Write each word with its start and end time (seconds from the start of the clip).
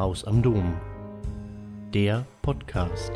Haus 0.00 0.24
am 0.24 0.42
Dom. 0.42 0.80
Der 1.92 2.26
Podcast. 2.40 3.10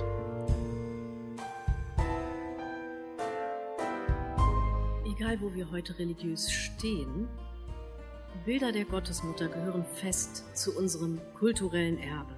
Egal, 5.06 5.40
wo 5.40 5.54
wir 5.54 5.70
heute 5.70 5.98
religiös 5.98 6.52
stehen, 6.52 7.26
Bilder 8.44 8.70
der 8.70 8.84
Gottesmutter 8.84 9.48
gehören 9.48 9.86
fest 9.94 10.44
zu 10.54 10.76
unserem 10.76 11.22
kulturellen 11.32 11.96
Erbe. 11.96 12.36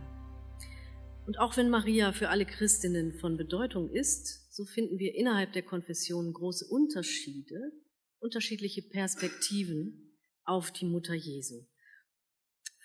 Und 1.26 1.40
auch 1.40 1.56
wenn 1.56 1.68
Maria 1.68 2.12
für 2.12 2.28
alle 2.28 2.46
Christinnen 2.46 3.14
von 3.14 3.36
Bedeutung 3.36 3.90
ist, 3.90 4.54
so 4.54 4.64
finden 4.64 5.00
wir 5.00 5.16
innerhalb 5.16 5.54
der 5.54 5.64
Konfession 5.64 6.32
große 6.32 6.66
Unterschiede, 6.66 7.72
unterschiedliche 8.20 8.82
Perspektiven 8.82 10.16
auf 10.44 10.70
die 10.70 10.86
Mutter 10.86 11.14
Jesu. 11.14 11.66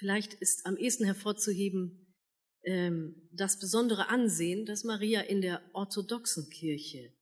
Vielleicht 0.02 0.33
ist 0.33 0.65
am 0.65 0.77
ehesten 0.77 1.05
hervorzuheben 1.05 2.12
ähm, 2.63 3.30
das 3.34 3.59
besondere 3.59 4.09
Ansehen, 4.09 4.66
das 4.66 4.84
Maria 4.84 5.21
in 5.21 5.41
der 5.41 5.62
orthodoxen 5.73 6.49
Kirche 6.49 7.13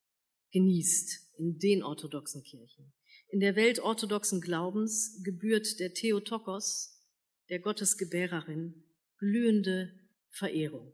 genießt, 0.54 1.35
in 1.40 1.59
den 1.59 1.84
orthodoxen 1.84 2.41
Kirchen. 2.41 2.94
In 3.27 3.41
der 3.41 3.57
Welt 3.57 3.80
orthodoxen 3.80 4.40
Glaubens 4.40 5.21
gebührt 5.26 5.81
der 5.81 5.94
Theotokos, 5.94 7.05
der 7.49 7.59
Gottesgebärerin, 7.59 8.85
glühende 9.18 9.91
Verehrung. 10.30 10.93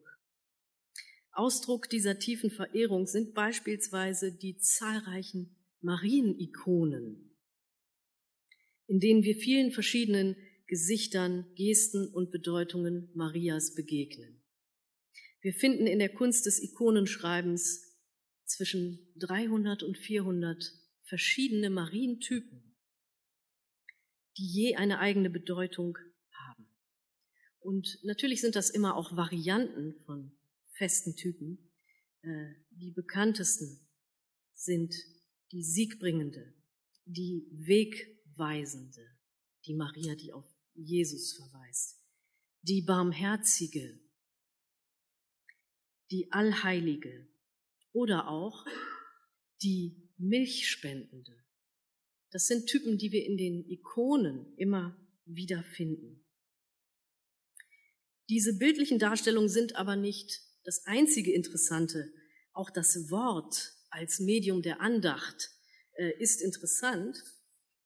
Ausdruck 1.34 1.88
dieser 1.88 2.18
tiefen 2.18 2.50
Verehrung 2.50 3.06
sind 3.06 3.36
beispielsweise 3.36 4.36
die 4.36 4.58
zahlreichen 4.58 5.56
Marienikonen, 5.82 7.38
in 8.88 9.00
denen 9.00 9.22
wir 9.22 9.36
vielen 9.36 9.72
verschiedenen 9.72 10.36
Gesichtern, 10.68 11.46
Gesten 11.56 12.08
und 12.08 12.32
Bedeutungen 12.32 13.10
Marias 13.14 13.76
begegnen. 13.76 14.42
Wir 15.42 15.54
finden 15.54 15.86
in 15.86 16.00
der 16.00 16.10
Kunst 16.10 16.48
des 16.48 16.60
Ikonenschreibens 16.60 17.96
zwischen 18.46 19.12
300 19.18 19.84
und 19.84 19.98
400 19.98 20.74
verschiedene 21.04 21.70
Marientypen, 21.70 22.76
die 24.38 24.48
je 24.48 24.76
eine 24.76 25.00
eigene 25.00 25.30
Bedeutung 25.30 25.98
haben. 26.32 26.68
Und 27.60 28.00
natürlich 28.04 28.42
sind 28.42 28.56
das 28.56 28.72
immer 28.72 28.96
auch 28.96 29.16
Varianten 29.16 30.00
von 30.06 30.36
festen 30.72 31.16
Typen. 31.16 31.72
Äh, 32.24 32.56
die 32.72 32.92
bekanntesten 32.92 33.88
sind 34.56 34.96
die 35.52 35.64
siegbringende, 35.64 36.56
die 37.06 37.48
wegweisende, 37.52 39.06
die 39.68 39.76
Maria, 39.76 40.16
die 40.16 40.34
auf 40.34 40.55
Jesus 40.76 41.34
verweist, 41.34 42.02
die 42.62 42.82
barmherzige, 42.82 44.00
die 46.12 46.32
allheilige 46.32 47.28
oder 47.94 48.28
auch 48.28 48.66
die 49.62 50.12
milchspendende. 50.18 51.44
Das 52.32 52.48
sind 52.48 52.68
Typen, 52.68 52.98
die 52.98 53.12
wir 53.12 53.26
in 53.26 53.38
den 53.38 53.68
Ikonen 53.70 54.54
immer 54.58 54.98
wieder 55.26 55.64
finden. 55.64 56.26
Diese 58.30 58.58
bildlichen 58.58 59.00
Darstellungen 59.00 59.50
sind 59.50 59.76
aber 59.76 59.96
nicht 59.96 60.42
das 60.64 60.86
einzige 60.86 61.32
Interessante. 61.32 62.12
Auch 62.54 62.70
das 62.70 63.10
Wort 63.10 63.74
als 63.90 64.20
Medium 64.20 64.62
der 64.62 64.82
Andacht 64.82 65.52
äh, 65.94 66.12
ist 66.20 66.42
interessant. 66.42 67.24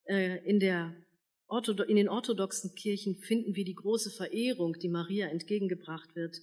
Äh, 0.06 0.44
in, 0.50 0.60
der 0.60 0.96
in 1.88 1.96
den 1.96 2.10
orthodoxen 2.10 2.76
Kirchen 2.76 3.18
finden 3.18 3.56
wir 3.56 3.66
die 3.66 3.76
große 3.76 4.12
Verehrung, 4.12 4.74
die 4.80 4.90
Maria 4.90 5.28
entgegengebracht 5.28 6.16
wird, 6.16 6.38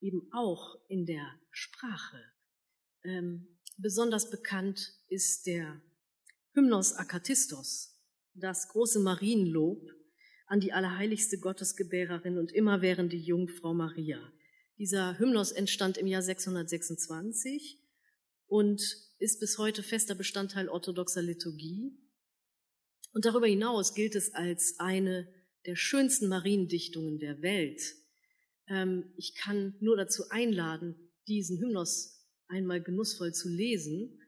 eben 0.00 0.28
auch 0.32 0.76
in 0.88 1.06
der 1.06 1.38
Sprache. 1.50 2.22
Ähm, 3.04 3.58
besonders 3.76 4.30
bekannt 4.30 4.92
ist 5.08 5.46
der 5.46 5.80
Hymnos 6.54 6.94
Akatistos, 6.94 8.00
das 8.34 8.68
große 8.68 9.00
Marienlob 9.00 9.80
an 10.46 10.60
die 10.60 10.72
allerheiligste 10.72 11.38
Gottesgebärerin 11.38 12.38
und 12.38 12.52
immerwährende 12.52 13.16
Jungfrau 13.16 13.74
Maria. 13.74 14.20
Dieser 14.78 15.18
Hymnos 15.18 15.52
entstand 15.52 15.98
im 15.98 16.06
Jahr 16.06 16.22
626 16.22 17.78
und 18.46 18.80
ist 19.18 19.40
bis 19.40 19.58
heute 19.58 19.82
fester 19.82 20.14
Bestandteil 20.14 20.68
orthodoxer 20.68 21.22
Liturgie. 21.22 21.92
Und 23.18 23.24
darüber 23.24 23.48
hinaus 23.48 23.94
gilt 23.94 24.14
es 24.14 24.32
als 24.32 24.78
eine 24.78 25.26
der 25.66 25.74
schönsten 25.74 26.28
Mariendichtungen 26.28 27.18
der 27.18 27.42
Welt. 27.42 27.82
Ähm, 28.68 29.12
ich 29.16 29.34
kann 29.34 29.74
nur 29.80 29.96
dazu 29.96 30.28
einladen, 30.30 30.94
diesen 31.26 31.58
Hymnos 31.58 32.24
einmal 32.46 32.80
genussvoll 32.80 33.34
zu 33.34 33.48
lesen, 33.48 34.20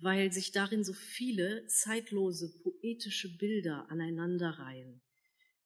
weil 0.00 0.32
sich 0.32 0.50
darin 0.50 0.82
so 0.82 0.94
viele 0.94 1.66
zeitlose 1.66 2.58
poetische 2.62 3.36
Bilder 3.36 3.84
aneinanderreihen. 3.90 5.02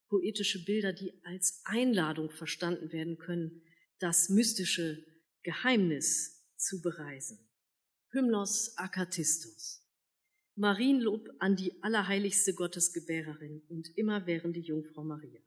Poetische 0.09 0.65
Bilder, 0.65 0.93
die 0.93 1.13
als 1.23 1.63
Einladung 1.63 2.33
verstanden 2.33 2.91
werden 2.91 3.17
können, 3.17 3.63
das 4.01 4.29
mystische 4.29 5.07
Geheimnis 5.45 6.49
zu 6.57 6.83
bereisen. 6.83 7.49
Hymnos 8.11 8.77
Akatistos. 8.77 9.82
Marienlob 10.57 11.29
an 11.39 11.57
die 11.57 11.83
allerheiligste 11.83 12.55
Gottesgebärerin 12.55 13.63
und 13.69 13.89
immerwährende 13.97 14.61
Jungfrau 14.61 15.03
Maria. 15.03 15.41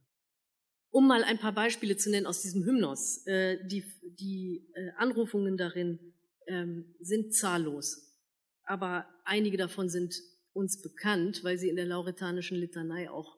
Um 0.89 1.07
mal 1.07 1.23
ein 1.23 1.39
paar 1.39 1.53
Beispiele 1.53 1.97
zu 1.97 2.09
nennen 2.09 2.25
aus 2.25 2.41
diesem 2.41 2.63
Hymnos. 2.63 3.25
Äh, 3.27 3.65
die, 3.67 3.83
die 4.19 4.67
äh, 4.73 4.91
Anrufungen 4.97 5.57
darin 5.57 6.13
ähm, 6.47 6.95
sind 6.99 7.35
zahllos, 7.35 8.15
aber 8.63 9.07
einige 9.25 9.57
davon 9.57 9.89
sind 9.89 10.15
uns 10.53 10.81
bekannt, 10.81 11.43
weil 11.43 11.57
sie 11.57 11.69
in 11.69 11.75
der 11.75 11.85
lauretanischen 11.85 12.57
Litanei 12.57 13.09
auch 13.09 13.37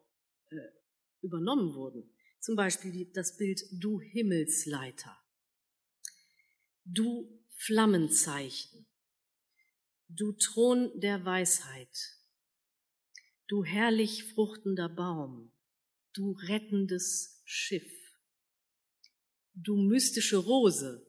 äh, 0.51 0.55
übernommen 1.21 1.73
wurden. 1.73 2.09
Zum 2.39 2.55
Beispiel 2.55 3.11
das 3.13 3.37
Bild 3.37 3.61
Du 3.71 3.99
Himmelsleiter, 3.99 5.17
du 6.85 7.43
Flammenzeichen, 7.57 8.86
du 10.09 10.31
Thron 10.33 10.91
der 10.99 11.25
Weisheit, 11.25 12.17
du 13.47 13.63
herrlich 13.63 14.23
fruchtender 14.33 14.89
Baum, 14.89 15.51
du 16.13 16.31
rettendes 16.31 17.41
Schiff, 17.45 17.91
du 19.53 19.75
mystische 19.77 20.37
Rose, 20.37 21.05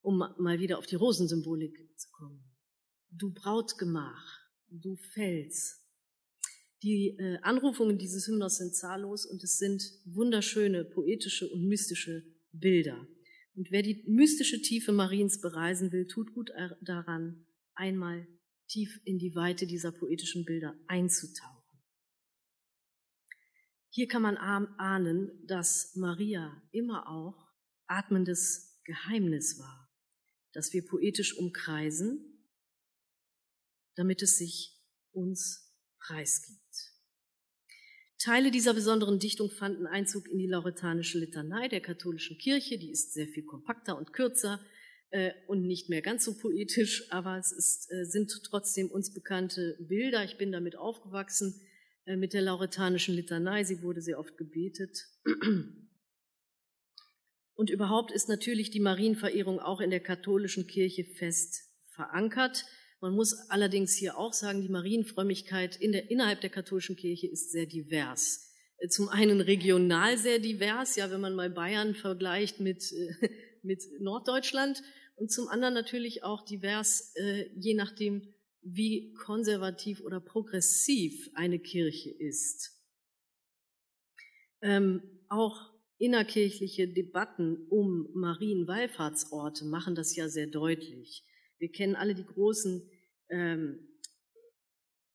um 0.00 0.18
mal 0.38 0.58
wieder 0.60 0.78
auf 0.78 0.86
die 0.86 0.96
Rosensymbolik 0.96 1.76
zu 1.96 2.10
kommen, 2.10 2.44
du 3.10 3.32
Brautgemach, 3.32 4.40
du 4.68 4.96
Fels, 4.96 5.82
die 6.82 7.16
äh, 7.18 7.38
Anrufungen 7.40 7.96
dieses 7.96 8.26
Hymnos 8.26 8.58
sind 8.58 8.74
zahllos 8.74 9.24
und 9.24 9.42
es 9.42 9.56
sind 9.56 9.82
wunderschöne 10.04 10.84
poetische 10.84 11.48
und 11.48 11.66
mystische 11.66 12.24
Bilder. 12.52 13.08
Und 13.54 13.70
wer 13.70 13.82
die 13.82 14.04
mystische 14.06 14.60
Tiefe 14.60 14.92
Mariens 14.92 15.40
bereisen 15.40 15.92
will, 15.92 16.06
tut 16.06 16.34
gut 16.34 16.50
daran, 16.82 17.46
einmal 17.74 18.26
tief 18.68 19.00
in 19.04 19.18
die 19.18 19.34
Weite 19.34 19.66
dieser 19.66 19.92
poetischen 19.92 20.44
Bilder 20.44 20.74
einzutauchen. 20.86 21.54
Hier 23.90 24.08
kann 24.08 24.22
man 24.22 24.36
ahnen, 24.36 25.46
dass 25.46 25.94
Maria 25.94 26.60
immer 26.72 27.08
auch 27.08 27.52
atmendes 27.86 28.80
Geheimnis 28.84 29.58
war, 29.58 29.88
das 30.52 30.72
wir 30.72 30.84
poetisch 30.84 31.36
umkreisen, 31.38 32.50
damit 33.94 34.22
es 34.22 34.36
sich 34.36 34.82
uns 35.12 35.72
preisgibt. 36.00 36.94
Teile 38.18 38.50
dieser 38.50 38.74
besonderen 38.74 39.18
Dichtung 39.18 39.50
fanden 39.50 39.86
Einzug 39.86 40.28
in 40.28 40.38
die 40.38 40.46
lauretanische 40.46 41.18
Litanei 41.18 41.68
der 41.68 41.80
katholischen 41.80 42.38
Kirche. 42.38 42.78
Die 42.78 42.90
ist 42.90 43.12
sehr 43.12 43.28
viel 43.28 43.44
kompakter 43.44 43.98
und 43.98 44.12
kürzer 44.12 44.64
und 45.46 45.66
nicht 45.66 45.88
mehr 45.88 46.02
ganz 46.02 46.24
so 46.24 46.36
poetisch, 46.36 47.10
aber 47.10 47.38
es 47.38 47.52
ist, 47.52 47.92
äh, 47.92 48.04
sind 48.04 48.32
trotzdem 48.44 48.90
uns 48.90 49.12
bekannte 49.12 49.76
Bilder. 49.80 50.24
Ich 50.24 50.36
bin 50.38 50.50
damit 50.50 50.76
aufgewachsen 50.76 51.60
äh, 52.06 52.16
mit 52.16 52.32
der 52.32 52.42
lauretanischen 52.42 53.14
Litanei. 53.14 53.64
Sie 53.64 53.82
wurde 53.82 54.02
sehr 54.02 54.18
oft 54.18 54.36
gebetet. 54.36 55.06
Und 57.54 57.70
überhaupt 57.70 58.10
ist 58.10 58.28
natürlich 58.28 58.70
die 58.70 58.80
Marienverehrung 58.80 59.60
auch 59.60 59.80
in 59.80 59.90
der 59.90 60.00
katholischen 60.00 60.66
Kirche 60.66 61.04
fest 61.04 61.62
verankert. 61.94 62.64
Man 63.00 63.14
muss 63.14 63.48
allerdings 63.50 63.94
hier 63.94 64.18
auch 64.18 64.32
sagen, 64.32 64.62
die 64.62 64.68
Marienfrömmigkeit 64.68 65.76
in 65.76 65.92
der, 65.92 66.10
innerhalb 66.10 66.40
der 66.40 66.50
katholischen 66.50 66.96
Kirche 66.96 67.28
ist 67.28 67.52
sehr 67.52 67.66
divers. 67.66 68.52
Äh, 68.78 68.88
zum 68.88 69.08
einen 69.08 69.40
regional 69.40 70.18
sehr 70.18 70.38
divers, 70.38 70.96
ja, 70.96 71.10
wenn 71.10 71.20
man 71.20 71.34
mal 71.34 71.50
Bayern 71.50 71.94
vergleicht 71.94 72.60
mit, 72.60 72.92
äh, 72.92 73.28
mit 73.62 73.82
Norddeutschland, 74.00 74.82
und 75.16 75.30
zum 75.30 75.48
anderen 75.48 75.74
natürlich 75.74 76.22
auch 76.22 76.44
divers, 76.44 77.14
äh, 77.16 77.50
je 77.54 77.74
nachdem, 77.74 78.34
wie 78.62 79.12
konservativ 79.14 80.00
oder 80.00 80.20
progressiv 80.20 81.30
eine 81.34 81.58
Kirche 81.58 82.10
ist. 82.10 82.72
Ähm, 84.62 85.02
auch 85.28 85.74
innerkirchliche 85.98 86.88
Debatten 86.88 87.66
um 87.68 88.08
Marienwallfahrtsorte 88.14 89.64
machen 89.66 89.94
das 89.94 90.16
ja 90.16 90.28
sehr 90.28 90.46
deutlich. 90.46 91.24
Wir 91.58 91.70
kennen 91.70 91.94
alle 91.94 92.14
die 92.14 92.24
großen 92.24 92.90
ähm, 93.30 93.88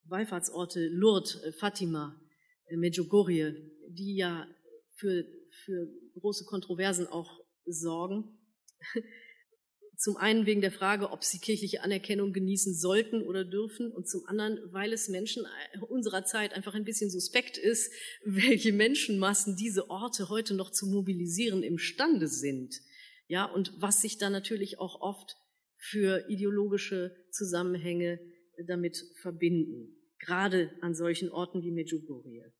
Wallfahrtsorte 0.05 0.87
Lourdes, 0.87 1.35
äh, 1.43 1.51
Fatima, 1.51 2.19
äh, 2.65 2.77
Medjugorje, 2.77 3.55
die 3.89 4.15
ja 4.15 4.47
für, 4.95 5.25
für 5.65 5.87
große 6.19 6.45
Kontroversen 6.45 7.07
auch 7.07 7.39
sorgen. 7.65 8.37
Zum 9.99 10.15
einen 10.15 10.45
wegen 10.45 10.61
der 10.61 10.71
Frage, 10.71 11.11
ob 11.11 11.25
sie 11.25 11.39
kirchliche 11.39 11.83
Anerkennung 11.83 12.31
genießen 12.31 12.73
sollten 12.73 13.21
oder 13.21 13.43
dürfen 13.43 13.91
und 13.91 14.07
zum 14.07 14.25
anderen, 14.27 14.57
weil 14.71 14.93
es 14.93 15.09
Menschen 15.09 15.45
unserer 15.89 16.23
Zeit 16.23 16.53
einfach 16.53 16.73
ein 16.73 16.85
bisschen 16.85 17.09
suspekt 17.09 17.57
ist, 17.57 17.91
welche 18.23 18.71
Menschenmassen 18.71 19.57
diese 19.57 19.89
Orte 19.89 20.29
heute 20.29 20.53
noch 20.53 20.71
zu 20.71 20.87
mobilisieren 20.87 21.63
imstande 21.63 22.29
sind. 22.29 22.79
Ja, 23.27 23.43
und 23.43 23.73
was 23.77 23.99
sich 23.99 24.17
da 24.17 24.29
natürlich 24.29 24.79
auch 24.79 25.01
oft 25.01 25.35
für 25.75 26.29
ideologische 26.29 27.13
Zusammenhänge 27.31 28.21
damit 28.67 29.03
verbinden. 29.21 29.97
Gerade 30.17 30.71
an 30.79 30.95
solchen 30.95 31.29
Orten 31.29 31.61
wie 31.61 31.71
Medjugorje. 31.71 32.53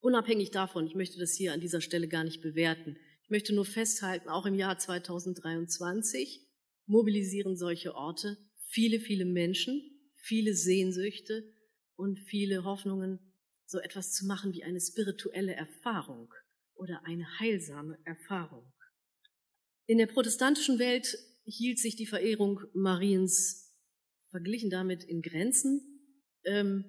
Unabhängig 0.00 0.50
davon, 0.50 0.88
ich 0.88 0.96
möchte 0.96 1.20
das 1.20 1.34
hier 1.34 1.52
an 1.52 1.60
dieser 1.60 1.80
Stelle 1.80 2.08
gar 2.08 2.24
nicht 2.24 2.42
bewerten, 2.42 2.96
ich 3.24 3.30
möchte 3.30 3.54
nur 3.54 3.64
festhalten, 3.64 4.28
auch 4.28 4.44
im 4.44 4.54
Jahr 4.54 4.78
2023 4.78 6.46
mobilisieren 6.84 7.56
solche 7.56 7.94
Orte 7.94 8.36
viele, 8.68 9.00
viele 9.00 9.24
Menschen, 9.24 9.82
viele 10.16 10.54
Sehnsüchte 10.54 11.42
und 11.96 12.18
viele 12.18 12.64
Hoffnungen, 12.64 13.18
so 13.64 13.78
etwas 13.78 14.12
zu 14.12 14.26
machen 14.26 14.52
wie 14.52 14.62
eine 14.62 14.78
spirituelle 14.78 15.54
Erfahrung 15.54 16.34
oder 16.74 17.00
eine 17.06 17.26
heilsame 17.38 17.98
Erfahrung. 18.04 18.70
In 19.86 19.96
der 19.96 20.06
protestantischen 20.06 20.78
Welt 20.78 21.16
hielt 21.44 21.78
sich 21.78 21.96
die 21.96 22.06
Verehrung 22.06 22.60
Mariens 22.74 23.74
verglichen 24.28 24.68
damit 24.68 25.02
in 25.02 25.22
Grenzen, 25.22 25.80
ähm, 26.44 26.84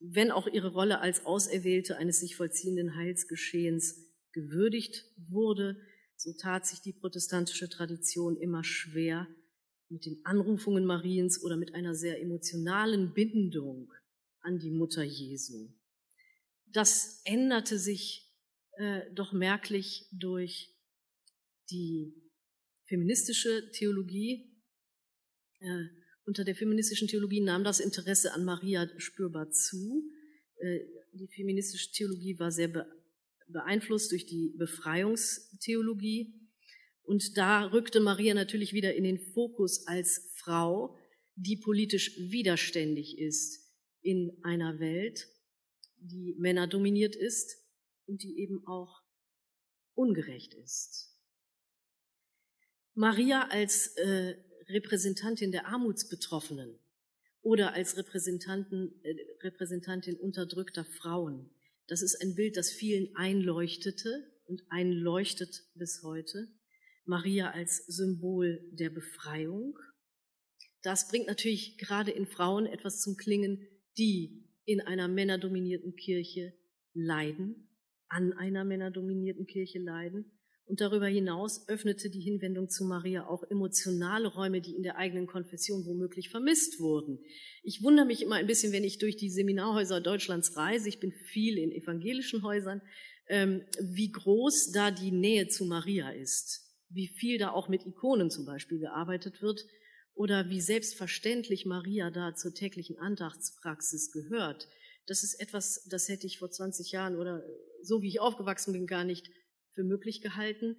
wenn 0.00 0.30
auch 0.32 0.48
ihre 0.48 0.72
Rolle 0.72 1.00
als 1.00 1.24
Auserwählte 1.24 1.96
eines 1.96 2.20
sich 2.20 2.36
vollziehenden 2.36 2.94
Heilsgeschehens 2.94 4.07
gewürdigt 4.38 5.04
wurde, 5.16 5.76
so 6.16 6.32
tat 6.32 6.66
sich 6.66 6.80
die 6.80 6.92
protestantische 6.92 7.68
Tradition 7.68 8.36
immer 8.36 8.64
schwer 8.64 9.26
mit 9.88 10.04
den 10.04 10.20
Anrufungen 10.24 10.84
Mariens 10.84 11.42
oder 11.42 11.56
mit 11.56 11.74
einer 11.74 11.94
sehr 11.94 12.20
emotionalen 12.20 13.14
Bindung 13.14 13.92
an 14.40 14.58
die 14.58 14.70
Mutter 14.70 15.02
Jesu. 15.02 15.72
Das 16.66 17.22
änderte 17.24 17.78
sich 17.78 18.30
äh, 18.76 19.02
doch 19.14 19.32
merklich 19.32 20.08
durch 20.12 20.74
die 21.70 22.14
feministische 22.84 23.70
Theologie. 23.72 24.54
Äh, 25.60 25.84
unter 26.26 26.44
der 26.44 26.54
feministischen 26.54 27.08
Theologie 27.08 27.40
nahm 27.40 27.64
das 27.64 27.80
Interesse 27.80 28.34
an 28.34 28.44
Maria 28.44 28.88
spürbar 28.98 29.50
zu. 29.50 30.10
Äh, 30.56 30.80
die 31.14 31.28
feministische 31.28 31.90
Theologie 31.92 32.38
war 32.38 32.50
sehr 32.50 32.86
beeinflusst 33.48 34.12
durch 34.12 34.26
die 34.26 34.54
Befreiungstheologie. 34.56 36.34
Und 37.02 37.36
da 37.36 37.64
rückte 37.66 38.00
Maria 38.00 38.34
natürlich 38.34 38.72
wieder 38.72 38.94
in 38.94 39.04
den 39.04 39.18
Fokus 39.18 39.86
als 39.86 40.30
Frau, 40.34 40.96
die 41.36 41.56
politisch 41.56 42.18
widerständig 42.18 43.18
ist 43.18 43.68
in 44.02 44.38
einer 44.42 44.78
Welt, 44.80 45.26
die 45.96 46.34
Männer 46.38 46.66
dominiert 46.66 47.16
ist 47.16 47.56
und 48.06 48.22
die 48.22 48.38
eben 48.38 48.66
auch 48.66 49.02
ungerecht 49.94 50.54
ist. 50.54 51.14
Maria 52.94 53.48
als 53.48 53.88
äh, 53.96 54.36
Repräsentantin 54.68 55.52
der 55.52 55.66
Armutsbetroffenen 55.66 56.78
oder 57.42 57.72
als 57.72 57.96
Repräsentantin, 57.96 58.92
äh, 59.02 59.14
Repräsentantin 59.42 60.16
unterdrückter 60.16 60.84
Frauen 60.84 61.50
das 61.88 62.02
ist 62.02 62.20
ein 62.22 62.34
Bild, 62.34 62.56
das 62.56 62.70
vielen 62.70 63.14
einleuchtete 63.16 64.30
und 64.46 64.62
einleuchtet 64.68 65.64
bis 65.74 66.02
heute. 66.02 66.48
Maria 67.04 67.50
als 67.50 67.86
Symbol 67.86 68.60
der 68.72 68.90
Befreiung. 68.90 69.78
Das 70.82 71.08
bringt 71.08 71.26
natürlich 71.26 71.78
gerade 71.78 72.10
in 72.10 72.26
Frauen 72.26 72.66
etwas 72.66 73.00
zum 73.00 73.16
Klingen, 73.16 73.66
die 73.96 74.46
in 74.64 74.82
einer 74.82 75.08
männerdominierten 75.08 75.96
Kirche 75.96 76.52
leiden, 76.92 77.70
an 78.08 78.34
einer 78.34 78.64
männerdominierten 78.64 79.46
Kirche 79.46 79.78
leiden 79.78 80.37
und 80.68 80.82
darüber 80.82 81.06
hinaus 81.06 81.66
öffnete 81.68 82.10
die 82.10 82.20
Hinwendung 82.20 82.68
zu 82.68 82.84
Maria 82.84 83.26
auch 83.26 83.42
emotionale 83.50 84.28
Räume, 84.28 84.60
die 84.60 84.74
in 84.74 84.82
der 84.82 84.96
eigenen 84.96 85.26
Konfession 85.26 85.86
womöglich 85.86 86.28
vermisst 86.28 86.78
wurden. 86.78 87.18
Ich 87.62 87.82
wundere 87.82 88.04
mich 88.04 88.22
immer 88.22 88.36
ein 88.36 88.46
bisschen, 88.46 88.72
wenn 88.72 88.84
ich 88.84 88.98
durch 88.98 89.16
die 89.16 89.30
Seminarhäuser 89.30 90.00
Deutschlands 90.02 90.56
reise. 90.56 90.88
Ich 90.88 91.00
bin 91.00 91.12
viel 91.12 91.56
in 91.56 91.72
evangelischen 91.72 92.42
Häusern, 92.42 92.82
ähm, 93.28 93.62
wie 93.80 94.12
groß 94.12 94.72
da 94.72 94.90
die 94.90 95.10
Nähe 95.10 95.48
zu 95.48 95.64
Maria 95.64 96.10
ist, 96.10 96.60
wie 96.90 97.08
viel 97.08 97.38
da 97.38 97.50
auch 97.50 97.68
mit 97.68 97.86
Ikonen 97.86 98.30
zum 98.30 98.44
Beispiel 98.44 98.78
gearbeitet 98.78 99.40
wird 99.40 99.64
oder 100.14 100.50
wie 100.50 100.60
selbstverständlich 100.60 101.64
Maria 101.64 102.10
da 102.10 102.34
zur 102.34 102.52
täglichen 102.52 102.98
Andachtspraxis 102.98 104.10
gehört. 104.12 104.68
Das 105.06 105.22
ist 105.22 105.40
etwas, 105.40 105.86
das 105.88 106.08
hätte 106.08 106.26
ich 106.26 106.38
vor 106.38 106.50
20 106.50 106.92
Jahren 106.92 107.16
oder 107.16 107.42
so 107.82 108.02
wie 108.02 108.08
ich 108.08 108.20
aufgewachsen 108.20 108.74
bin 108.74 108.86
gar 108.86 109.04
nicht 109.04 109.30
für 109.78 109.84
möglich 109.84 110.20
gehalten. 110.22 110.76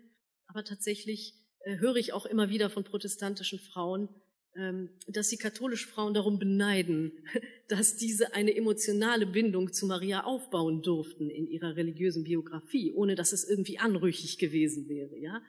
Aber 0.48 0.66
tatsächlich 0.66 1.34
äh, 1.62 1.78
höre 1.78 1.96
ich 1.96 2.12
auch 2.12 2.26
immer 2.26 2.50
wieder 2.50 2.70
von 2.70 2.84
protestantischen 2.84 3.60
Frauen, 3.60 4.10
ähm, 4.58 4.90
dass 5.08 5.30
sie 5.30 5.38
katholische 5.38 5.88
Frauen 5.88 6.14
darum 6.14 6.38
beneiden, 6.38 7.14
dass 7.70 7.96
diese 7.96 8.34
eine 8.34 8.54
emotionale 8.54 9.26
Bindung 9.26 9.72
zu 9.72 9.86
Maria 9.86 10.26
aufbauen 10.26 10.82
durften 10.82 11.30
in 11.30 11.48
ihrer 11.48 11.78
religiösen 11.78 12.26
Biografie, 12.26 12.92
ohne 12.92 13.16
dass 13.16 13.32
es 13.32 13.48
irgendwie 13.48 13.80
anrüchig 13.80 14.38
gewesen 14.38 14.90
wäre, 14.90 15.18
ja. 15.18 15.42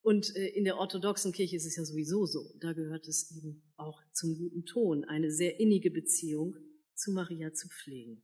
Und 0.00 0.34
äh, 0.36 0.46
in 0.50 0.64
der 0.64 0.78
orthodoxen 0.78 1.32
Kirche 1.32 1.56
ist 1.56 1.66
es 1.66 1.76
ja 1.76 1.84
sowieso 1.84 2.26
so. 2.26 2.54
Da 2.60 2.74
gehört 2.74 3.08
es 3.08 3.34
eben 3.36 3.72
auch 3.76 4.00
zum 4.12 4.38
guten 4.38 4.64
Ton, 4.66 5.04
eine 5.04 5.32
sehr 5.32 5.58
innige 5.58 5.90
Beziehung 5.90 6.54
zu 6.94 7.10
Maria 7.10 7.52
zu 7.52 7.68
pflegen. 7.68 8.22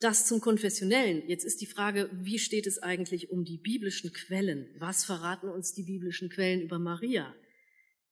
Das 0.00 0.26
zum 0.26 0.40
Konfessionellen. 0.40 1.28
Jetzt 1.28 1.44
ist 1.44 1.60
die 1.60 1.66
Frage, 1.66 2.08
wie 2.14 2.38
steht 2.38 2.66
es 2.66 2.78
eigentlich 2.78 3.30
um 3.30 3.44
die 3.44 3.58
biblischen 3.58 4.12
Quellen? 4.14 4.74
Was 4.78 5.04
verraten 5.04 5.50
uns 5.50 5.74
die 5.74 5.82
biblischen 5.82 6.30
Quellen 6.30 6.62
über 6.62 6.78
Maria? 6.78 7.34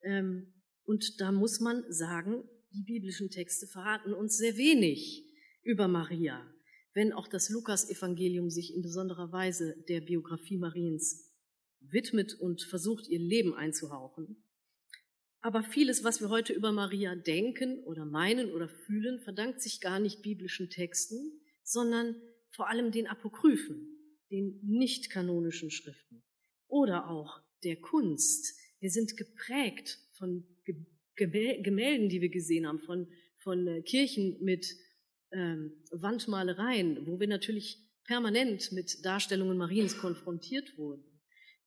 Ähm, 0.03 0.53
und 0.85 1.19
da 1.19 1.33
muss 1.33 1.61
man 1.61 1.91
sagen, 1.91 2.45
die 2.73 2.83
biblischen 2.83 3.31
Texte 3.31 3.67
verraten 3.67 4.13
uns 4.13 4.37
sehr 4.37 4.59
wenig 4.59 5.25
über 5.63 5.89
Maria, 5.89 6.47
wenn 6.93 7.15
auch 7.15 7.27
das 7.27 7.49
Lukas-Evangelium 7.49 8.51
sich 8.51 8.75
in 8.75 8.83
besonderer 8.83 9.33
Weise 9.33 9.75
der 9.89 10.03
Biografie 10.03 10.59
Mariens 10.59 11.33
widmet 11.81 12.35
und 12.35 12.61
versucht, 12.63 13.09
ihr 13.09 13.19
Leben 13.19 13.55
einzuhauchen. 13.55 14.45
Aber 15.41 15.63
vieles, 15.63 16.05
was 16.05 16.21
wir 16.21 16.29
heute 16.29 16.53
über 16.53 16.71
Maria 16.71 17.15
denken 17.15 17.83
oder 17.85 18.05
meinen 18.05 18.53
oder 18.53 18.69
fühlen, 18.69 19.21
verdankt 19.21 19.63
sich 19.63 19.81
gar 19.81 20.01
nicht 20.01 20.21
biblischen 20.21 20.69
Texten, 20.69 21.41
sondern 21.69 22.17
vor 22.49 22.69
allem 22.69 22.91
den 22.91 23.07
Apokryphen, 23.07 23.99
den 24.31 24.59
nicht 24.63 25.11
kanonischen 25.11 25.71
Schriften 25.71 26.23
oder 26.67 27.11
auch 27.11 27.41
der 27.63 27.77
Kunst. 27.77 28.59
Wir 28.81 28.91
sind 28.91 29.17
geprägt 29.17 29.99
von 30.13 30.47
Gemälden, 31.15 32.09
die 32.09 32.21
wir 32.21 32.31
gesehen 32.31 32.67
haben, 32.67 32.79
von, 32.79 33.09
von 33.39 33.67
äh, 33.67 33.83
Kirchen 33.83 34.43
mit 34.43 34.67
ähm, 35.33 35.73
Wandmalereien, 35.91 37.07
wo 37.07 37.21
wir 37.21 37.27
natürlich 37.27 37.85
permanent 38.05 38.73
mit 38.73 39.05
Darstellungen 39.05 39.59
Mariens 39.59 39.99
konfrontiert 39.99 40.79
wurden. 40.79 41.05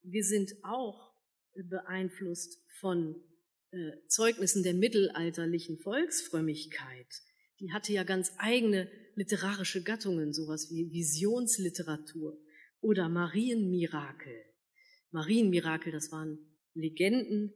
Wir 0.01 0.23
sind 0.23 0.53
auch 0.63 1.13
beeinflusst 1.53 2.59
von 2.79 3.21
äh, 3.71 3.91
Zeugnissen 4.07 4.63
der 4.63 4.73
mittelalterlichen 4.73 5.77
Volksfrömmigkeit. 5.77 7.07
Die 7.61 7.71
hatte 7.71 7.93
ja 7.93 8.03
ganz 8.03 8.33
eigene 8.39 8.89
literarische 9.15 9.83
Gattungen, 9.83 10.33
sowas 10.33 10.71
wie 10.71 10.91
Visionsliteratur 10.91 12.37
oder 12.81 13.07
Marienmirakel. 13.07 14.33
Marienmirakel, 15.11 15.91
das 15.91 16.11
waren 16.11 16.39
Legenden 16.73 17.53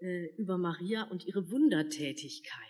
äh, 0.00 0.34
über 0.36 0.58
Maria 0.58 1.04
und 1.04 1.24
ihre 1.24 1.50
Wundertätigkeit. 1.50 2.64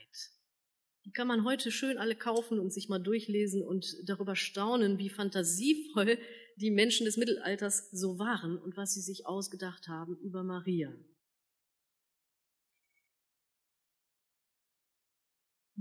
Die 1.06 1.12
kann 1.12 1.26
man 1.26 1.44
heute 1.44 1.70
schön 1.70 1.96
alle 1.96 2.16
kaufen 2.16 2.58
und 2.58 2.72
sich 2.72 2.90
mal 2.90 2.98
durchlesen 2.98 3.62
und 3.62 3.86
darüber 4.04 4.36
staunen, 4.36 4.98
wie 4.98 5.08
fantasievoll 5.08 6.18
die 6.56 6.70
Menschen 6.70 7.06
des 7.06 7.16
Mittelalters 7.16 7.90
so 7.92 8.18
waren 8.18 8.58
und 8.58 8.76
was 8.76 8.92
sie 8.92 9.00
sich 9.00 9.26
ausgedacht 9.26 9.88
haben 9.88 10.18
über 10.22 10.42
Maria. 10.42 10.94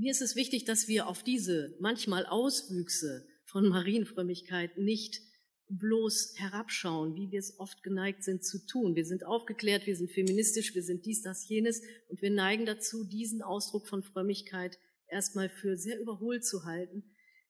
Mir 0.03 0.11
ist 0.11 0.21
es 0.21 0.35
wichtig, 0.35 0.65
dass 0.65 0.89
wir 0.89 1.07
auf 1.07 1.23
diese 1.23 1.77
manchmal 1.79 2.25
Auswüchse 2.25 3.25
von 3.45 3.69
Marienfrömmigkeit 3.69 4.77
nicht 4.77 5.21
bloß 5.69 6.33
herabschauen, 6.35 7.15
wie 7.15 7.31
wir 7.31 7.39
es 7.39 7.57
oft 7.57 7.83
geneigt 7.83 8.21
sind 8.21 8.43
zu 8.43 8.65
tun. 8.65 8.97
Wir 8.97 9.05
sind 9.05 9.25
aufgeklärt, 9.25 9.85
wir 9.85 9.95
sind 9.95 10.11
feministisch, 10.11 10.75
wir 10.75 10.83
sind 10.83 11.05
dies, 11.05 11.21
das, 11.21 11.47
jenes 11.47 11.81
und 12.09 12.21
wir 12.21 12.31
neigen 12.31 12.65
dazu, 12.65 13.05
diesen 13.05 13.41
Ausdruck 13.41 13.87
von 13.87 14.03
Frömmigkeit 14.03 14.77
erstmal 15.07 15.47
für 15.47 15.77
sehr 15.77 15.97
überholt 16.01 16.43
zu 16.43 16.65
halten. 16.65 17.05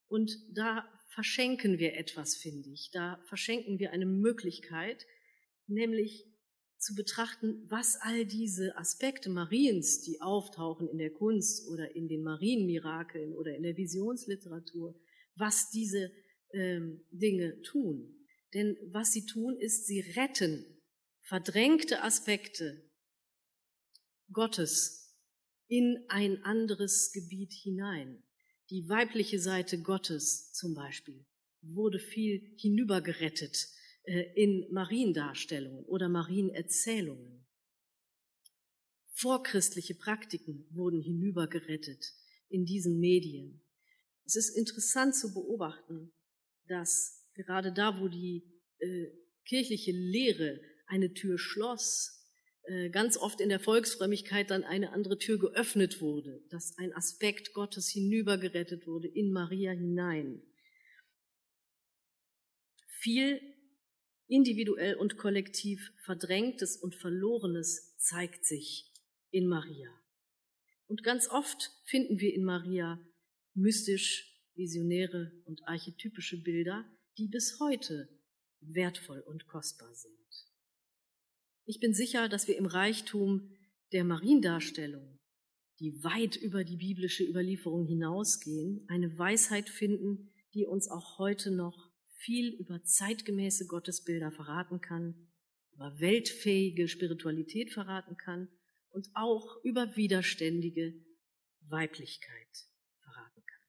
Und 0.07 0.38
da 0.53 0.88
verschenken 1.10 1.79
wir 1.79 1.98
etwas, 1.98 2.36
finde 2.36 2.69
ich. 2.69 2.91
Da 2.93 3.19
verschenken 3.29 3.79
wir 3.79 3.93
eine 3.93 4.05
Möglichkeit, 4.05 5.07
nämlich 5.65 6.27
zu 6.84 6.96
betrachten, 6.96 7.63
was 7.70 7.98
all 8.02 8.25
diese 8.25 8.78
Aspekte 8.78 9.30
Mariens, 9.30 10.02
die 10.02 10.22
auftauchen 10.22 10.88
in 10.88 10.98
der 10.98 11.12
Kunst 11.12 11.68
oder 11.70 11.96
in 11.96 12.08
den 12.08 12.24
Marienmirakeln 12.24 13.34
oder 13.34 13.56
in 13.56 13.63
der 13.63 13.78
Visionsliteratur, 13.78 15.00
was 15.36 15.70
diese 15.72 16.12
ähm, 16.54 17.06
Dinge 17.12 17.62
tun. 17.62 18.28
Denn 18.54 18.78
was 18.92 19.12
sie 19.12 19.25
tun, 19.25 19.58
ist, 19.58 19.88
sie 19.88 20.02
retten 20.02 20.66
verdrängte 21.22 22.04
Aspekte 22.04 22.90
Gottes 24.32 25.18
in 25.68 26.04
ein 26.10 26.44
anderes 26.44 27.12
Gebiet 27.13 27.54
hinein. 27.54 28.24
Die 28.70 28.88
weibliche 28.90 29.40
Seite 29.40 29.82
Gottes 29.82 30.52
zum 30.52 30.75
Beispiel 30.75 31.25
wurde 31.62 32.00
viel 32.00 32.54
hinübergerettet 32.58 33.70
in 34.05 34.67
Mariendarstellungen 34.72 35.86
oder 35.86 36.10
Marienerzählungen. 36.10 37.45
Vorchristliche 39.13 39.95
Praktiken 39.95 40.67
wurden 40.72 41.01
hinübergerettet 41.01 42.13
in 42.50 42.65
diesen 42.65 43.00
Medien. 43.00 43.62
Es 44.25 44.36
ist 44.36 44.57
interessant 44.57 45.15
zu 45.15 45.33
beobachten, 45.33 46.12
dass 46.67 47.25
gerade 47.33 47.72
da, 47.72 48.00
wo 48.01 48.07
die 48.07 48.43
äh, 48.79 49.07
kirchliche 49.45 49.91
Lehre 49.91 50.60
eine 50.88 51.13
Tür 51.13 51.38
schloss, 51.38 52.24
äh, 52.63 52.89
ganz 52.89 53.17
oft 53.17 53.41
in 53.41 53.50
der 53.50 53.60
Volksfrömmigkeit 53.60 54.50
dann 54.50 54.63
eine 54.63 54.91
andere 54.93 55.17
Tür 55.17 55.38
geöffnet 55.38 56.01
wurde, 56.01 56.43
dass 56.50 56.77
ein 56.77 56.93
Aspekt 56.93 57.53
Gottes 57.53 57.89
hinübergerettet 57.89 58.88
wurde 58.88 59.07
in 59.07 59.31
Maria 59.31 59.72
hinein. 59.72 60.41
Viel 63.00 63.41
individuell 64.34 64.96
und 64.96 65.18
kollektiv 65.18 65.92
Verdrängtes 66.06 66.78
und 66.78 66.96
Verlorenes 66.96 67.96
zeigt 67.98 68.46
sich 68.46 68.92
in 69.30 69.48
Maria. 69.48 69.90
Und 70.88 71.04
ganz 71.04 71.30
oft 71.30 71.72
finden 71.86 72.20
wir 72.20 72.34
in 72.34 72.44
Maria 72.44 73.00
mystisch, 73.54 74.28
visionäre 74.56 75.32
und 75.46 75.62
archetypische 75.68 76.42
Bilder, 76.42 76.84
die 77.20 77.28
bis 77.28 77.60
heute 77.60 78.10
wertvoll 78.60 79.20
und 79.20 79.46
kostbar 79.46 79.94
sind. 79.94 80.13
Ich 81.66 81.80
bin 81.80 81.94
sicher, 81.94 82.28
dass 82.28 82.48
wir 82.48 82.58
im 82.58 82.66
Reichtum 82.66 83.56
der 83.92 84.04
Mariendarstellung, 84.04 85.20
die 85.80 86.04
weit 86.04 86.38
über 86.38 86.63
die 86.63 86.78
biblische 86.78 87.24
Überlieferung 87.24 87.86
hinausgehen, 87.86 88.84
eine 88.90 89.16
Weisheit 89.16 89.70
finden, 89.70 90.34
die 90.56 90.66
uns 90.66 90.90
auch 90.90 91.20
heute 91.20 91.52
noch 91.52 91.92
viel 92.24 92.53
über 92.53 92.84
zeitgemäße 92.84 93.68
Gottesbilder 93.68 94.32
verraten 94.32 94.82
kann, 94.82 95.30
über 95.74 96.00
weltfähige 96.00 96.88
Spiritualität 96.88 97.74
verraten 97.74 98.18
kann 98.18 98.48
und 98.89 99.10
auch 99.13 99.63
über 99.63 99.96
widerständige 99.96 100.94
Weiblichkeit 101.62 102.68
verraten 103.01 103.44
kann. 103.46 103.62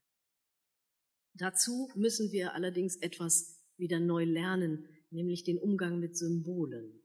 Dazu 1.34 1.90
müssen 1.96 2.30
wir 2.30 2.54
allerdings 2.54 2.96
etwas 2.96 3.60
wieder 3.76 3.98
neu 3.98 4.24
lernen, 4.24 4.88
nämlich 5.10 5.44
den 5.44 5.58
Umgang 5.58 5.98
mit 5.98 6.16
Symbolen. 6.16 7.00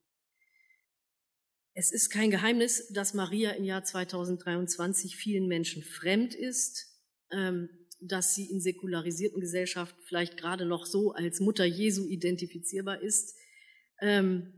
Es 1.73 1.91
ist 1.91 2.09
kein 2.09 2.29
Geheimnis, 2.29 2.89
dass 2.89 3.13
Maria 3.13 3.51
im 3.51 3.63
Jahr 3.63 3.83
2023 3.83 5.15
vielen 5.15 5.47
Menschen 5.47 5.81
fremd 5.81 6.35
ist. 6.35 6.87
Ähm, 7.31 7.69
dass 8.01 8.35
sie 8.35 8.45
in 8.45 8.61
säkularisierten 8.61 9.41
Gesellschaften 9.41 10.01
vielleicht 10.05 10.37
gerade 10.37 10.65
noch 10.65 10.85
so 10.85 11.11
als 11.11 11.39
Mutter 11.39 11.65
Jesu 11.65 12.07
identifizierbar 12.07 13.01
ist. 13.01 13.35
Ähm, 14.01 14.53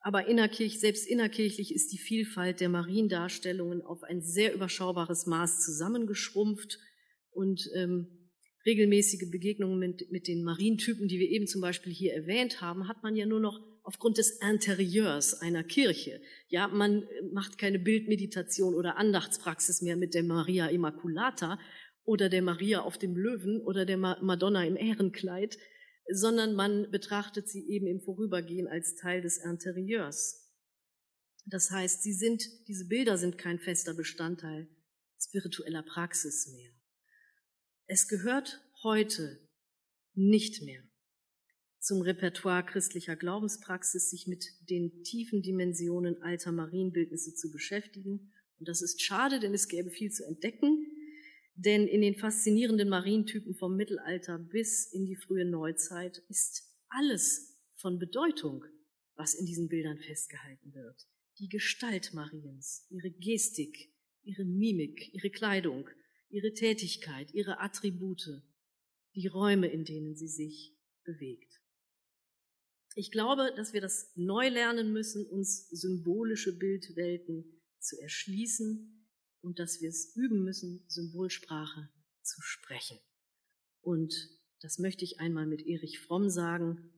aber 0.00 0.26
innerkirch, 0.26 0.80
selbst 0.80 1.06
innerkirchlich 1.06 1.74
ist 1.74 1.92
die 1.92 1.98
Vielfalt 1.98 2.60
der 2.60 2.68
Mariendarstellungen 2.68 3.80
auf 3.80 4.02
ein 4.02 4.20
sehr 4.20 4.54
überschaubares 4.54 5.26
Maß 5.26 5.64
zusammengeschrumpft 5.64 6.78
und 7.30 7.70
ähm, 7.74 8.30
regelmäßige 8.66 9.30
Begegnungen 9.30 9.78
mit, 9.78 10.10
mit 10.10 10.28
den 10.28 10.44
Marientypen, 10.44 11.08
die 11.08 11.18
wir 11.18 11.30
eben 11.30 11.46
zum 11.46 11.60
Beispiel 11.60 11.92
hier 11.92 12.14
erwähnt 12.14 12.60
haben, 12.60 12.88
hat 12.88 13.02
man 13.02 13.16
ja 13.16 13.24
nur 13.24 13.40
noch 13.40 13.60
aufgrund 13.82 14.16
des 14.16 14.40
Interieurs 14.40 15.40
einer 15.40 15.62
Kirche. 15.62 16.20
Ja, 16.48 16.68
man 16.68 17.04
macht 17.32 17.58
keine 17.58 17.78
Bildmeditation 17.78 18.74
oder 18.74 18.96
Andachtspraxis 18.96 19.82
mehr 19.82 19.96
mit 19.96 20.14
der 20.14 20.22
Maria 20.22 20.68
Immaculata, 20.68 21.58
oder 22.04 22.28
der 22.28 22.42
Maria 22.42 22.80
auf 22.80 22.98
dem 22.98 23.16
Löwen 23.16 23.60
oder 23.60 23.84
der 23.84 23.96
Madonna 23.96 24.64
im 24.64 24.76
Ehrenkleid, 24.76 25.58
sondern 26.08 26.54
man 26.54 26.90
betrachtet 26.90 27.48
sie 27.48 27.66
eben 27.68 27.86
im 27.86 28.00
Vorübergehen 28.00 28.68
als 28.68 28.94
Teil 28.94 29.22
des 29.22 29.38
Interieurs. 29.38 30.50
Das 31.46 31.70
heißt, 31.70 32.02
sie 32.02 32.12
sind, 32.12 32.42
diese 32.68 32.86
Bilder 32.86 33.18
sind 33.18 33.38
kein 33.38 33.58
fester 33.58 33.94
Bestandteil 33.94 34.68
spiritueller 35.20 35.82
Praxis 35.82 36.48
mehr. 36.48 36.70
Es 37.86 38.08
gehört 38.08 38.60
heute 38.82 39.40
nicht 40.14 40.62
mehr 40.62 40.82
zum 41.80 42.00
Repertoire 42.00 42.64
christlicher 42.64 43.16
Glaubenspraxis, 43.16 44.10
sich 44.10 44.26
mit 44.26 44.46
den 44.70 45.02
tiefen 45.02 45.42
Dimensionen 45.42 46.22
alter 46.22 46.50
Marienbildnisse 46.50 47.34
zu 47.34 47.50
beschäftigen. 47.50 48.32
Und 48.58 48.68
das 48.68 48.80
ist 48.80 49.02
schade, 49.02 49.38
denn 49.38 49.52
es 49.52 49.68
gäbe 49.68 49.90
viel 49.90 50.10
zu 50.10 50.24
entdecken. 50.24 50.86
Denn 51.56 51.86
in 51.86 52.00
den 52.00 52.16
faszinierenden 52.16 52.88
Marientypen 52.88 53.54
vom 53.54 53.76
Mittelalter 53.76 54.38
bis 54.38 54.92
in 54.92 55.06
die 55.06 55.16
frühe 55.16 55.44
Neuzeit 55.44 56.18
ist 56.28 56.64
alles 56.88 57.56
von 57.74 57.98
Bedeutung, 57.98 58.64
was 59.14 59.34
in 59.34 59.46
diesen 59.46 59.68
Bildern 59.68 59.98
festgehalten 59.98 60.74
wird. 60.74 61.06
Die 61.38 61.48
Gestalt 61.48 62.12
Mariens, 62.12 62.86
ihre 62.90 63.10
Gestik, 63.10 63.92
ihre 64.22 64.44
Mimik, 64.44 65.12
ihre 65.14 65.30
Kleidung, 65.30 65.88
ihre 66.28 66.52
Tätigkeit, 66.52 67.32
ihre 67.32 67.60
Attribute, 67.60 68.42
die 69.14 69.28
Räume, 69.28 69.68
in 69.68 69.84
denen 69.84 70.16
sie 70.16 70.28
sich 70.28 70.76
bewegt. 71.04 71.60
Ich 72.96 73.12
glaube, 73.12 73.52
dass 73.56 73.72
wir 73.72 73.80
das 73.80 74.12
neu 74.16 74.48
lernen 74.48 74.92
müssen, 74.92 75.26
uns 75.26 75.68
symbolische 75.68 76.56
Bildwelten 76.56 77.62
zu 77.78 78.00
erschließen 78.00 79.03
und 79.44 79.58
dass 79.58 79.80
wir 79.80 79.90
es 79.90 80.16
üben 80.16 80.42
müssen, 80.42 80.84
Symbolsprache 80.88 81.90
zu 82.22 82.40
sprechen. 82.40 82.98
Und 83.82 84.14
das 84.60 84.78
möchte 84.78 85.04
ich 85.04 85.20
einmal 85.20 85.46
mit 85.46 85.66
Erich 85.66 86.00
Fromm 86.00 86.30
sagen, 86.30 86.90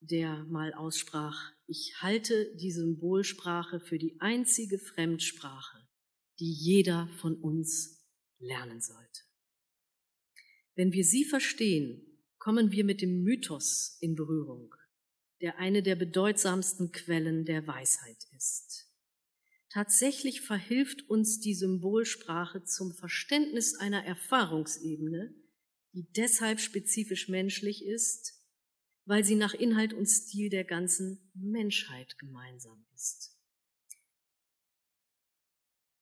der 0.00 0.42
mal 0.44 0.74
aussprach, 0.74 1.52
ich 1.68 2.02
halte 2.02 2.52
die 2.56 2.72
Symbolsprache 2.72 3.78
für 3.78 3.98
die 3.98 4.20
einzige 4.20 4.80
Fremdsprache, 4.80 5.88
die 6.40 6.52
jeder 6.52 7.08
von 7.20 7.36
uns 7.36 8.04
lernen 8.40 8.80
sollte. 8.80 9.22
Wenn 10.74 10.92
wir 10.92 11.04
sie 11.04 11.24
verstehen, 11.24 12.02
kommen 12.38 12.72
wir 12.72 12.84
mit 12.84 13.00
dem 13.00 13.22
Mythos 13.22 13.96
in 14.00 14.16
Berührung, 14.16 14.74
der 15.40 15.58
eine 15.58 15.84
der 15.84 15.94
bedeutsamsten 15.94 16.90
Quellen 16.90 17.44
der 17.44 17.64
Weisheit 17.68 18.26
ist. 18.36 18.91
Tatsächlich 19.72 20.42
verhilft 20.42 21.08
uns 21.08 21.40
die 21.40 21.54
Symbolsprache 21.54 22.62
zum 22.64 22.92
Verständnis 22.92 23.74
einer 23.74 24.04
Erfahrungsebene, 24.04 25.34
die 25.94 26.06
deshalb 26.14 26.60
spezifisch 26.60 27.28
menschlich 27.28 27.82
ist, 27.82 28.34
weil 29.06 29.24
sie 29.24 29.34
nach 29.34 29.54
Inhalt 29.54 29.94
und 29.94 30.04
Stil 30.04 30.50
der 30.50 30.64
ganzen 30.64 31.30
Menschheit 31.34 32.18
gemeinsam 32.18 32.84
ist. 32.94 33.34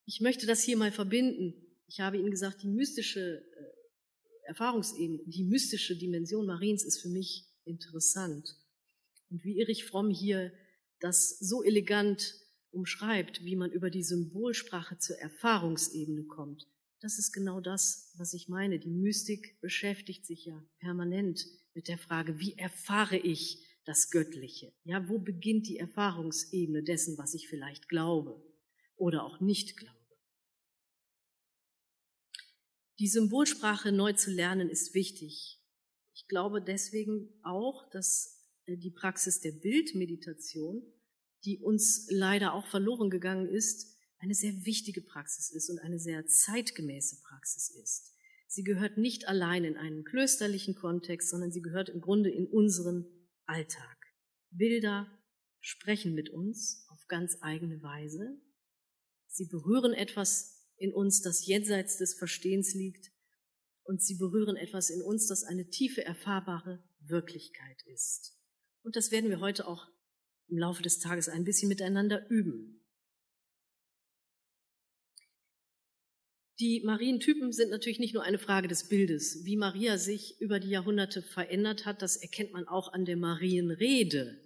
Ich 0.04 0.20
möchte 0.20 0.46
das 0.46 0.64
hier 0.64 0.76
mal 0.76 0.90
verbinden. 0.90 1.54
Ich 1.86 2.00
habe 2.00 2.18
Ihnen 2.18 2.32
gesagt, 2.32 2.64
die 2.64 2.68
mystische 2.68 3.20
äh, 3.20 4.48
Erfahrungsebene, 4.48 5.22
die 5.26 5.44
mystische 5.44 5.96
Dimension 5.96 6.44
Mariens 6.44 6.84
ist 6.84 7.00
für 7.02 7.08
mich 7.08 7.46
interessant. 7.64 8.48
Und 9.28 9.44
wie 9.44 9.60
Erich 9.60 9.84
Fromm 9.84 10.10
hier 10.10 10.52
das 10.98 11.38
so 11.38 11.62
elegant 11.62 12.34
umschreibt, 12.72 13.44
wie 13.44 13.56
man 13.56 13.72
über 13.72 13.90
die 13.90 14.02
Symbolsprache 14.02 14.98
zur 14.98 15.16
Erfahrungsebene 15.18 16.24
kommt. 16.24 16.66
Das 17.00 17.18
ist 17.18 17.32
genau 17.32 17.60
das, 17.60 18.12
was 18.16 18.34
ich 18.34 18.48
meine. 18.48 18.78
Die 18.78 18.90
Mystik 18.90 19.58
beschäftigt 19.60 20.26
sich 20.26 20.44
ja 20.44 20.62
permanent 20.78 21.46
mit 21.74 21.88
der 21.88 21.98
Frage, 21.98 22.38
wie 22.38 22.58
erfahre 22.58 23.16
ich 23.16 23.66
das 23.84 24.10
Göttliche? 24.10 24.72
Ja, 24.84 25.08
wo 25.08 25.18
beginnt 25.18 25.66
die 25.66 25.78
Erfahrungsebene 25.78 26.82
dessen, 26.82 27.16
was 27.16 27.34
ich 27.34 27.48
vielleicht 27.48 27.88
glaube 27.88 28.42
oder 28.96 29.24
auch 29.24 29.40
nicht 29.40 29.76
glaube? 29.76 29.96
Die 32.98 33.08
Symbolsprache 33.08 33.92
neu 33.92 34.12
zu 34.12 34.30
lernen 34.30 34.68
ist 34.68 34.94
wichtig. 34.94 35.58
Ich 36.12 36.28
glaube 36.28 36.60
deswegen 36.60 37.32
auch, 37.42 37.88
dass 37.90 38.46
äh, 38.66 38.76
die 38.76 38.90
Praxis 38.90 39.40
der 39.40 39.52
Bildmeditation, 39.52 40.82
die 41.44 41.58
uns 41.58 42.06
leider 42.10 42.54
auch 42.54 42.66
verloren 42.66 43.10
gegangen 43.10 43.48
ist, 43.48 43.96
eine 44.18 44.34
sehr 44.34 44.52
wichtige 44.64 45.00
Praxis 45.00 45.50
ist 45.50 45.70
und 45.70 45.78
eine 45.78 45.98
sehr 45.98 46.26
zeitgemäße 46.26 47.22
Praxis 47.22 47.70
ist. 47.70 48.14
Sie 48.46 48.64
gehört 48.64 48.98
nicht 48.98 49.28
allein 49.28 49.64
in 49.64 49.76
einen 49.76 50.04
klösterlichen 50.04 50.74
Kontext, 50.74 51.30
sondern 51.30 51.52
sie 51.52 51.62
gehört 51.62 51.88
im 51.88 52.00
Grunde 52.00 52.30
in 52.30 52.46
unseren 52.46 53.06
Alltag. 53.46 53.96
Bilder 54.50 55.06
sprechen 55.60 56.14
mit 56.14 56.30
uns 56.30 56.84
auf 56.90 57.06
ganz 57.06 57.38
eigene 57.40 57.82
Weise. 57.82 58.40
Sie 59.28 59.46
berühren 59.46 59.92
etwas 59.92 60.66
in 60.76 60.92
uns, 60.92 61.22
das 61.22 61.46
jenseits 61.46 61.98
des 61.98 62.14
Verstehens 62.14 62.74
liegt. 62.74 63.12
Und 63.84 64.02
sie 64.02 64.16
berühren 64.16 64.56
etwas 64.56 64.90
in 64.90 65.02
uns, 65.02 65.26
das 65.28 65.44
eine 65.44 65.68
tiefe, 65.68 66.04
erfahrbare 66.04 66.82
Wirklichkeit 67.00 67.82
ist. 67.86 68.36
Und 68.82 68.96
das 68.96 69.10
werden 69.10 69.30
wir 69.30 69.40
heute 69.40 69.66
auch 69.66 69.86
im 70.50 70.58
Laufe 70.58 70.82
des 70.82 70.98
Tages 70.98 71.28
ein 71.28 71.44
bisschen 71.44 71.68
miteinander 71.68 72.28
üben. 72.30 72.80
Die 76.60 76.82
Marientypen 76.84 77.52
sind 77.52 77.70
natürlich 77.70 77.98
nicht 77.98 78.12
nur 78.12 78.22
eine 78.22 78.38
Frage 78.38 78.68
des 78.68 78.88
Bildes. 78.88 79.46
Wie 79.46 79.56
Maria 79.56 79.96
sich 79.96 80.38
über 80.42 80.60
die 80.60 80.68
Jahrhunderte 80.68 81.22
verändert 81.22 81.86
hat, 81.86 82.02
das 82.02 82.16
erkennt 82.16 82.52
man 82.52 82.68
auch 82.68 82.92
an 82.92 83.06
der 83.06 83.16
Marienrede. 83.16 84.38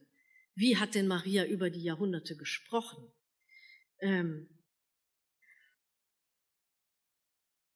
Wie 0.54 0.76
hat 0.76 0.94
denn 0.94 1.08
Maria 1.08 1.44
über 1.44 1.70
die 1.70 1.82
Jahrhunderte 1.82 2.36
gesprochen? 2.36 3.10
Ähm, 3.98 4.48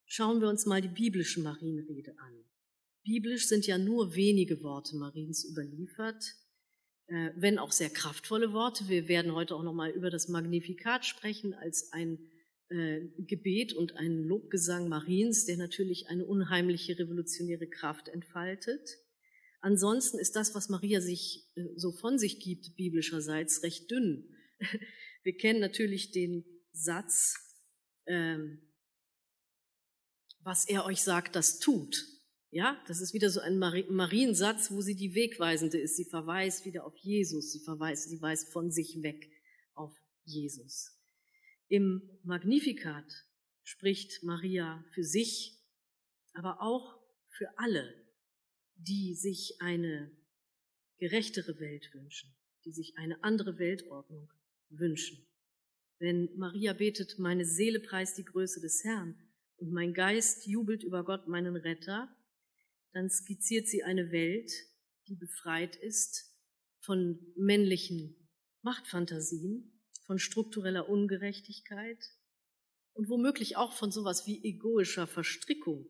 schauen 0.06 0.40
wir 0.40 0.48
uns 0.48 0.66
mal 0.66 0.80
die 0.80 0.88
biblische 0.88 1.40
Marienrede 1.40 2.16
an. 2.18 2.44
Biblisch 3.02 3.48
sind 3.48 3.66
ja 3.66 3.76
nur 3.76 4.14
wenige 4.14 4.62
Worte 4.62 4.94
Mariens 4.96 5.44
überliefert, 5.44 6.36
wenn 7.08 7.58
auch 7.58 7.72
sehr 7.72 7.88
kraftvolle 7.88 8.52
Worte. 8.52 8.88
Wir 8.88 9.08
werden 9.08 9.32
heute 9.32 9.54
auch 9.54 9.62
noch 9.62 9.72
mal 9.72 9.90
über 9.90 10.10
das 10.10 10.28
Magnifikat 10.28 11.06
sprechen 11.06 11.54
als 11.54 11.92
ein 11.92 12.18
äh, 12.70 13.00
Gebet 13.16 13.72
und 13.72 13.96
einen 13.96 14.24
Lobgesang 14.24 14.88
Mariens, 14.88 15.46
der 15.46 15.56
natürlich 15.56 16.08
eine 16.08 16.26
unheimliche 16.26 16.98
revolutionäre 16.98 17.66
Kraft 17.66 18.08
entfaltet. 18.08 18.98
Ansonsten 19.60 20.18
ist 20.18 20.36
das, 20.36 20.54
was 20.54 20.68
Maria 20.68 21.00
sich 21.00 21.50
äh, 21.56 21.62
so 21.76 21.92
von 21.92 22.18
sich 22.18 22.40
gibt, 22.40 22.76
biblischerseits 22.76 23.62
recht 23.62 23.90
dünn. 23.90 24.36
Wir 25.22 25.34
kennen 25.36 25.60
natürlich 25.60 26.10
den 26.10 26.44
Satz, 26.72 27.36
ähm, 28.06 28.60
was 30.40 30.68
er 30.68 30.84
euch 30.84 31.00
sagt, 31.02 31.36
das 31.36 31.58
tut. 31.58 32.04
Ja, 32.50 32.82
das 32.86 33.00
ist 33.00 33.12
wieder 33.12 33.28
so 33.28 33.40
ein 33.40 33.58
Mariensatz, 33.58 34.70
wo 34.70 34.80
sie 34.80 34.96
die 34.96 35.14
Wegweisende 35.14 35.78
ist. 35.78 35.96
Sie 35.96 36.06
verweist 36.06 36.64
wieder 36.64 36.84
auf 36.84 36.96
Jesus. 36.96 37.52
Sie 37.52 37.60
verweist, 37.60 38.08
sie 38.08 38.22
weist 38.22 38.50
von 38.52 38.70
sich 38.70 39.02
weg 39.02 39.30
auf 39.74 39.94
Jesus. 40.24 40.98
Im 41.68 42.02
Magnificat 42.22 43.04
spricht 43.62 44.22
Maria 44.22 44.82
für 44.94 45.04
sich, 45.04 45.58
aber 46.32 46.62
auch 46.62 46.98
für 47.28 47.50
alle, 47.58 47.94
die 48.76 49.14
sich 49.14 49.60
eine 49.60 50.10
gerechtere 50.98 51.60
Welt 51.60 51.92
wünschen, 51.92 52.34
die 52.64 52.72
sich 52.72 52.96
eine 52.96 53.22
andere 53.22 53.58
Weltordnung 53.58 54.32
wünschen. 54.70 55.26
Wenn 55.98 56.30
Maria 56.36 56.72
betet, 56.72 57.18
meine 57.18 57.44
Seele 57.44 57.80
preist 57.80 58.16
die 58.16 58.24
Größe 58.24 58.60
des 58.60 58.84
Herrn 58.84 59.20
und 59.56 59.70
mein 59.72 59.92
Geist 59.92 60.46
jubelt 60.46 60.82
über 60.82 61.04
Gott, 61.04 61.28
meinen 61.28 61.56
Retter, 61.56 62.14
dann 62.92 63.10
skizziert 63.10 63.68
sie 63.68 63.82
eine 63.82 64.10
Welt, 64.10 64.50
die 65.06 65.16
befreit 65.16 65.76
ist 65.76 66.34
von 66.80 67.18
männlichen 67.36 68.28
Machtfantasien 68.62 69.78
von 70.08 70.18
struktureller 70.18 70.88
Ungerechtigkeit 70.88 72.02
und 72.94 73.08
womöglich 73.10 73.56
auch 73.56 73.74
von 73.74 73.92
sowas 73.92 74.26
wie 74.26 74.42
egoischer 74.42 75.06
Verstrickung. 75.06 75.86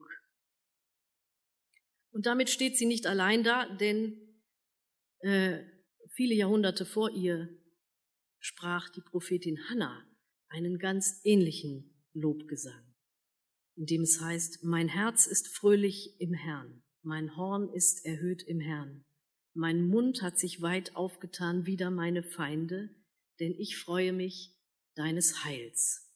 Und 2.10 2.26
damit 2.26 2.50
steht 2.50 2.76
sie 2.76 2.86
nicht 2.86 3.06
allein 3.06 3.44
da, 3.44 3.68
denn 3.76 4.42
äh, 5.20 5.62
viele 6.10 6.34
Jahrhunderte 6.34 6.84
vor 6.84 7.10
ihr 7.10 7.48
sprach 8.40 8.88
die 8.90 9.02
Prophetin 9.02 9.58
Hannah 9.68 10.04
einen 10.48 10.78
ganz 10.78 11.20
ähnlichen 11.22 12.04
Lobgesang, 12.12 12.94
in 13.76 13.86
dem 13.86 14.02
es 14.02 14.20
heißt, 14.20 14.64
mein 14.64 14.88
Herz 14.88 15.26
ist 15.26 15.46
fröhlich 15.46 16.20
im 16.20 16.34
Herrn, 16.34 16.82
mein 17.08 17.36
Horn 17.38 17.72
ist 17.72 18.04
erhöht 18.04 18.42
im 18.42 18.60
Herrn, 18.60 19.02
mein 19.54 19.88
Mund 19.88 20.20
hat 20.20 20.38
sich 20.38 20.60
weit 20.60 20.94
aufgetan 20.94 21.64
wider 21.64 21.90
meine 21.90 22.22
Feinde, 22.22 22.90
denn 23.40 23.54
ich 23.58 23.78
freue 23.78 24.12
mich 24.12 24.54
deines 24.94 25.42
Heils. 25.42 26.12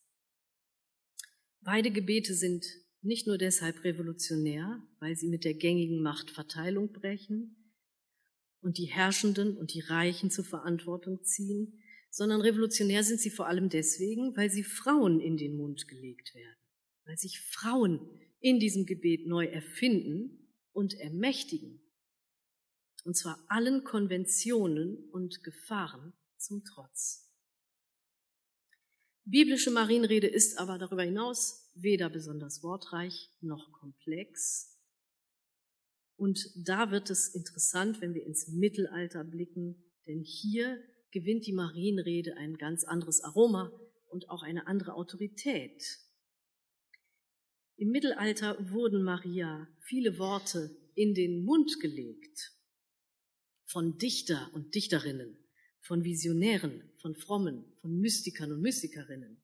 Beide 1.63 1.91
Gebete 1.91 2.35
sind 2.35 2.67
nicht 3.01 3.27
nur 3.27 3.39
deshalb 3.39 3.85
revolutionär, 3.85 4.83
weil 5.01 5.17
sie 5.17 5.29
mit 5.29 5.45
der 5.45 5.55
gängigen 5.55 6.03
Machtverteilung 6.03 6.93
brechen 6.93 7.73
und 8.61 8.77
die 8.77 8.91
Herrschenden 8.93 9.57
und 9.57 9.73
die 9.73 9.81
Reichen 9.81 10.31
zur 10.31 10.45
Verantwortung 10.45 11.25
ziehen, 11.25 11.83
sondern 12.11 12.43
revolutionär 12.43 13.03
sind 13.03 13.19
sie 13.19 13.31
vor 13.31 13.47
allem 13.47 13.71
deswegen, 13.71 14.37
weil 14.37 14.51
sie 14.51 14.63
Frauen 14.63 15.21
in 15.21 15.39
den 15.39 15.57
Mund 15.57 15.89
gelegt 15.89 16.35
werden, 16.35 16.61
weil 17.07 17.17
sich 17.17 17.41
Frauen 17.41 18.21
in 18.41 18.61
diesem 18.61 18.85
Gebet 18.85 19.27
neu 19.27 19.47
erfinden 19.47 20.42
und 20.73 20.95
ermächtigen, 20.95 21.81
und 23.05 23.17
zwar 23.17 23.45
allen 23.49 23.85
Konventionen 23.85 25.09
und 25.11 25.43
Gefahren 25.43 26.13
zum 26.39 26.65
Trotz. 26.65 27.31
Biblische 29.25 29.71
Marienrede 29.71 30.27
ist 30.27 30.59
aber 30.59 30.79
darüber 30.79 31.05
hinaus 31.05 31.71
weder 31.75 32.11
besonders 32.11 32.63
wortreich 32.63 33.31
noch 33.41 33.73
komplex. 33.73 34.77
Und 36.17 36.51
da 36.57 36.91
wird 36.91 37.09
es 37.11 37.29
interessant, 37.29 38.01
wenn 38.01 38.15
wir 38.15 38.27
ins 38.27 38.49
Mittelalter 38.49 39.25
blicken, 39.25 39.77
denn 40.07 40.23
hier 40.23 40.83
gewinnt 41.13 41.47
die 41.47 41.53
Marienrede 41.53 42.37
ein 42.37 42.57
ganz 42.57 42.85
anderes 42.85 43.21
Aroma 43.21 43.73
und 44.09 44.29
auch 44.29 44.43
eine 44.43 44.67
andere 44.67 44.95
Autorität. 44.95 45.83
Im 47.83 47.91
Mittelalter 47.91 48.57
wurden 48.71 49.03
Maria 49.03 49.67
viele 49.81 50.17
Worte 50.17 50.71
in 50.95 51.15
den 51.15 51.45
Mund 51.45 51.81
gelegt 51.81 52.53
von 53.65 53.99
Dichter 53.99 54.53
und 54.55 54.77
Dichterinnen 54.77 55.37
von 55.81 56.05
Visionären, 56.05 56.89
von 57.01 57.17
Frommen, 57.17 57.65
von 57.81 57.99
Mystikern 57.99 58.53
und 58.53 58.61
Mystikerinnen. 58.61 59.43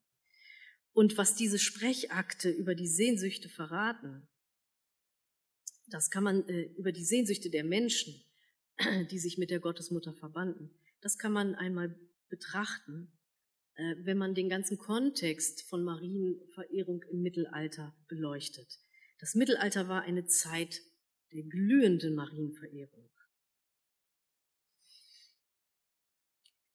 Und 0.93 1.19
was 1.19 1.35
diese 1.35 1.59
Sprechakte 1.59 2.49
über 2.49 2.77
die 2.77 2.87
Sehnsüchte 2.87 3.49
verraten, 3.49 4.29
das 5.89 6.09
kann 6.09 6.23
man 6.23 6.49
äh, 6.49 6.71
über 6.77 6.93
die 6.93 7.05
Sehnsüchte 7.05 7.51
der 7.51 7.65
Menschen, 7.65 8.23
die 9.11 9.19
sich 9.19 9.39
mit 9.39 9.51
der 9.51 9.59
Gottesmutter 9.59 10.15
verbanden, 10.15 10.71
das 11.01 11.19
kann 11.19 11.33
man 11.33 11.57
einmal 11.57 11.99
betrachten, 12.29 13.18
wenn 13.79 14.19
man 14.19 14.35
den 14.35 14.49
ganzen 14.49 14.77
Kontext 14.77 15.63
von 15.69 15.85
Marienverehrung 15.85 17.03
im 17.11 17.23
Mittelalter 17.23 17.97
beleuchtet. 18.09 18.79
Das 19.21 19.35
Mittelalter 19.35 19.89
war 19.89 20.03
eine 20.03 20.27
Zeit 20.27 20.81
der 21.33 21.45
glühenden 21.45 22.15
Marienverehrung. 22.15 23.09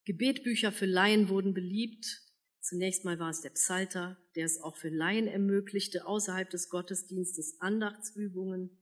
Gebetbücher 0.06 0.72
für 0.72 0.86
Laien 0.86 1.30
wurden 1.30 1.54
beliebt. 1.54 2.22
Zunächst 2.62 3.04
mal 3.04 3.20
war 3.20 3.30
es 3.30 3.42
der 3.42 3.52
Psalter, 3.52 4.18
der 4.36 4.46
es 4.46 4.62
auch 4.62 4.78
für 4.78 4.90
Laien 4.90 5.28
ermöglichte, 5.28 6.06
außerhalb 6.06 6.50
des 6.50 6.70
Gottesdienstes 6.70 7.58
Andachtsübungen 7.60 8.80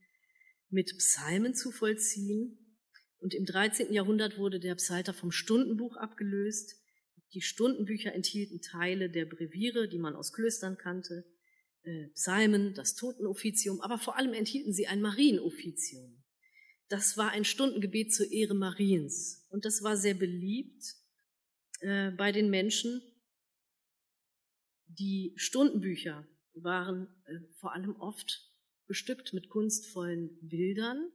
mit 0.68 0.96
Psalmen 0.98 1.54
zu 1.54 1.70
vollziehen. 1.70 2.76
Und 3.18 3.34
im 3.34 3.44
13. 3.44 3.92
Jahrhundert 3.92 4.38
wurde 4.38 4.58
der 4.58 4.74
Psalter 4.76 5.14
vom 5.14 5.30
Stundenbuch 5.30 5.96
abgelöst. 5.96 6.81
Die 7.34 7.40
Stundenbücher 7.40 8.12
enthielten 8.12 8.60
Teile 8.60 9.08
der 9.10 9.24
Breviere, 9.24 9.88
die 9.88 9.98
man 9.98 10.14
aus 10.14 10.32
Klöstern 10.32 10.76
kannte, 10.76 11.24
äh, 11.82 12.08
Psalmen, 12.08 12.74
das 12.74 12.94
Totenoffizium, 12.94 13.80
aber 13.80 13.98
vor 13.98 14.16
allem 14.16 14.34
enthielten 14.34 14.72
sie 14.72 14.86
ein 14.86 15.00
Marienoffizium. 15.00 16.22
Das 16.88 17.16
war 17.16 17.30
ein 17.30 17.44
Stundengebet 17.44 18.12
zur 18.12 18.30
Ehre 18.30 18.54
Mariens 18.54 19.46
und 19.50 19.64
das 19.64 19.82
war 19.82 19.96
sehr 19.96 20.14
beliebt 20.14 20.84
äh, 21.80 22.10
bei 22.10 22.32
den 22.32 22.50
Menschen. 22.50 23.00
Die 24.86 25.32
Stundenbücher 25.36 26.26
waren 26.52 27.08
äh, 27.24 27.38
vor 27.60 27.72
allem 27.72 27.96
oft 27.96 28.52
bestückt 28.86 29.32
mit 29.32 29.48
kunstvollen 29.48 30.36
Bildern. 30.42 31.10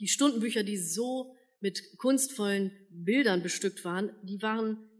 Die 0.00 0.08
Stundenbücher, 0.08 0.64
die 0.64 0.76
so 0.76 1.34
mit 1.60 1.96
kunstvollen 1.96 2.72
Bildern 2.90 3.42
bestückt 3.42 3.86
waren, 3.86 4.10
die 4.22 4.42
waren 4.42 4.91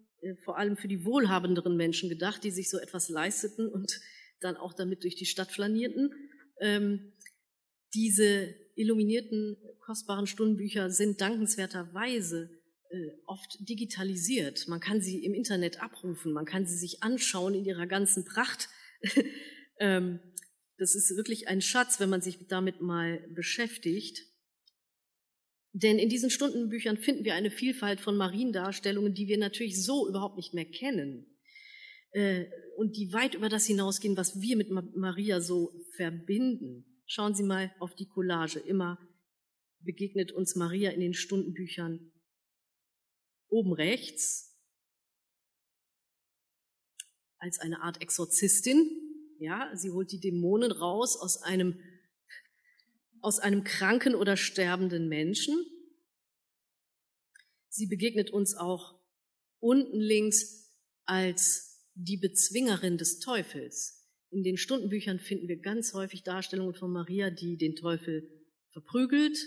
vor 0.45 0.59
allem 0.59 0.77
für 0.77 0.89
die 0.89 1.05
wohlhabenderen 1.05 1.77
Menschen 1.77 2.09
gedacht, 2.09 2.45
die 2.45 2.51
sich 2.51 2.71
so 2.71 2.79
etwas 2.79 3.09
leisteten 3.09 3.69
und 3.69 4.01
dann 4.41 4.57
auch 4.57 4.73
damit 4.73 5.05
durch 5.05 5.17
die 5.17 5.27
Stadt 5.27 5.51
flanierten. 5.51 6.13
Ähm, 6.61 7.13
diese 7.95 8.55
illuminierten 8.77 9.57
kostbaren 9.81 10.27
Stundenbücher 10.27 10.91
sind 10.91 11.21
dankenswerterweise 11.21 12.51
äh, 12.91 13.11
oft 13.27 13.57
digitalisiert. 13.61 14.69
Man 14.69 14.81
kann 14.81 15.01
sie 15.01 15.25
im 15.25 15.35
Internet 15.35 15.83
abrufen, 15.83 16.33
man 16.33 16.45
kann 16.45 16.67
sie 16.67 16.77
sich 16.77 17.03
anschauen 17.03 17.55
in 17.55 17.65
ihrer 17.65 17.87
ganzen 17.87 18.25
Pracht. 18.25 18.69
ähm, 19.81 20.21
das 20.79 20.95
ist 20.95 21.17
wirklich 21.17 21.49
ein 21.49 21.61
Schatz, 21.61 22.01
wenn 22.01 22.11
man 22.11 22.23
sich 22.23 22.47
damit 22.49 22.81
mal 22.81 23.19
beschäftigt. 23.35 24.23
Denn 25.73 25.99
in 25.99 26.09
diesen 26.09 26.31
Stundenbüchern 26.31 26.99
finden 26.99 27.25
wir 27.25 27.35
eine 27.35 27.51
Vielfalt 27.51 28.01
von 28.01 28.17
Mariendarstellungen, 28.17 29.15
die 29.15 29.27
wir 29.27 29.39
natürlich 29.39 29.83
so 29.83 30.09
überhaupt 30.09 30.37
nicht 30.37 30.53
mehr 30.53 30.67
kennen. 30.67 31.27
Äh, 32.13 32.47
und 32.77 32.97
die 32.97 33.13
weit 33.13 33.35
über 33.35 33.49
das 33.49 33.67
hinausgehen, 33.67 34.17
was 34.17 34.41
wir 34.41 34.57
mit 34.57 34.71
Maria 34.71 35.41
so 35.41 35.73
verbinden. 35.97 36.85
Schauen 37.07 37.35
Sie 37.35 37.43
mal 37.43 37.75
auf 37.81 37.95
die 37.95 38.07
Collage. 38.07 38.59
Immer 38.59 38.99
begegnet 39.81 40.33
uns 40.33 40.57
Maria 40.57 40.91
in 40.91 41.01
den 41.01 41.15
Stundenbüchern 41.15 42.13
oben 43.49 43.73
rechts 43.73 44.57
als 47.39 47.59
eine 47.59 47.83
Art 47.83 48.01
Exorzistin. 48.01 48.89
Ja, 49.39 49.71
sie 49.75 49.91
holt 49.91 50.13
die 50.13 50.21
Dämonen 50.21 50.71
raus 50.71 51.19
aus 51.21 51.43
einem 51.43 51.79
aus 53.23 53.39
einem 53.39 53.65
kranken 53.65 54.15
oder 54.15 54.37
sterbenden 54.37 55.09
Menschen. 55.09 55.65
Sie 57.69 57.87
begegnet 57.87 58.31
uns 58.31 58.55
auch 58.55 59.01
unten 59.61 59.99
links 59.99 60.71
als 61.05 61.89
die 61.95 62.19
Bezwingerin 62.19 62.99
des 62.99 63.21
Teufels. 63.21 64.09
In 64.31 64.43
den 64.43 64.57
Stundenbüchern 64.57 65.19
finden 65.19 65.49
wir 65.49 65.61
ganz 65.61 65.95
häufig 65.95 66.23
Darstellungen 66.23 66.75
von 66.75 66.91
Maria, 66.91 67.31
die 67.31 67.57
den 67.57 67.77
Teufel 67.77 68.29
verprügelt, 68.71 69.39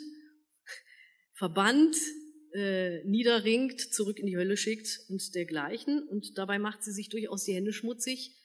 verbannt, 1.33 1.97
äh, 2.53 3.03
niederringt, 3.03 3.81
zurück 3.81 4.19
in 4.19 4.27
die 4.27 4.37
Hölle 4.37 4.57
schickt 4.57 5.01
und 5.09 5.35
dergleichen. 5.35 6.07
Und 6.07 6.37
dabei 6.37 6.59
macht 6.59 6.83
sie 6.83 6.91
sich 6.91 7.09
durchaus 7.09 7.43
die 7.43 7.53
Hände 7.53 7.73
schmutzig, 7.73 8.37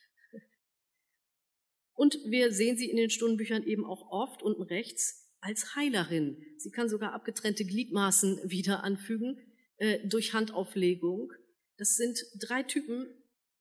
und 2.01 2.19
wir 2.25 2.51
sehen 2.51 2.79
sie 2.79 2.89
in 2.89 2.97
den 2.97 3.11
Stundenbüchern 3.11 3.63
eben 3.63 3.85
auch 3.85 4.11
oft 4.11 4.43
unten 4.43 4.63
rechts 4.63 5.37
als 5.41 5.77
Heilerin. 5.77 6.39
Sie 6.57 6.71
kann 6.71 6.89
sogar 6.89 7.13
abgetrennte 7.13 7.67
Gliedmaßen 7.67 8.41
wieder 8.51 8.85
anfügen 8.85 9.39
äh, 9.77 9.99
durch 10.09 10.33
Handauflegung. 10.33 11.31
Das 11.77 11.97
sind 11.97 12.19
drei 12.41 12.63
Typen, 12.63 13.07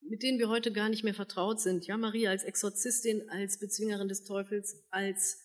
mit 0.00 0.22
denen 0.22 0.38
wir 0.38 0.48
heute 0.48 0.72
gar 0.72 0.88
nicht 0.88 1.04
mehr 1.04 1.12
vertraut 1.12 1.60
sind. 1.60 1.86
Ja, 1.86 1.98
Maria 1.98 2.30
als 2.30 2.44
Exorzistin, 2.44 3.28
als 3.28 3.58
Bezwingerin 3.58 4.08
des 4.08 4.24
Teufels, 4.24 4.86
als 4.88 5.36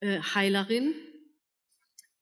äh, 0.00 0.20
Heilerin. 0.20 0.94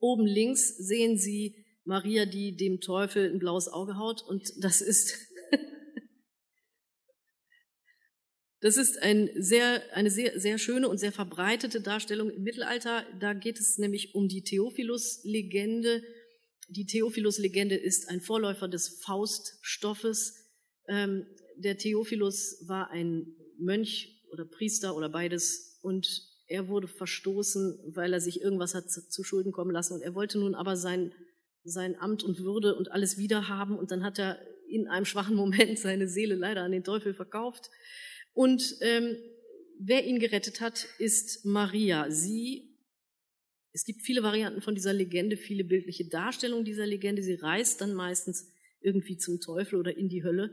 Oben 0.00 0.26
links 0.26 0.78
sehen 0.78 1.16
Sie 1.16 1.64
Maria, 1.84 2.26
die 2.26 2.56
dem 2.56 2.80
Teufel 2.80 3.32
ein 3.32 3.38
blaues 3.38 3.68
Auge 3.68 3.96
haut 3.96 4.22
und 4.22 4.52
das 4.64 4.80
ist 4.80 5.27
Das 8.60 8.76
ist 8.76 9.00
ein 9.00 9.30
sehr, 9.36 9.82
eine 9.94 10.10
sehr, 10.10 10.38
sehr 10.40 10.58
schöne 10.58 10.88
und 10.88 10.98
sehr 10.98 11.12
verbreitete 11.12 11.80
Darstellung 11.80 12.30
im 12.30 12.42
Mittelalter. 12.42 13.04
Da 13.20 13.32
geht 13.32 13.60
es 13.60 13.78
nämlich 13.78 14.14
um 14.16 14.28
die 14.28 14.42
Theophilus-Legende. 14.42 16.02
Die 16.68 16.86
Theophilus-Legende 16.86 17.76
ist 17.76 18.08
ein 18.08 18.20
Vorläufer 18.20 18.66
des 18.66 19.00
Fauststoffes. 19.04 20.34
Ähm, 20.88 21.26
der 21.56 21.78
Theophilus 21.78 22.64
war 22.66 22.90
ein 22.90 23.36
Mönch 23.58 24.24
oder 24.32 24.44
Priester 24.44 24.96
oder 24.96 25.08
beides 25.08 25.78
und 25.82 26.06
er 26.48 26.68
wurde 26.68 26.88
verstoßen, 26.88 27.92
weil 27.94 28.12
er 28.12 28.20
sich 28.20 28.40
irgendwas 28.40 28.74
hat 28.74 28.90
zu 28.90 29.22
Schulden 29.22 29.52
kommen 29.52 29.70
lassen 29.70 29.94
und 29.94 30.02
er 30.02 30.14
wollte 30.14 30.38
nun 30.38 30.54
aber 30.54 30.76
sein, 30.76 31.12
sein 31.62 31.96
Amt 32.00 32.24
und 32.24 32.40
Würde 32.40 32.74
und 32.74 32.90
alles 32.90 33.18
wiederhaben 33.18 33.78
und 33.78 33.90
dann 33.90 34.02
hat 34.02 34.18
er 34.18 34.40
in 34.68 34.88
einem 34.88 35.04
schwachen 35.04 35.36
Moment 35.36 35.78
seine 35.78 36.08
Seele 36.08 36.34
leider 36.34 36.62
an 36.62 36.72
den 36.72 36.84
Teufel 36.84 37.14
verkauft 37.14 37.70
und 38.32 38.76
ähm, 38.80 39.16
wer 39.78 40.04
ihn 40.04 40.18
gerettet 40.18 40.60
hat, 40.60 40.86
ist 40.98 41.44
Maria. 41.44 42.10
Sie, 42.10 42.76
es 43.72 43.84
gibt 43.84 44.02
viele 44.02 44.22
Varianten 44.22 44.60
von 44.60 44.74
dieser 44.74 44.92
Legende, 44.92 45.36
viele 45.36 45.64
bildliche 45.64 46.08
Darstellungen 46.08 46.64
dieser 46.64 46.86
Legende. 46.86 47.22
Sie 47.22 47.34
reist 47.34 47.80
dann 47.80 47.94
meistens 47.94 48.52
irgendwie 48.80 49.18
zum 49.18 49.40
Teufel 49.40 49.78
oder 49.78 49.96
in 49.96 50.08
die 50.08 50.22
Hölle 50.22 50.52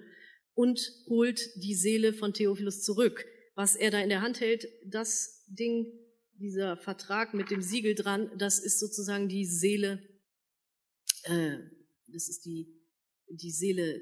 und 0.54 0.80
holt 1.08 1.50
die 1.56 1.76
Seele 1.76 2.14
von 2.14 2.34
Theophilus 2.34 2.82
zurück. 2.82 3.26
Was 3.56 3.76
er 3.76 3.92
da 3.92 4.00
in 4.00 4.10
der 4.10 4.22
Hand 4.22 4.40
hält, 4.40 4.68
das 4.86 5.46
Ding, 5.48 5.86
dieser 6.38 6.76
Vertrag 6.78 7.34
mit 7.34 7.50
dem 7.50 7.62
Siegel 7.62 7.96
dran, 7.96 8.30
das 8.38 8.60
ist 8.60 8.80
sozusagen 8.80 9.30
die 9.30 9.46
Seele, 9.46 10.02
äh, 11.24 11.58
das 12.08 12.28
ist 12.28 12.46
die, 12.46 12.68
die 13.30 13.52
Seele 13.52 14.02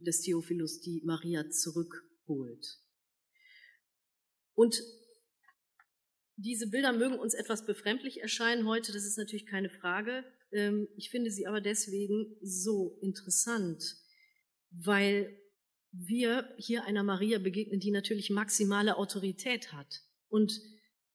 des 0.00 0.22
Theophilus, 0.22 0.80
die 0.80 1.02
Maria 1.04 1.50
zurückholt. 1.50 2.83
Und 4.54 4.82
diese 6.36 6.68
Bilder 6.68 6.92
mögen 6.92 7.18
uns 7.18 7.34
etwas 7.34 7.64
befremdlich 7.64 8.20
erscheinen 8.20 8.66
heute, 8.66 8.92
das 8.92 9.04
ist 9.04 9.18
natürlich 9.18 9.46
keine 9.46 9.70
Frage. 9.70 10.24
Ähm, 10.52 10.88
ich 10.96 11.10
finde 11.10 11.30
sie 11.30 11.46
aber 11.46 11.60
deswegen 11.60 12.36
so 12.42 12.98
interessant, 13.00 13.82
weil 14.70 15.36
wir 15.92 16.52
hier 16.58 16.84
einer 16.84 17.04
Maria 17.04 17.38
begegnen, 17.38 17.78
die 17.78 17.92
natürlich 17.92 18.30
maximale 18.30 18.96
Autorität 18.96 19.72
hat 19.72 20.02
und 20.28 20.60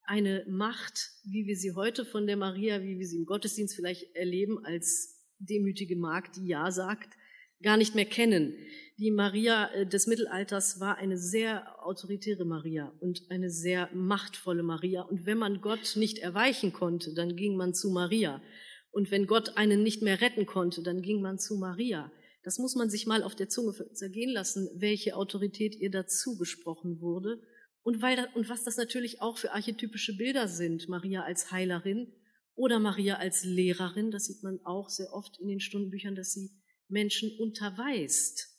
eine 0.04 0.44
Macht, 0.48 1.10
wie 1.24 1.46
wir 1.46 1.56
sie 1.56 1.72
heute 1.72 2.04
von 2.04 2.26
der 2.26 2.36
Maria, 2.36 2.82
wie 2.82 2.98
wir 2.98 3.06
sie 3.06 3.18
im 3.18 3.26
Gottesdienst 3.26 3.76
vielleicht 3.76 4.16
erleben, 4.16 4.64
als 4.64 5.20
demütige 5.38 5.96
Magd, 5.96 6.36
die 6.36 6.46
Ja 6.46 6.70
sagt, 6.70 7.14
gar 7.62 7.76
nicht 7.76 7.94
mehr 7.94 8.06
kennen. 8.06 8.54
Die 9.00 9.10
Maria 9.10 9.72
äh, 9.72 9.86
des 9.86 10.06
Mittelalters 10.06 10.78
war 10.78 10.98
eine 10.98 11.16
sehr 11.16 11.82
autoritäre 11.82 12.44
Maria 12.44 12.92
und 13.00 13.22
eine 13.30 13.48
sehr 13.48 13.88
machtvolle 13.94 14.62
Maria. 14.62 15.00
Und 15.00 15.24
wenn 15.24 15.38
man 15.38 15.62
Gott 15.62 15.96
nicht 15.96 16.18
erweichen 16.18 16.74
konnte, 16.74 17.14
dann 17.14 17.34
ging 17.34 17.56
man 17.56 17.72
zu 17.72 17.88
Maria. 17.88 18.42
Und 18.90 19.10
wenn 19.10 19.26
Gott 19.26 19.56
einen 19.56 19.82
nicht 19.82 20.02
mehr 20.02 20.20
retten 20.20 20.44
konnte, 20.44 20.82
dann 20.82 21.00
ging 21.00 21.22
man 21.22 21.38
zu 21.38 21.56
Maria. 21.56 22.12
Das 22.42 22.58
muss 22.58 22.74
man 22.74 22.90
sich 22.90 23.06
mal 23.06 23.22
auf 23.22 23.34
der 23.34 23.48
Zunge 23.48 23.72
zergehen 23.94 24.32
lassen, 24.32 24.68
welche 24.74 25.16
Autorität 25.16 25.74
ihr 25.76 25.90
dazu 25.90 26.36
gesprochen 26.36 27.00
wurde. 27.00 27.40
Und, 27.80 28.02
weil, 28.02 28.28
und 28.34 28.50
was 28.50 28.64
das 28.64 28.76
natürlich 28.76 29.22
auch 29.22 29.38
für 29.38 29.52
archetypische 29.52 30.14
Bilder 30.14 30.46
sind. 30.46 30.90
Maria 30.90 31.22
als 31.22 31.50
Heilerin 31.50 32.12
oder 32.54 32.78
Maria 32.78 33.14
als 33.14 33.44
Lehrerin. 33.44 34.10
Das 34.10 34.26
sieht 34.26 34.42
man 34.42 34.60
auch 34.64 34.90
sehr 34.90 35.10
oft 35.14 35.40
in 35.40 35.48
den 35.48 35.60
Stundenbüchern, 35.60 36.14
dass 36.14 36.34
sie 36.34 36.50
Menschen 36.88 37.30
unterweist. 37.38 38.49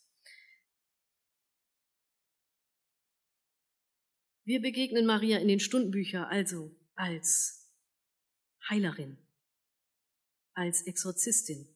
Wir 4.44 4.60
begegnen 4.60 5.06
Maria 5.06 5.38
in 5.38 5.46
den 5.46 5.60
Stundenbüchern 5.60 6.24
also 6.24 6.74
als 6.96 7.70
Heilerin, 8.68 9.16
als 10.52 10.82
Exorzistin, 10.82 11.68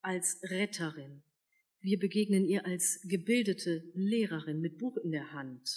als 0.00 0.40
Retterin. 0.42 1.22
Wir 1.80 1.98
begegnen 1.98 2.46
ihr 2.46 2.64
als 2.64 3.00
gebildete 3.02 3.90
Lehrerin 3.94 4.60
mit 4.60 4.78
Buch 4.78 4.96
in 4.96 5.10
der 5.10 5.32
Hand, 5.32 5.68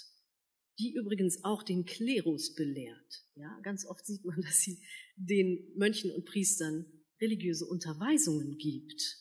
die 0.80 0.94
übrigens 0.94 1.44
auch 1.44 1.64
den 1.64 1.84
Klerus 1.84 2.56
belehrt. 2.56 3.26
Ja, 3.36 3.60
ganz 3.62 3.86
oft 3.86 4.06
sieht 4.06 4.24
man, 4.24 4.42
dass 4.42 4.62
sie 4.62 4.82
den 5.18 5.74
Mönchen 5.76 6.12
und 6.12 6.26
Priestern 6.26 6.86
religiöse 7.20 7.66
Unterweisungen 7.66 8.58
gibt. 8.58 9.18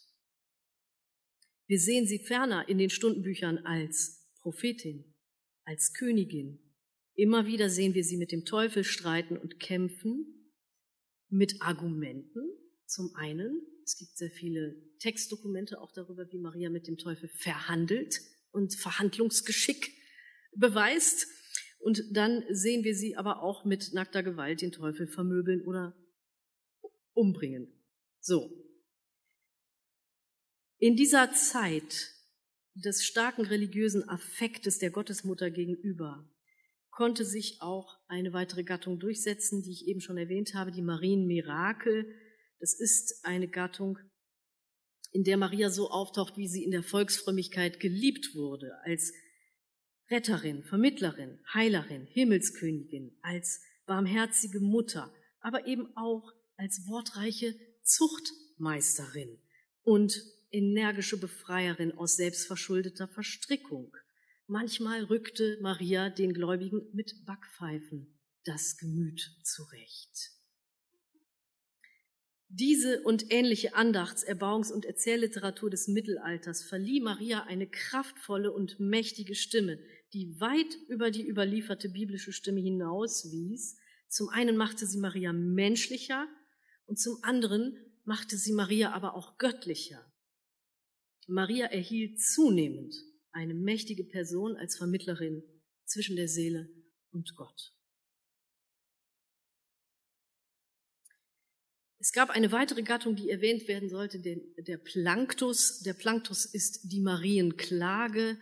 Wir 1.67 1.81
sehen 1.81 2.07
sie 2.07 2.21
ferner 2.21 2.69
in 2.69 2.79
den 2.79 2.91
Stundenbüchern 2.91 3.59
als 3.59 4.29
Prophetin, 4.43 5.13
als 5.65 5.93
Königin. 5.93 6.70
Immer 7.15 7.47
wieder 7.47 7.69
sehen 7.69 7.95
wir 7.95 8.05
sie 8.05 8.17
mit 8.17 8.33
dem 8.33 8.45
Teufel 8.45 8.85
streiten 8.85 9.37
und 9.37 9.61
kämpfen, 9.61 10.53
mit 11.29 11.61
Argumenten. 11.61 12.43
Zum 12.87 13.15
einen, 13.15 13.61
es 13.85 13.97
gibt 13.97 14.17
sehr 14.17 14.31
viele 14.31 14.75
Textdokumente 14.99 15.81
auch 15.81 15.93
darüber, 15.93 16.31
wie 16.31 16.39
Maria 16.39 16.71
mit 16.71 16.87
dem 16.87 16.97
Teufel 16.97 17.29
verhandelt 17.29 18.21
und 18.51 18.75
Verhandlungsgeschick 18.75 19.93
beweist. 20.57 21.27
Und 21.79 22.03
dann 22.13 22.45
sehen 22.51 22.85
wir 22.85 22.95
sie 22.95 23.17
aber 23.17 23.43
auch 23.43 23.65
mit 23.65 23.93
nackter 23.95 24.23
Gewalt 24.23 24.61
den 24.61 24.73
Teufel 24.73 25.07
vermöbeln 25.07 25.63
oder 25.63 25.97
umbringen. 27.15 27.73
So, 28.21 28.51
in 30.79 30.97
dieser 30.97 31.31
Zeit 31.33 32.15
des 32.75 33.05
starken 33.05 33.45
religiösen 33.45 34.09
Affektes 34.09 34.79
der 34.79 34.91
Gottesmutter 34.91 35.51
gegenüber 35.51 36.27
konnte 37.01 37.25
sich 37.25 37.63
auch 37.63 37.99
eine 38.09 38.35
weitere 38.35 38.63
Gattung 38.63 38.99
durchsetzen, 38.99 39.63
die 39.63 39.73
ich 39.73 39.87
eben 39.87 40.03
schon 40.03 40.19
erwähnt 40.19 40.53
habe, 40.53 40.71
die 40.71 40.83
Marienmirakel. 40.83 42.05
Das 42.59 42.79
ist 42.79 43.25
eine 43.25 43.49
Gattung, 43.49 43.99
in 45.11 45.25
der 45.25 45.39
Maria 45.39 45.71
so 45.71 45.89
auftaucht, 45.89 46.37
wie 46.37 46.47
sie 46.47 46.63
in 46.63 46.73
der 46.73 46.83
Volksfrömmigkeit 46.83 47.81
geliebt 47.81 48.35
wurde, 48.35 48.73
als 48.85 49.15
Retterin, 50.11 50.63
Vermittlerin, 50.63 51.41
Heilerin, 51.55 52.05
Himmelskönigin, 52.05 53.17
als 53.23 53.63
barmherzige 53.87 54.61
Mutter, 54.61 55.11
aber 55.41 55.67
eben 55.67 55.97
auch 55.97 56.31
als 56.57 56.87
wortreiche 56.87 57.55
Zuchtmeisterin 57.83 59.39
und 59.85 60.23
energische 60.51 61.19
Befreierin 61.19 61.93
aus 61.93 62.17
selbstverschuldeter 62.17 63.09
Verstrickung. 63.09 63.91
Manchmal 64.53 65.05
rückte 65.05 65.59
Maria 65.61 66.11
den 66.11 66.35
Gläubigen 66.35 66.83
mit 66.93 67.25
Backpfeifen 67.25 68.19
das 68.43 68.79
Gemüt 68.79 69.31
zurecht. 69.45 70.33
Diese 72.49 73.01
und 73.05 73.31
ähnliche 73.31 73.77
Andachts-, 73.77 74.27
Erbauungs- 74.27 74.73
und 74.73 74.87
Erzählliteratur 74.87 75.71
des 75.71 75.87
Mittelalters 75.87 76.65
verlieh 76.65 77.01
Maria 77.01 77.45
eine 77.45 77.69
kraftvolle 77.69 78.51
und 78.51 78.81
mächtige 78.81 79.37
Stimme, 79.37 79.79
die 80.15 80.41
weit 80.41 80.77
über 80.89 81.13
die 81.13 81.25
überlieferte 81.25 81.89
biblische 81.89 82.33
Stimme 82.33 82.61
hinauswies. 82.61 83.79
Zum 84.09 84.31
einen 84.31 84.57
machte 84.57 84.85
sie 84.85 84.99
Maria 84.99 85.33
menschlicher 85.33 86.27
und 86.87 86.99
zum 86.99 87.23
anderen 87.23 87.77
machte 88.03 88.37
sie 88.37 88.53
Maria 88.53 88.91
aber 88.95 89.15
auch 89.15 89.39
göttlicher. 89.39 90.13
Maria 91.29 91.67
erhielt 91.67 92.21
zunehmend 92.21 92.97
eine 93.33 93.55
mächtige 93.55 94.05
Person 94.05 94.57
als 94.57 94.77
Vermittlerin 94.77 95.43
zwischen 95.85 96.17
der 96.17 96.29
Seele 96.29 96.69
und 97.11 97.35
Gott. 97.37 97.73
Es 101.99 102.13
gab 102.13 102.31
eine 102.31 102.51
weitere 102.51 102.83
Gattung, 102.83 103.15
die 103.15 103.29
erwähnt 103.29 103.69
werden 103.69 103.91
sollte, 103.91 104.21
der, 104.21 104.37
der 104.57 104.79
Planktus. 104.79 105.81
Der 105.81 105.93
Planktus 105.93 106.47
ist 106.47 106.91
die 106.91 107.01
Marienklage, 107.01 108.39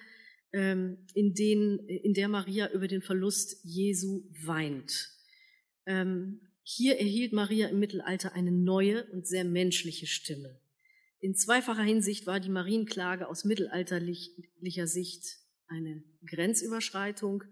ähm, 0.52 1.06
in, 1.14 1.34
den, 1.34 1.78
in 1.88 2.14
der 2.14 2.28
Maria 2.28 2.70
über 2.70 2.86
den 2.86 3.02
Verlust 3.02 3.60
Jesu 3.64 4.22
weint. 4.44 5.10
Ähm, 5.86 6.40
hier 6.62 6.98
erhielt 6.98 7.32
Maria 7.32 7.68
im 7.68 7.80
Mittelalter 7.80 8.32
eine 8.34 8.52
neue 8.52 9.04
und 9.10 9.26
sehr 9.26 9.44
menschliche 9.44 10.06
Stimme. 10.06 10.60
In 11.20 11.34
zweifacher 11.34 11.82
Hinsicht 11.82 12.26
war 12.26 12.40
die 12.40 12.50
Marienklage 12.50 13.28
aus 13.28 13.44
mittelalterlicher 13.44 14.86
Sicht 14.86 15.24
eine 15.66 16.02
Grenzüberschreitung. 16.24 17.44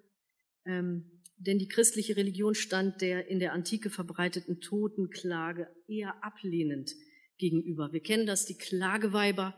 Ähm, 0.65 1.11
denn 1.39 1.59
die 1.59 1.69
christliche 1.69 2.17
Religion 2.17 2.55
stand 2.55 3.03
der 3.03 3.29
in 3.29 3.41
der 3.41 3.53
Antike 3.53 3.91
verbreiteten 3.91 4.61
Totenklage 4.61 5.69
eher 5.87 6.25
ablehnend 6.25 6.93
gegenüber. 7.37 7.93
Wir 7.93 8.01
kennen 8.01 8.27
das, 8.27 8.47
die 8.47 8.57
Klageweiber, 8.57 9.55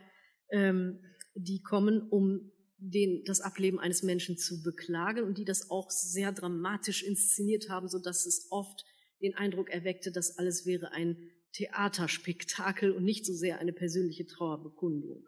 ähm, 0.51 0.99
die 1.35 1.61
kommen, 1.61 2.01
um 2.09 2.51
den, 2.77 3.23
das 3.25 3.41
Ableben 3.41 3.79
eines 3.79 4.03
Menschen 4.03 4.37
zu 4.37 4.61
beklagen 4.61 5.23
und 5.23 5.37
die 5.37 5.45
das 5.45 5.69
auch 5.69 5.89
sehr 5.89 6.31
dramatisch 6.31 7.03
inszeniert 7.03 7.69
haben, 7.69 7.87
so 7.87 7.99
dass 7.99 8.25
es 8.25 8.47
oft 8.49 8.83
den 9.21 9.35
Eindruck 9.35 9.69
erweckte, 9.69 10.11
dass 10.11 10.37
alles 10.37 10.65
wäre 10.65 10.91
ein 10.91 11.17
Theaterspektakel 11.53 12.91
und 12.91 13.03
nicht 13.03 13.25
so 13.25 13.33
sehr 13.33 13.59
eine 13.59 13.73
persönliche 13.73 14.25
Trauerbekundung. 14.25 15.27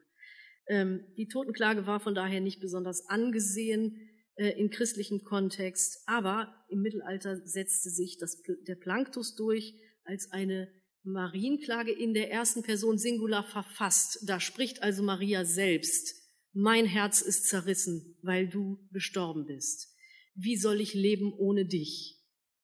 Ähm, 0.67 1.05
die 1.17 1.27
Totenklage 1.27 1.87
war 1.87 1.99
von 1.99 2.15
daher 2.15 2.41
nicht 2.41 2.61
besonders 2.61 3.07
angesehen 3.07 4.09
äh, 4.35 4.49
in 4.59 4.69
christlichem 4.69 5.23
Kontext, 5.23 6.03
aber 6.07 6.53
im 6.69 6.81
Mittelalter 6.81 7.45
setzte 7.45 7.89
sich 7.89 8.17
das, 8.17 8.41
der 8.67 8.75
Planktus 8.75 9.35
durch 9.35 9.73
als 10.03 10.31
eine 10.31 10.71
Marienklage 11.03 11.91
in 11.91 12.13
der 12.13 12.31
ersten 12.31 12.63
Person 12.63 12.97
Singular 12.97 13.43
verfasst. 13.43 14.19
Da 14.27 14.39
spricht 14.39 14.83
also 14.83 15.03
Maria 15.03 15.45
selbst. 15.45 16.15
Mein 16.53 16.85
Herz 16.85 17.21
ist 17.21 17.47
zerrissen, 17.47 18.17
weil 18.21 18.47
du 18.47 18.77
gestorben 18.91 19.45
bist. 19.45 19.95
Wie 20.35 20.57
soll 20.57 20.81
ich 20.81 20.93
leben 20.93 21.33
ohne 21.33 21.65
dich? 21.65 22.19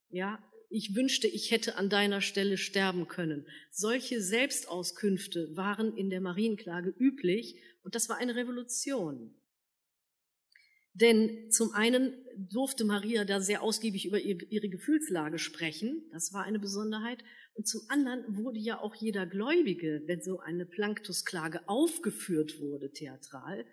Ja, 0.10 0.40
ich 0.70 0.96
wünschte, 0.96 1.28
ich 1.28 1.52
hätte 1.52 1.78
an 1.78 1.90
deiner 1.90 2.22
Stelle 2.22 2.58
sterben 2.58 3.08
können. 3.08 3.46
Solche 3.72 4.22
Selbstauskünfte 4.22 5.56
waren 5.56 5.96
in 5.96 6.10
der 6.10 6.22
Marienklage 6.22 6.94
üblich 6.98 7.56
und 7.84 7.96
das 7.96 8.10
war 8.10 8.18
eine 8.18 8.36
Revolution. 8.36 9.34
Denn 10.94 11.52
zum 11.52 11.74
einen 11.74 12.14
durfte 12.36 12.84
Maria 12.84 13.24
da 13.24 13.40
sehr 13.40 13.62
ausgiebig 13.62 14.08
über 14.08 14.20
ihre 14.20 14.68
Gefühlslage 14.68 15.38
sprechen, 15.38 16.10
das 16.12 16.34
war 16.34 16.44
eine 16.44 16.60
Besonderheit, 16.60 17.24
und 17.54 17.68
zum 17.68 17.82
anderen 17.88 18.24
wurde 18.36 18.60
ja 18.60 18.80
auch 18.80 18.96
jeder 18.96 19.28
Gläubige, 19.28 20.04
wenn 20.06 20.22
so 20.22 20.40
eine 20.40 20.66
Planktusklage 20.66 21.68
aufgeführt 21.70 22.60
wurde, 22.60 22.92
theatral, 22.92 23.66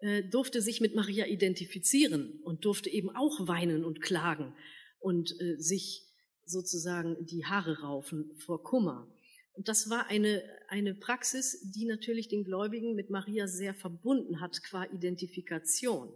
äh, 0.00 0.22
durfte 0.22 0.62
sich 0.62 0.80
mit 0.80 0.94
Maria 0.94 1.26
identifizieren 1.26 2.40
und 2.42 2.64
durfte 2.64 2.90
eben 2.90 3.10
auch 3.10 3.46
weinen 3.46 3.84
und 3.84 4.00
klagen 4.00 4.54
und 4.98 5.38
äh, 5.40 5.56
sich 5.58 6.11
sozusagen 6.44 7.16
die 7.26 7.44
Haare 7.44 7.80
raufen 7.80 8.34
vor 8.38 8.62
Kummer. 8.62 9.08
Und 9.54 9.68
das 9.68 9.90
war 9.90 10.06
eine, 10.06 10.42
eine 10.68 10.94
Praxis, 10.94 11.60
die 11.74 11.84
natürlich 11.84 12.28
den 12.28 12.44
Gläubigen 12.44 12.94
mit 12.94 13.10
Maria 13.10 13.46
sehr 13.46 13.74
verbunden 13.74 14.40
hat 14.40 14.62
qua 14.62 14.84
Identifikation. 14.84 16.12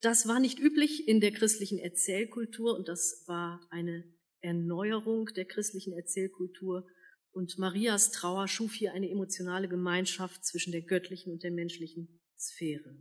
Das 0.00 0.26
war 0.26 0.40
nicht 0.40 0.58
üblich 0.58 1.06
in 1.08 1.20
der 1.20 1.32
christlichen 1.32 1.78
Erzählkultur 1.78 2.76
und 2.76 2.88
das 2.88 3.22
war 3.26 3.66
eine 3.70 4.04
Erneuerung 4.40 5.26
der 5.26 5.44
christlichen 5.44 5.92
Erzählkultur. 5.92 6.86
Und 7.30 7.58
Marias 7.58 8.10
Trauer 8.10 8.46
schuf 8.48 8.74
hier 8.74 8.92
eine 8.92 9.08
emotionale 9.08 9.68
Gemeinschaft 9.68 10.44
zwischen 10.44 10.72
der 10.72 10.82
göttlichen 10.82 11.32
und 11.32 11.42
der 11.44 11.52
menschlichen 11.52 12.20
Sphäre. 12.36 12.96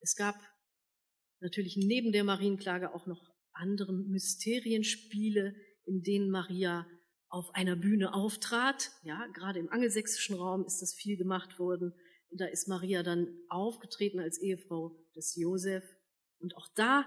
Es 0.00 0.14
gab 0.14 0.36
natürlich 1.42 1.76
neben 1.76 2.12
der 2.12 2.24
Marienklage 2.24 2.94
auch 2.94 3.06
noch 3.06 3.32
andere 3.52 3.92
Mysterienspiele, 3.92 5.54
in 5.84 6.02
denen 6.02 6.30
Maria 6.30 6.86
auf 7.28 7.54
einer 7.54 7.76
Bühne 7.76 8.14
auftrat. 8.14 8.90
Ja, 9.04 9.26
gerade 9.34 9.58
im 9.58 9.70
angelsächsischen 9.70 10.36
Raum 10.36 10.64
ist 10.64 10.80
das 10.80 10.94
viel 10.94 11.16
gemacht 11.16 11.58
worden. 11.58 11.92
Da 12.30 12.46
ist 12.46 12.68
Maria 12.68 13.02
dann 13.02 13.28
aufgetreten 13.48 14.20
als 14.20 14.38
Ehefrau 14.38 14.96
des 15.14 15.36
Josef. 15.36 15.84
Und 16.38 16.56
auch 16.56 16.68
da 16.74 17.06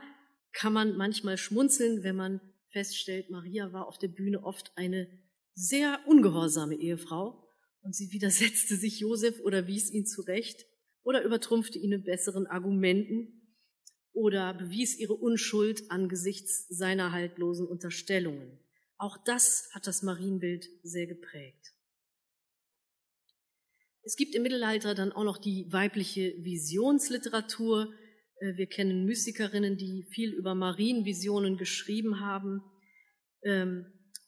kann 0.51 0.73
man 0.73 0.95
manchmal 0.97 1.37
schmunzeln, 1.37 2.03
wenn 2.03 2.15
man 2.15 2.41
feststellt, 2.69 3.29
Maria 3.29 3.71
war 3.73 3.87
auf 3.87 3.97
der 3.97 4.07
Bühne 4.07 4.43
oft 4.43 4.71
eine 4.75 5.07
sehr 5.53 5.99
ungehorsame 6.07 6.75
Ehefrau 6.75 7.47
und 7.81 7.95
sie 7.95 8.11
widersetzte 8.11 8.75
sich 8.75 8.99
Josef 8.99 9.39
oder 9.41 9.67
wies 9.67 9.91
ihn 9.91 10.05
zurecht 10.05 10.65
oder 11.03 11.23
übertrumpfte 11.23 11.79
ihn 11.79 11.91
mit 11.91 12.05
besseren 12.05 12.47
Argumenten 12.47 13.34
oder 14.15 14.53
bewies 14.53 14.97
ihre 14.97 15.13
Unschuld 15.13 15.91
angesichts 15.91 16.67
seiner 16.69 17.11
haltlosen 17.11 17.67
Unterstellungen. 17.67 18.59
Auch 18.97 19.17
das 19.25 19.69
hat 19.73 19.87
das 19.87 20.01
Marienbild 20.01 20.67
sehr 20.83 21.05
geprägt. 21.05 21.73
Es 24.03 24.15
gibt 24.15 24.35
im 24.35 24.43
Mittelalter 24.43 24.95
dann 24.95 25.11
auch 25.11 25.23
noch 25.23 25.37
die 25.37 25.65
weibliche 25.71 26.33
Visionsliteratur. 26.43 27.93
Äh, 28.39 28.55
wir 28.55 28.67
kennen 28.67 29.05
Mystikerinnen, 29.05 29.77
die 29.77 30.07
viel 30.11 30.31
über 30.31 30.55
Marienvisionen 30.55 31.57
geschrieben 31.57 32.19
haben. 32.19 32.61
Ähm, 33.43 33.85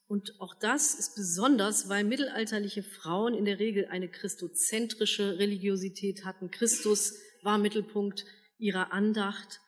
und 0.08 0.40
auch 0.40 0.56
das 0.60 0.96
ist 0.96 1.16
besonders, 1.16 1.90
weil 1.90 2.04
mittelalterliche 2.04 2.82
Frauen 2.82 3.34
in 3.36 3.46
der 3.46 3.60
Regel 3.60 3.86
eine 3.86 4.10
christozentrische 4.10 5.38
Religiosität 5.38 6.26
hatten. 6.26 6.50
Christus 6.50 7.14
war 7.44 7.58
Mittelpunkt 7.58 8.26
ihrer 8.58 8.92
Andacht. 8.94 9.60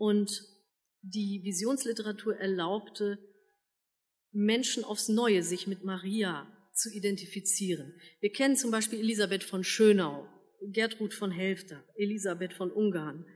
Und 0.00 0.48
die 1.02 1.42
Visionsliteratur 1.44 2.34
erlaubte 2.38 3.18
Menschen 4.32 4.82
aufs 4.82 5.10
Neue, 5.10 5.42
sich 5.42 5.66
mit 5.66 5.84
Maria 5.84 6.50
zu 6.72 6.90
identifizieren. 6.90 7.92
Wir 8.20 8.32
kennen 8.32 8.56
zum 8.56 8.70
Beispiel 8.70 8.98
Elisabeth 8.98 9.44
von 9.44 9.62
Schönau, 9.62 10.26
Gertrud 10.62 11.12
von 11.12 11.30
Helfter, 11.30 11.84
Elisabeth 11.96 12.54
von 12.54 12.72
Ungarn. 12.72 13.26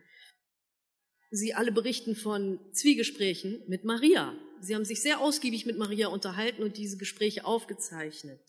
Sie 1.30 1.52
alle 1.52 1.70
berichten 1.70 2.16
von 2.16 2.58
Zwiegesprächen 2.72 3.62
mit 3.68 3.84
Maria. 3.84 4.34
Sie 4.62 4.74
haben 4.74 4.86
sich 4.86 5.02
sehr 5.02 5.20
ausgiebig 5.20 5.66
mit 5.66 5.76
Maria 5.76 6.08
unterhalten 6.08 6.62
und 6.62 6.78
diese 6.78 6.96
Gespräche 6.96 7.44
aufgezeichnet. 7.44 8.40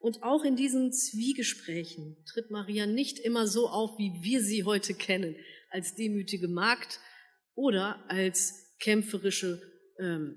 Und 0.00 0.24
auch 0.24 0.42
in 0.42 0.56
diesen 0.56 0.92
Zwiegesprächen 0.92 2.16
tritt 2.26 2.50
Maria 2.50 2.86
nicht 2.86 3.20
immer 3.20 3.46
so 3.46 3.68
auf, 3.68 3.98
wie 3.98 4.10
wir 4.20 4.42
sie 4.42 4.64
heute 4.64 4.94
kennen, 4.94 5.36
als 5.70 5.94
demütige 5.94 6.48
Magd 6.48 6.98
oder 7.56 8.08
als 8.08 8.76
kämpferische, 8.78 9.60
ähm, 9.98 10.36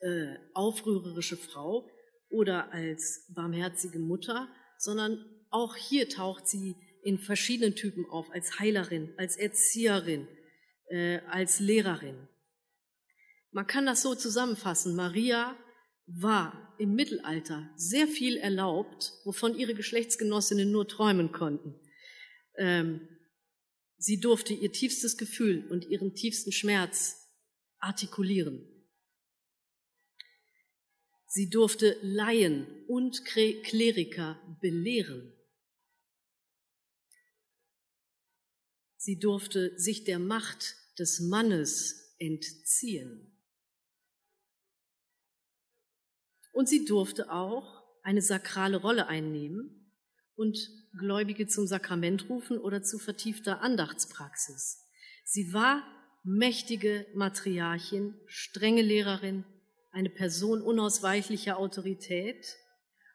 äh, 0.00 0.36
aufrührerische 0.54 1.36
Frau, 1.36 1.90
oder 2.28 2.72
als 2.72 3.26
barmherzige 3.34 3.98
Mutter, 3.98 4.48
sondern 4.78 5.24
auch 5.50 5.76
hier 5.76 6.08
taucht 6.08 6.48
sie 6.48 6.76
in 7.02 7.18
verschiedenen 7.18 7.76
Typen 7.76 8.04
auf, 8.10 8.30
als 8.30 8.58
Heilerin, 8.58 9.14
als 9.16 9.36
Erzieherin, 9.36 10.26
äh, 10.88 11.20
als 11.28 11.60
Lehrerin. 11.60 12.28
Man 13.52 13.66
kann 13.66 13.86
das 13.86 14.02
so 14.02 14.14
zusammenfassen. 14.14 14.96
Maria 14.96 15.56
war 16.06 16.74
im 16.78 16.94
Mittelalter 16.94 17.70
sehr 17.76 18.06
viel 18.06 18.36
erlaubt, 18.36 19.12
wovon 19.24 19.56
ihre 19.56 19.74
Geschlechtsgenossinnen 19.74 20.70
nur 20.70 20.88
träumen 20.88 21.32
konnten. 21.32 21.80
Ähm, 22.58 23.08
sie 23.98 24.20
durfte 24.20 24.54
ihr 24.54 24.72
tiefstes 24.72 25.16
Gefühl 25.16 25.66
und 25.68 25.86
ihren 25.86 26.14
tiefsten 26.14 26.52
Schmerz 26.52 27.30
artikulieren. 27.78 28.66
Sie 31.26 31.50
durfte 31.50 31.98
Laien 32.02 32.66
und 32.86 33.24
Kleriker 33.24 34.40
belehren. 34.60 35.32
Sie 38.96 39.18
durfte 39.18 39.78
sich 39.78 40.04
der 40.04 40.18
Macht 40.18 40.76
des 40.98 41.20
Mannes 41.20 42.14
entziehen. 42.18 43.38
Und 46.52 46.68
sie 46.68 46.86
durfte 46.86 47.30
auch 47.30 47.84
eine 48.02 48.22
sakrale 48.22 48.78
Rolle 48.78 49.08
einnehmen 49.08 49.92
und 50.36 50.56
Gläubige 50.96 51.46
zum 51.46 51.66
Sakrament 51.66 52.28
rufen 52.28 52.58
oder 52.58 52.82
zu 52.82 52.98
vertiefter 52.98 53.60
Andachtspraxis. 53.62 54.82
Sie 55.24 55.52
war 55.52 55.82
mächtige 56.24 57.06
Matriarchin, 57.14 58.14
strenge 58.26 58.82
Lehrerin, 58.82 59.44
eine 59.92 60.10
Person 60.10 60.60
unausweichlicher 60.60 61.58
Autorität 61.58 62.56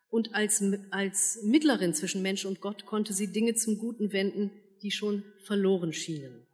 und 0.09 0.35
als, 0.35 0.63
als 0.91 1.39
Mittlerin 1.43 1.93
zwischen 1.93 2.21
Mensch 2.21 2.45
und 2.45 2.59
Gott 2.59 2.85
konnte 2.85 3.13
sie 3.13 3.31
Dinge 3.31 3.55
zum 3.55 3.77
Guten 3.77 4.11
wenden, 4.11 4.51
die 4.81 4.91
schon 4.91 5.23
verloren 5.45 5.93
schienen. 5.93 6.47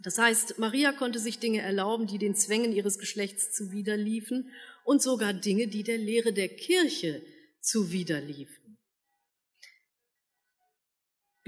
Das 0.00 0.18
heißt, 0.18 0.58
Maria 0.58 0.92
konnte 0.92 1.18
sich 1.18 1.38
Dinge 1.40 1.60
erlauben, 1.60 2.06
die 2.06 2.18
den 2.18 2.34
Zwängen 2.34 2.72
ihres 2.72 2.98
Geschlechts 2.98 3.52
zuwiderliefen 3.52 4.50
und 4.84 5.02
sogar 5.02 5.32
Dinge, 5.32 5.68
die 5.68 5.82
der 5.82 5.98
Lehre 5.98 6.32
der 6.32 6.48
Kirche 6.48 7.22
zuwiderliefen. 7.60 8.67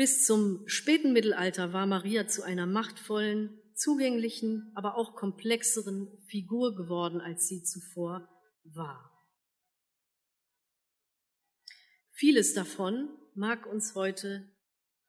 Bis 0.01 0.25
zum 0.25 0.67
späten 0.67 1.13
Mittelalter 1.13 1.75
war 1.75 1.85
Maria 1.85 2.27
zu 2.27 2.43
einer 2.43 2.65
machtvollen, 2.65 3.61
zugänglichen, 3.75 4.73
aber 4.75 4.97
auch 4.97 5.15
komplexeren 5.15 6.09
Figur 6.27 6.75
geworden, 6.75 7.21
als 7.21 7.49
sie 7.49 7.63
zuvor 7.63 8.27
war. 8.65 9.13
Vieles 12.13 12.55
davon 12.55 13.11
mag 13.35 13.67
uns 13.67 13.95
heute 13.95 14.51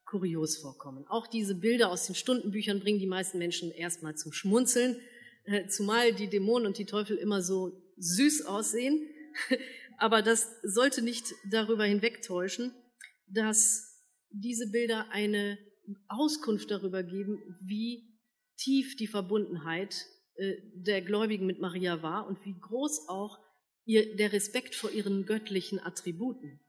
kurios 0.04 0.58
vorkommen. 0.58 1.08
Auch 1.08 1.28
diese 1.28 1.56
Bilder 1.56 1.90
aus 1.90 2.08
den 2.08 2.16
Stundenbüchern 2.16 2.82
bringen 2.82 3.00
die 3.00 3.08
meisten 3.08 3.38
Menschen 3.38 3.72
erstmal 3.72 4.18
zum 4.18 4.34
Schmunzeln, 4.34 5.00
äh, 5.46 5.68
zumal 5.68 6.14
die 6.14 6.28
Dämonen 6.28 6.68
und 6.68 6.78
die 6.78 6.86
Teufel 6.86 7.16
immer 7.16 7.42
so 7.42 7.82
süß 7.96 8.46
aussehen. 8.46 9.08
Aber 9.98 10.22
das 10.22 10.50
sollte 10.64 11.02
nicht 11.02 11.34
darüber 11.50 11.86
hinwegtäuschen, 11.86 12.74
dass 13.28 13.91
diese 14.34 14.70
Bilder 14.70 15.10
eine 15.12 15.58
Auskunft 16.08 16.72
darüber 16.72 17.04
geben, 17.04 17.42
wie 17.62 18.12
tief 18.58 18.96
die 18.96 19.08
Verbundenheit 19.08 20.06
äh, 20.36 20.56
der 20.76 21.02
Gläubigen 21.02 21.46
mit 21.46 21.60
Maria 21.60 22.02
war 22.02 22.28
und 22.28 22.44
wie 22.46 22.58
groß 22.60 23.10
auch 23.10 23.40
ihr, 23.86 24.16
der 24.16 24.32
Respekt 24.32 24.76
vor 24.76 24.92
ihren 24.92 25.26
göttlichen 25.26 25.80
Attributen. 25.80 26.60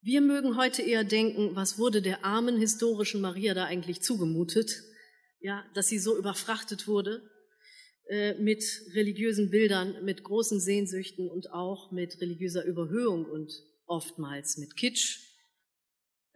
Wir 0.00 0.20
mögen 0.20 0.56
heute 0.56 0.82
eher 0.82 1.04
denken, 1.04 1.56
was 1.56 1.78
wurde 1.78 2.02
der 2.02 2.24
armen 2.24 2.58
historischen 2.58 3.20
Maria 3.20 3.54
da 3.54 3.64
eigentlich 3.64 4.02
zugemutet? 4.02 4.82
Ja, 5.40 5.64
dass 5.74 5.88
sie 5.88 5.98
so 5.98 6.16
überfrachtet 6.16 6.86
wurde 6.86 7.22
äh, 8.08 8.34
mit 8.34 8.62
religiösen 8.92 9.50
Bildern, 9.50 10.04
mit 10.04 10.22
großen 10.22 10.60
Sehnsüchten 10.60 11.30
und 11.30 11.52
auch 11.52 11.90
mit 11.90 12.20
religiöser 12.20 12.64
Überhöhung 12.64 13.24
und 13.24 13.50
oftmals 13.86 14.56
mit 14.56 14.76
Kitsch. 14.76 15.20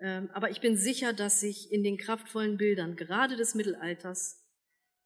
Ähm, 0.01 0.31
aber 0.33 0.51
ich 0.51 0.61
bin 0.61 0.77
sicher, 0.77 1.13
dass 1.13 1.41
sich 1.41 1.73
in 1.73 1.83
den 1.83 1.99
kraftvollen 1.99 2.57
Bildern 2.57 2.97
gerade 2.97 3.37
des 3.37 3.55
Mittelalters 3.55 4.45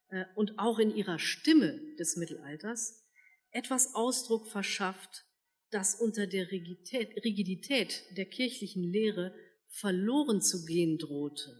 äh, 0.08 0.24
und 0.34 0.58
auch 0.58 0.78
in 0.78 0.94
ihrer 0.94 1.18
Stimme 1.18 1.80
des 1.98 2.16
Mittelalters 2.16 3.02
etwas 3.50 3.94
Ausdruck 3.94 4.48
verschafft, 4.48 5.24
das 5.70 5.94
unter 5.94 6.26
der 6.26 6.50
Rigidität, 6.50 7.24
Rigidität 7.24 8.04
der 8.16 8.26
kirchlichen 8.26 8.82
Lehre 8.82 9.34
verloren 9.68 10.42
zu 10.42 10.64
gehen 10.64 10.98
drohte. 10.98 11.50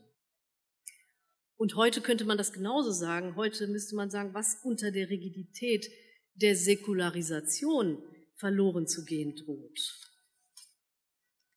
Und 1.56 1.76
heute 1.76 2.00
könnte 2.00 2.24
man 2.24 2.38
das 2.38 2.52
genauso 2.52 2.90
sagen. 2.90 3.36
Heute 3.36 3.66
müsste 3.68 3.94
man 3.94 4.10
sagen, 4.10 4.34
was 4.34 4.58
unter 4.64 4.90
der 4.90 5.08
Rigidität 5.08 5.88
der 6.34 6.56
Säkularisation 6.56 8.02
verloren 8.34 8.86
zu 8.86 9.04
gehen 9.04 9.36
droht. 9.36 9.78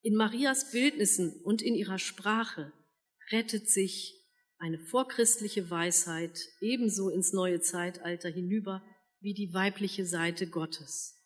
In 0.05 0.13
Marias 0.13 0.69
Bildnissen 0.69 1.41
und 1.41 1.63
in 1.63 1.73
ihrer 1.73 1.97
Sprache 1.97 2.71
rettet 3.31 3.71
sich 3.71 4.13
eine 4.59 4.77
vorchristliche 4.77 5.71
Weisheit 5.71 6.39
ebenso 6.61 7.09
ins 7.09 7.33
neue 7.33 7.59
Zeitalter 7.59 8.29
hinüber 8.29 8.85
wie 9.19 9.33
die 9.33 9.51
weibliche 9.51 10.05
Seite 10.05 10.45
Gottes. 10.45 11.19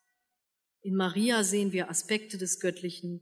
In 0.80 0.96
Maria 0.96 1.44
sehen 1.44 1.74
wir 1.74 1.90
Aspekte 1.90 2.38
des 2.38 2.62
Göttlichen, 2.62 3.20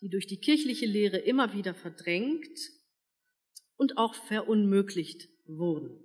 die 0.00 0.10
durch 0.10 0.28
die 0.28 0.38
kirchliche 0.38 0.86
Lehre 0.86 1.18
immer 1.18 1.54
wieder 1.54 1.74
verdrängt 1.74 2.56
und 3.74 3.98
auch 3.98 4.14
verunmöglicht 4.14 5.28
wurden. 5.46 6.04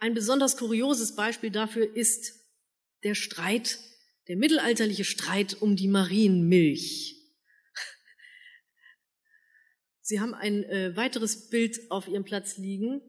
Ein 0.00 0.14
besonders 0.14 0.56
kurioses 0.56 1.14
Beispiel 1.14 1.52
dafür 1.52 1.94
ist 1.94 2.34
der 3.04 3.14
Streit 3.14 3.78
der 4.30 4.36
mittelalterliche 4.36 5.02
Streit 5.02 5.60
um 5.60 5.74
die 5.74 5.88
Marienmilch. 5.88 7.16
Sie 10.02 10.20
haben 10.20 10.34
ein 10.34 10.62
äh, 10.62 10.94
weiteres 10.94 11.48
Bild 11.50 11.90
auf 11.90 12.06
Ihrem 12.06 12.22
Platz 12.22 12.56
liegen. 12.56 13.02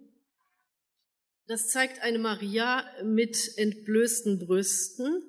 Das 1.45 1.69
zeigt 1.69 2.01
eine 2.01 2.17
Maria 2.17 2.91
mit 3.03 3.55
entblößten 3.55 4.39
Brüsten, 4.39 5.21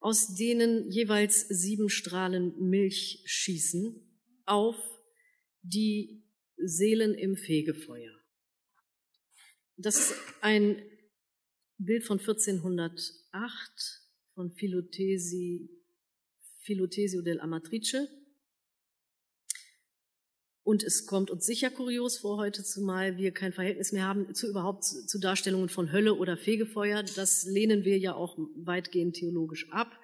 aus 0.00 0.34
denen 0.34 0.90
jeweils 0.90 1.46
sieben 1.46 1.88
Strahlen 1.88 2.58
Milch 2.58 3.22
schießen 3.26 3.94
auf 4.44 4.74
die 5.62 6.26
Seelen 6.56 7.14
im 7.14 7.36
Fegefeuer. 7.36 8.18
Das 9.76 10.00
ist 10.00 10.14
ein 10.40 10.82
Bild 11.76 12.02
von 12.02 12.18
1408 12.18 13.97
von 14.38 14.52
Filotesi, 14.52 15.68
Filotesio 16.60 17.22
dell'Amatrice. 17.22 18.06
Und 20.62 20.84
es 20.84 21.06
kommt 21.06 21.32
uns 21.32 21.44
sicher 21.44 21.70
kurios 21.70 22.18
vor 22.18 22.36
heute, 22.36 22.62
zumal 22.62 23.16
wir 23.16 23.32
kein 23.32 23.52
Verhältnis 23.52 23.90
mehr 23.90 24.04
haben 24.04 24.32
zu 24.36 24.48
überhaupt 24.48 24.84
zu 24.84 25.18
Darstellungen 25.18 25.68
von 25.68 25.90
Hölle 25.90 26.14
oder 26.14 26.36
Fegefeuer. 26.36 27.02
Das 27.02 27.46
lehnen 27.46 27.84
wir 27.84 27.98
ja 27.98 28.14
auch 28.14 28.38
weitgehend 28.54 29.16
theologisch 29.16 29.72
ab. 29.72 29.98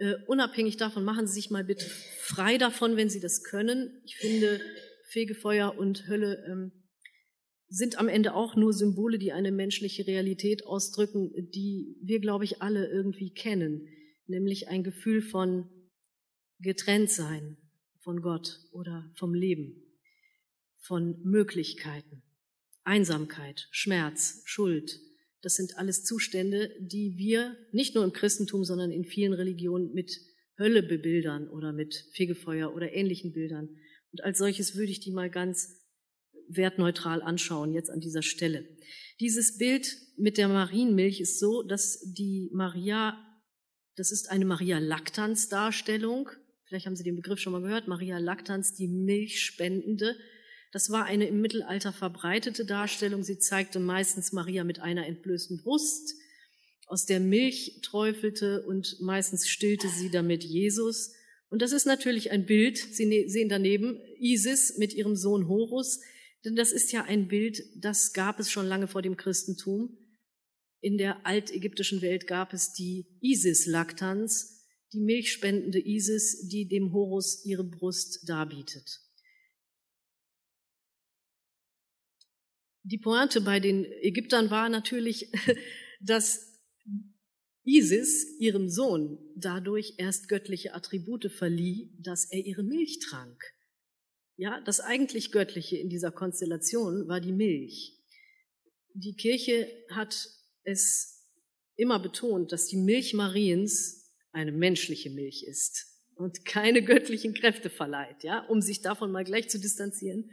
Uh, 0.00 0.14
unabhängig 0.28 0.76
davon, 0.76 1.02
machen 1.02 1.26
Sie 1.26 1.34
sich 1.34 1.50
mal 1.50 1.64
bitte 1.64 1.86
frei 2.20 2.58
davon, 2.58 2.96
wenn 2.96 3.10
Sie 3.10 3.20
das 3.20 3.42
können. 3.42 4.00
Ich 4.04 4.14
finde 4.14 4.60
Fegefeuer 5.06 5.76
und 5.76 6.06
Hölle 6.06 6.44
ähm, 6.46 6.83
sind 7.74 7.98
am 7.98 8.08
Ende 8.08 8.34
auch 8.34 8.54
nur 8.54 8.72
Symbole, 8.72 9.18
die 9.18 9.32
eine 9.32 9.50
menschliche 9.50 10.06
Realität 10.06 10.64
ausdrücken, 10.64 11.32
die 11.50 11.96
wir, 12.02 12.20
glaube 12.20 12.44
ich, 12.44 12.62
alle 12.62 12.88
irgendwie 12.88 13.32
kennen, 13.32 13.88
nämlich 14.26 14.68
ein 14.68 14.84
Gefühl 14.84 15.22
von 15.22 15.68
Getrenntsein 16.60 17.56
von 17.98 18.20
Gott 18.20 18.60
oder 18.70 19.10
vom 19.16 19.34
Leben, 19.34 19.82
von 20.78 21.20
Möglichkeiten, 21.24 22.22
Einsamkeit, 22.84 23.66
Schmerz, 23.72 24.42
Schuld. 24.44 25.00
Das 25.42 25.56
sind 25.56 25.76
alles 25.76 26.04
Zustände, 26.04 26.70
die 26.80 27.16
wir 27.16 27.56
nicht 27.72 27.94
nur 27.94 28.04
im 28.04 28.12
Christentum, 28.12 28.64
sondern 28.64 28.92
in 28.92 29.04
vielen 29.04 29.32
Religionen 29.32 29.92
mit 29.94 30.16
Hölle 30.58 30.82
bebildern 30.82 31.48
oder 31.48 31.72
mit 31.72 32.06
Fegefeuer 32.12 32.72
oder 32.74 32.92
ähnlichen 32.92 33.32
Bildern. 33.32 33.68
Und 34.12 34.22
als 34.22 34.38
solches 34.38 34.76
würde 34.76 34.92
ich 34.92 35.00
die 35.00 35.10
mal 35.10 35.28
ganz 35.28 35.83
wertneutral 36.48 37.22
anschauen, 37.22 37.72
jetzt 37.72 37.90
an 37.90 38.00
dieser 38.00 38.22
Stelle. 38.22 38.66
Dieses 39.20 39.58
Bild 39.58 39.96
mit 40.16 40.38
der 40.38 40.48
Marienmilch 40.48 41.20
ist 41.20 41.38
so, 41.38 41.62
dass 41.62 42.00
die 42.04 42.50
Maria, 42.52 43.18
das 43.96 44.10
ist 44.10 44.30
eine 44.30 44.44
Maria 44.44 44.78
Lactans 44.78 45.48
Darstellung. 45.48 46.28
Vielleicht 46.66 46.86
haben 46.86 46.96
Sie 46.96 47.04
den 47.04 47.16
Begriff 47.16 47.38
schon 47.38 47.52
mal 47.52 47.62
gehört. 47.62 47.88
Maria 47.88 48.18
Lactans, 48.18 48.74
die 48.74 48.88
Milchspendende. 48.88 50.16
Das 50.72 50.90
war 50.90 51.04
eine 51.04 51.28
im 51.28 51.40
Mittelalter 51.40 51.92
verbreitete 51.92 52.64
Darstellung. 52.64 53.22
Sie 53.22 53.38
zeigte 53.38 53.78
meistens 53.78 54.32
Maria 54.32 54.64
mit 54.64 54.80
einer 54.80 55.06
entblößten 55.06 55.62
Brust, 55.62 56.14
aus 56.86 57.06
der 57.06 57.20
Milch 57.20 57.80
träufelte 57.82 58.62
und 58.66 59.00
meistens 59.00 59.48
stillte 59.48 59.88
sie 59.88 60.10
damit 60.10 60.42
Jesus. 60.44 61.14
Und 61.48 61.62
das 61.62 61.72
ist 61.72 61.86
natürlich 61.86 62.32
ein 62.32 62.46
Bild. 62.46 62.76
Sie 62.78 63.06
ne-, 63.06 63.28
sehen 63.28 63.48
daneben 63.48 64.00
Isis 64.18 64.76
mit 64.76 64.92
ihrem 64.92 65.14
Sohn 65.14 65.46
Horus, 65.46 66.00
denn 66.44 66.56
das 66.56 66.72
ist 66.72 66.92
ja 66.92 67.04
ein 67.04 67.28
Bild, 67.28 67.62
das 67.76 68.12
gab 68.12 68.38
es 68.38 68.50
schon 68.50 68.66
lange 68.66 68.86
vor 68.86 69.02
dem 69.02 69.16
Christentum. 69.16 69.96
In 70.80 70.98
der 70.98 71.24
altägyptischen 71.26 72.02
Welt 72.02 72.26
gab 72.26 72.52
es 72.52 72.72
die 72.74 73.06
Isis-Laktanz, 73.20 74.66
die 74.92 75.00
milchspendende 75.00 75.80
Isis, 75.84 76.46
die 76.48 76.68
dem 76.68 76.92
Horus 76.92 77.44
ihre 77.46 77.64
Brust 77.64 78.28
darbietet. 78.28 79.00
Die 82.82 82.98
Pointe 82.98 83.40
bei 83.40 83.60
den 83.60 83.86
Ägyptern 84.02 84.50
war 84.50 84.68
natürlich, 84.68 85.32
dass 86.00 86.52
Isis 87.64 88.38
ihrem 88.38 88.68
Sohn 88.68 89.18
dadurch 89.36 89.94
erst 89.96 90.28
göttliche 90.28 90.74
Attribute 90.74 91.32
verlieh, 91.32 91.90
dass 91.98 92.30
er 92.30 92.44
ihre 92.44 92.62
Milch 92.62 92.98
trank. 92.98 93.42
Ja, 94.36 94.60
das 94.60 94.80
eigentlich 94.80 95.30
Göttliche 95.30 95.76
in 95.76 95.88
dieser 95.88 96.10
Konstellation 96.10 97.06
war 97.06 97.20
die 97.20 97.32
Milch. 97.32 97.96
Die 98.92 99.14
Kirche 99.14 99.68
hat 99.90 100.28
es 100.64 101.28
immer 101.76 101.98
betont, 101.98 102.52
dass 102.52 102.66
die 102.66 102.76
Milch 102.76 103.14
Mariens 103.14 104.12
eine 104.32 104.52
menschliche 104.52 105.10
Milch 105.10 105.44
ist 105.44 105.86
und 106.16 106.44
keine 106.44 106.82
göttlichen 106.82 107.34
Kräfte 107.34 107.70
verleiht, 107.70 108.24
ja, 108.24 108.40
um 108.46 108.60
sich 108.60 108.82
davon 108.82 109.12
mal 109.12 109.24
gleich 109.24 109.48
zu 109.48 109.60
distanzieren. 109.60 110.30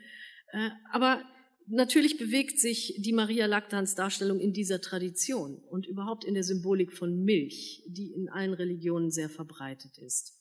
Äh, 0.52 0.70
aber 0.92 1.24
natürlich 1.68 2.18
bewegt 2.18 2.60
sich 2.60 2.96
die 2.98 3.14
Maria 3.14 3.46
Lactans 3.46 3.96
Darstellung 3.96 4.40
in 4.40 4.54
dieser 4.54 4.82
Tradition 4.82 5.58
und 5.70 5.86
überhaupt 5.86 6.24
in 6.24 6.34
der 6.34 6.44
Symbolik 6.44 6.94
von 6.94 7.24
Milch, 7.24 7.84
die 7.88 8.12
in 8.14 8.30
allen 8.30 8.54
Religionen 8.54 9.12
sehr 9.12 9.30
verbreitet 9.30 9.98
ist. 10.00 10.38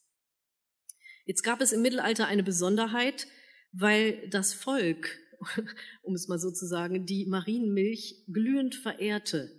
Jetzt 1.27 1.43
gab 1.43 1.61
es 1.61 1.73
im 1.73 1.83
Mittelalter 1.83 2.27
eine 2.27 2.43
Besonderheit, 2.43 3.27
weil 3.73 4.29
das 4.31 4.53
Volk, 4.53 5.19
um 6.03 6.15
es 6.15 6.29
mal 6.29 6.39
so 6.39 6.51
zu 6.51 6.67
sagen, 6.67 7.07
die 7.07 7.27
Marienmilch 7.27 8.25
glühend 8.33 8.75
verehrte. 8.75 9.51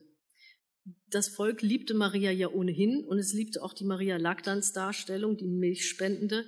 Das 1.10 1.28
Volk 1.28 1.62
liebte 1.62 1.94
Maria 1.94 2.32
ja 2.32 2.50
ohnehin 2.50 3.04
und 3.06 3.20
es 3.20 3.34
liebte 3.34 3.62
auch 3.62 3.74
die 3.74 3.86
Maria 3.86 4.18
Lactans 4.18 4.74
Darstellung, 4.74 5.38
die 5.38 5.48
Milchspendende. 5.48 6.46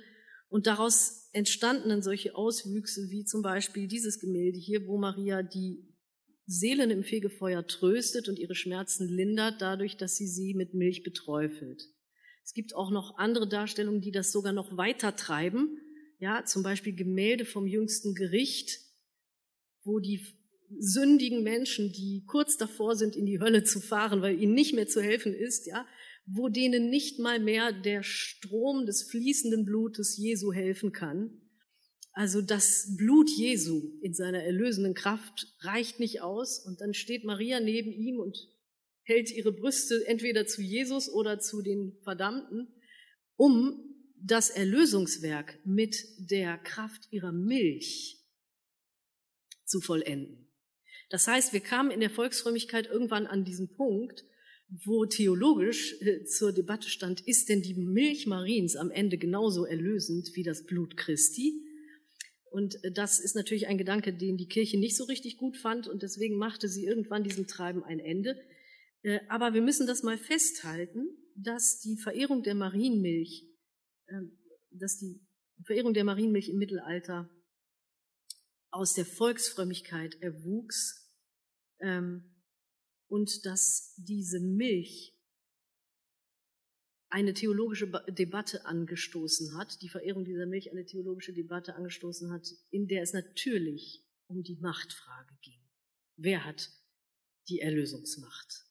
Und 0.48 0.66
daraus 0.66 1.28
entstanden 1.32 1.88
dann 1.88 2.02
solche 2.02 2.34
Auswüchse 2.34 3.10
wie 3.10 3.24
zum 3.24 3.42
Beispiel 3.42 3.88
dieses 3.88 4.20
Gemälde 4.20 4.58
hier, 4.58 4.86
wo 4.86 4.98
Maria 4.98 5.42
die 5.42 5.94
Seelen 6.46 6.90
im 6.90 7.02
Fegefeuer 7.02 7.66
tröstet 7.66 8.28
und 8.28 8.38
ihre 8.38 8.54
Schmerzen 8.54 9.08
lindert, 9.08 9.62
dadurch, 9.62 9.96
dass 9.96 10.16
sie 10.16 10.26
sie 10.26 10.54
mit 10.54 10.74
Milch 10.74 11.02
beträufelt. 11.02 11.82
Es 12.44 12.52
gibt 12.52 12.74
auch 12.74 12.90
noch 12.90 13.16
andere 13.16 13.48
Darstellungen, 13.48 14.02
die 14.02 14.12
das 14.12 14.30
sogar 14.30 14.52
noch 14.52 14.76
weiter 14.76 15.16
treiben. 15.16 15.78
Ja, 16.18 16.44
zum 16.44 16.62
Beispiel 16.62 16.94
Gemälde 16.94 17.44
vom 17.44 17.66
jüngsten 17.66 18.14
Gericht, 18.14 18.80
wo 19.82 19.98
die 19.98 20.24
sündigen 20.78 21.42
Menschen, 21.42 21.92
die 21.92 22.24
kurz 22.26 22.56
davor 22.56 22.96
sind, 22.96 23.16
in 23.16 23.26
die 23.26 23.40
Hölle 23.40 23.64
zu 23.64 23.80
fahren, 23.80 24.22
weil 24.22 24.40
ihnen 24.40 24.54
nicht 24.54 24.74
mehr 24.74 24.86
zu 24.86 25.02
helfen 25.02 25.34
ist, 25.34 25.66
ja, 25.66 25.86
wo 26.26 26.48
denen 26.48 26.88
nicht 26.90 27.18
mal 27.18 27.38
mehr 27.38 27.72
der 27.72 28.02
Strom 28.02 28.86
des 28.86 29.02
fließenden 29.04 29.64
Blutes 29.64 30.16
Jesu 30.16 30.52
helfen 30.52 30.92
kann. 30.92 31.40
Also 32.12 32.40
das 32.40 32.94
Blut 32.96 33.28
Jesu 33.36 33.98
in 34.00 34.14
seiner 34.14 34.42
erlösenden 34.42 34.94
Kraft 34.94 35.52
reicht 35.60 35.98
nicht 35.98 36.22
aus 36.22 36.64
und 36.64 36.80
dann 36.80 36.94
steht 36.94 37.24
Maria 37.24 37.60
neben 37.60 37.90
ihm 37.90 38.20
und 38.20 38.38
hält 39.02 39.30
ihre 39.30 39.52
Brüste 39.52 40.06
entweder 40.06 40.46
zu 40.46 40.62
Jesus 40.62 41.12
oder 41.12 41.40
zu 41.40 41.60
den 41.60 41.98
Verdammten, 42.04 42.68
um 43.36 43.93
das 44.24 44.48
Erlösungswerk 44.48 45.58
mit 45.66 45.96
der 46.18 46.56
Kraft 46.56 47.08
ihrer 47.10 47.32
Milch 47.32 48.24
zu 49.66 49.80
vollenden. 49.80 50.50
Das 51.10 51.28
heißt, 51.28 51.52
wir 51.52 51.60
kamen 51.60 51.90
in 51.90 52.00
der 52.00 52.10
Volksfrömmigkeit 52.10 52.86
irgendwann 52.86 53.26
an 53.26 53.44
diesen 53.44 53.74
Punkt, 53.74 54.24
wo 54.86 55.04
theologisch 55.04 56.00
äh, 56.00 56.24
zur 56.24 56.52
Debatte 56.52 56.88
stand, 56.88 57.20
ist 57.20 57.50
denn 57.50 57.60
die 57.60 57.74
Milch 57.74 58.26
Mariens 58.26 58.76
am 58.76 58.90
Ende 58.90 59.18
genauso 59.18 59.66
erlösend 59.66 60.30
wie 60.34 60.42
das 60.42 60.64
Blut 60.64 60.96
Christi? 60.96 61.62
Und 62.50 62.82
äh, 62.82 62.92
das 62.92 63.20
ist 63.20 63.36
natürlich 63.36 63.66
ein 63.66 63.76
Gedanke, 63.76 64.14
den 64.14 64.38
die 64.38 64.48
Kirche 64.48 64.78
nicht 64.78 64.96
so 64.96 65.04
richtig 65.04 65.36
gut 65.36 65.58
fand 65.58 65.86
und 65.86 66.02
deswegen 66.02 66.38
machte 66.38 66.68
sie 66.68 66.86
irgendwann 66.86 67.24
diesem 67.24 67.46
Treiben 67.46 67.84
ein 67.84 68.00
Ende. 68.00 68.40
Äh, 69.02 69.20
aber 69.28 69.52
wir 69.52 69.60
müssen 69.60 69.86
das 69.86 70.02
mal 70.02 70.16
festhalten, 70.16 71.08
dass 71.36 71.80
die 71.80 71.98
Verehrung 71.98 72.42
der 72.42 72.54
Marienmilch 72.54 73.53
dass 74.70 74.98
die 74.98 75.20
Verehrung 75.64 75.94
der 75.94 76.04
Marienmilch 76.04 76.48
im 76.48 76.58
Mittelalter 76.58 77.30
aus 78.70 78.94
der 78.94 79.06
Volksfrömmigkeit 79.06 80.20
erwuchs 80.20 81.08
ähm, 81.80 82.42
und 83.08 83.46
dass 83.46 83.94
diese 83.96 84.40
Milch 84.40 85.14
eine 87.08 87.32
theologische 87.32 87.86
Debatte 88.08 88.66
angestoßen 88.66 89.56
hat, 89.56 89.80
die 89.82 89.88
Verehrung 89.88 90.24
dieser 90.24 90.46
Milch 90.46 90.72
eine 90.72 90.84
theologische 90.84 91.32
Debatte 91.32 91.76
angestoßen 91.76 92.32
hat, 92.32 92.48
in 92.70 92.88
der 92.88 93.02
es 93.02 93.12
natürlich 93.12 94.04
um 94.26 94.42
die 94.42 94.56
Machtfrage 94.56 95.32
ging. 95.40 95.60
Wer 96.16 96.44
hat 96.44 96.70
die 97.48 97.60
Erlösungsmacht? 97.60 98.63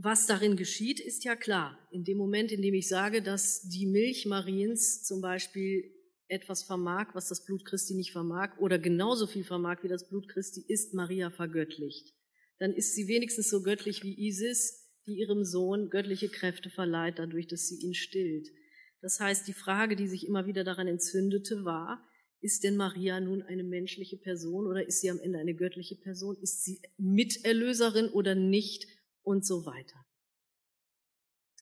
Was 0.00 0.28
darin 0.28 0.54
geschieht, 0.54 1.00
ist 1.00 1.24
ja 1.24 1.34
klar. 1.34 1.76
In 1.90 2.04
dem 2.04 2.18
Moment, 2.18 2.52
in 2.52 2.62
dem 2.62 2.74
ich 2.74 2.86
sage, 2.86 3.20
dass 3.20 3.62
die 3.62 3.84
Milch 3.84 4.26
Mariens 4.26 5.02
zum 5.02 5.20
Beispiel 5.20 5.92
etwas 6.28 6.62
vermag, 6.62 7.16
was 7.16 7.26
das 7.26 7.44
Blut 7.44 7.64
Christi 7.64 7.94
nicht 7.94 8.12
vermag, 8.12 8.56
oder 8.60 8.78
genauso 8.78 9.26
viel 9.26 9.42
vermag 9.42 9.82
wie 9.82 9.88
das 9.88 10.08
Blut 10.08 10.28
Christi, 10.28 10.64
ist 10.68 10.94
Maria 10.94 11.30
vergöttlicht. 11.30 12.14
Dann 12.60 12.74
ist 12.74 12.94
sie 12.94 13.08
wenigstens 13.08 13.50
so 13.50 13.60
göttlich 13.60 14.04
wie 14.04 14.14
Isis, 14.16 14.88
die 15.08 15.18
ihrem 15.18 15.42
Sohn 15.42 15.90
göttliche 15.90 16.28
Kräfte 16.28 16.70
verleiht, 16.70 17.18
dadurch, 17.18 17.48
dass 17.48 17.66
sie 17.66 17.84
ihn 17.84 17.94
stillt. 17.94 18.46
Das 19.00 19.18
heißt, 19.18 19.48
die 19.48 19.52
Frage, 19.52 19.96
die 19.96 20.06
sich 20.06 20.28
immer 20.28 20.46
wieder 20.46 20.62
daran 20.62 20.86
entzündete, 20.86 21.64
war, 21.64 22.08
ist 22.40 22.62
denn 22.62 22.76
Maria 22.76 23.18
nun 23.18 23.42
eine 23.42 23.64
menschliche 23.64 24.16
Person 24.16 24.68
oder 24.68 24.86
ist 24.86 25.00
sie 25.00 25.10
am 25.10 25.18
Ende 25.18 25.40
eine 25.40 25.56
göttliche 25.56 25.96
Person? 25.96 26.36
Ist 26.40 26.62
sie 26.62 26.80
Miterlöserin 26.98 28.10
oder 28.10 28.36
nicht? 28.36 28.86
Und 29.22 29.46
so 29.46 29.64
weiter. 29.66 30.04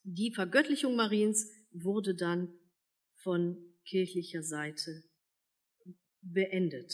Die 0.03 0.33
Vergöttlichung 0.33 0.95
Mariens 0.95 1.51
wurde 1.71 2.15
dann 2.15 2.53
von 3.21 3.57
kirchlicher 3.85 4.43
Seite 4.43 5.03
beendet. 6.21 6.93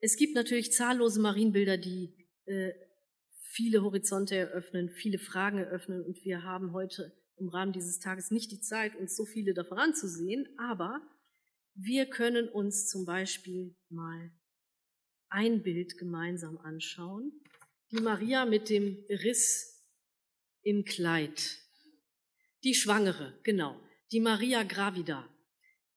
Es 0.00 0.16
gibt 0.16 0.34
natürlich 0.34 0.72
zahllose 0.72 1.20
Marienbilder, 1.20 1.76
die 1.76 2.28
äh, 2.46 2.72
viele 3.52 3.82
Horizonte 3.82 4.34
eröffnen, 4.36 4.88
viele 4.88 5.18
Fragen 5.18 5.58
eröffnen 5.58 6.02
und 6.02 6.24
wir 6.24 6.42
haben 6.42 6.72
heute 6.72 7.12
im 7.36 7.48
Rahmen 7.48 7.72
dieses 7.72 7.98
Tages 7.98 8.30
nicht 8.30 8.50
die 8.50 8.60
Zeit, 8.60 8.96
uns 8.96 9.14
so 9.14 9.24
viele 9.24 9.52
davon 9.52 9.78
anzusehen, 9.78 10.48
aber 10.58 11.00
wir 11.74 12.06
können 12.06 12.48
uns 12.48 12.88
zum 12.88 13.04
Beispiel 13.04 13.74
mal 13.88 14.32
ein 15.28 15.62
Bild 15.62 15.98
gemeinsam 15.98 16.58
anschauen 16.58 17.32
die 17.92 18.00
Maria 18.00 18.46
mit 18.46 18.70
dem 18.70 19.04
Riss 19.08 19.84
im 20.62 20.84
Kleid. 20.84 21.58
Die 22.64 22.74
Schwangere, 22.74 23.38
genau. 23.42 23.78
Die 24.12 24.20
Maria 24.20 24.62
Gravida. 24.62 25.28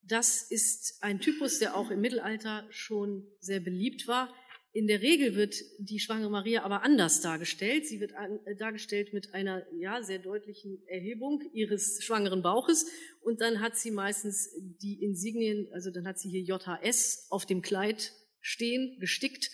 Das 0.01 0.51
ist 0.51 1.01
ein 1.01 1.21
Typus, 1.21 1.59
der 1.59 1.75
auch 1.75 1.89
im 1.91 2.01
Mittelalter 2.01 2.67
schon 2.69 3.25
sehr 3.39 3.61
beliebt 3.61 4.07
war. 4.07 4.33
In 4.73 4.87
der 4.87 5.01
Regel 5.01 5.35
wird 5.35 5.55
die 5.79 5.99
schwangere 5.99 6.29
Maria 6.29 6.63
aber 6.63 6.83
anders 6.83 7.21
dargestellt. 7.21 7.87
Sie 7.87 8.01
wird 8.01 8.11
äh, 8.11 8.57
dargestellt 8.57 9.13
mit 9.13 9.33
einer 9.33 9.65
ja, 9.79 10.03
sehr 10.03 10.19
deutlichen 10.19 10.85
Erhebung 10.87 11.41
ihres 11.53 12.03
schwangeren 12.03 12.41
Bauches 12.41 12.87
und 13.21 13.39
dann 13.39 13.61
hat 13.61 13.77
sie 13.77 13.91
meistens 13.91 14.49
die 14.59 15.01
Insignien, 15.01 15.69
also 15.71 15.91
dann 15.91 16.05
hat 16.05 16.19
sie 16.19 16.29
hier 16.29 16.41
JHS 16.41 17.27
auf 17.29 17.45
dem 17.45 17.61
Kleid 17.61 18.11
stehen, 18.41 18.99
gestickt 18.99 19.49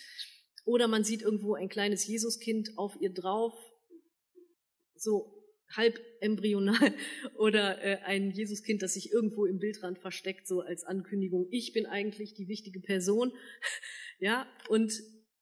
oder 0.64 0.88
man 0.88 1.04
sieht 1.04 1.22
irgendwo 1.22 1.54
ein 1.54 1.68
kleines 1.68 2.06
Jesuskind 2.06 2.76
auf 2.76 2.96
ihr 3.00 3.12
drauf, 3.12 3.54
so 4.94 5.42
halb 5.74 5.98
embryonal, 6.20 6.94
oder 7.38 7.82
äh, 7.82 7.98
ein 8.04 8.30
Jesuskind, 8.30 8.82
das 8.82 8.94
sich 8.94 9.12
irgendwo 9.12 9.46
im 9.46 9.58
Bildrand 9.58 9.98
versteckt, 9.98 10.46
so 10.46 10.60
als 10.60 10.84
Ankündigung, 10.84 11.48
ich 11.50 11.72
bin 11.72 11.86
eigentlich 11.86 12.34
die 12.34 12.48
wichtige 12.48 12.80
Person. 12.80 13.32
ja, 14.18 14.46
und 14.68 14.92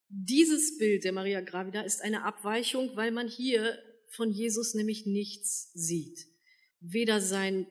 dieses 0.08 0.78
Bild 0.78 1.04
der 1.04 1.12
Maria 1.12 1.40
Gravida 1.40 1.82
ist 1.82 2.02
eine 2.02 2.24
Abweichung, 2.24 2.96
weil 2.96 3.12
man 3.12 3.28
hier 3.28 3.78
von 4.08 4.30
Jesus 4.30 4.74
nämlich 4.74 5.06
nichts 5.06 5.70
sieht. 5.72 6.26
Weder 6.80 7.20
sein 7.20 7.66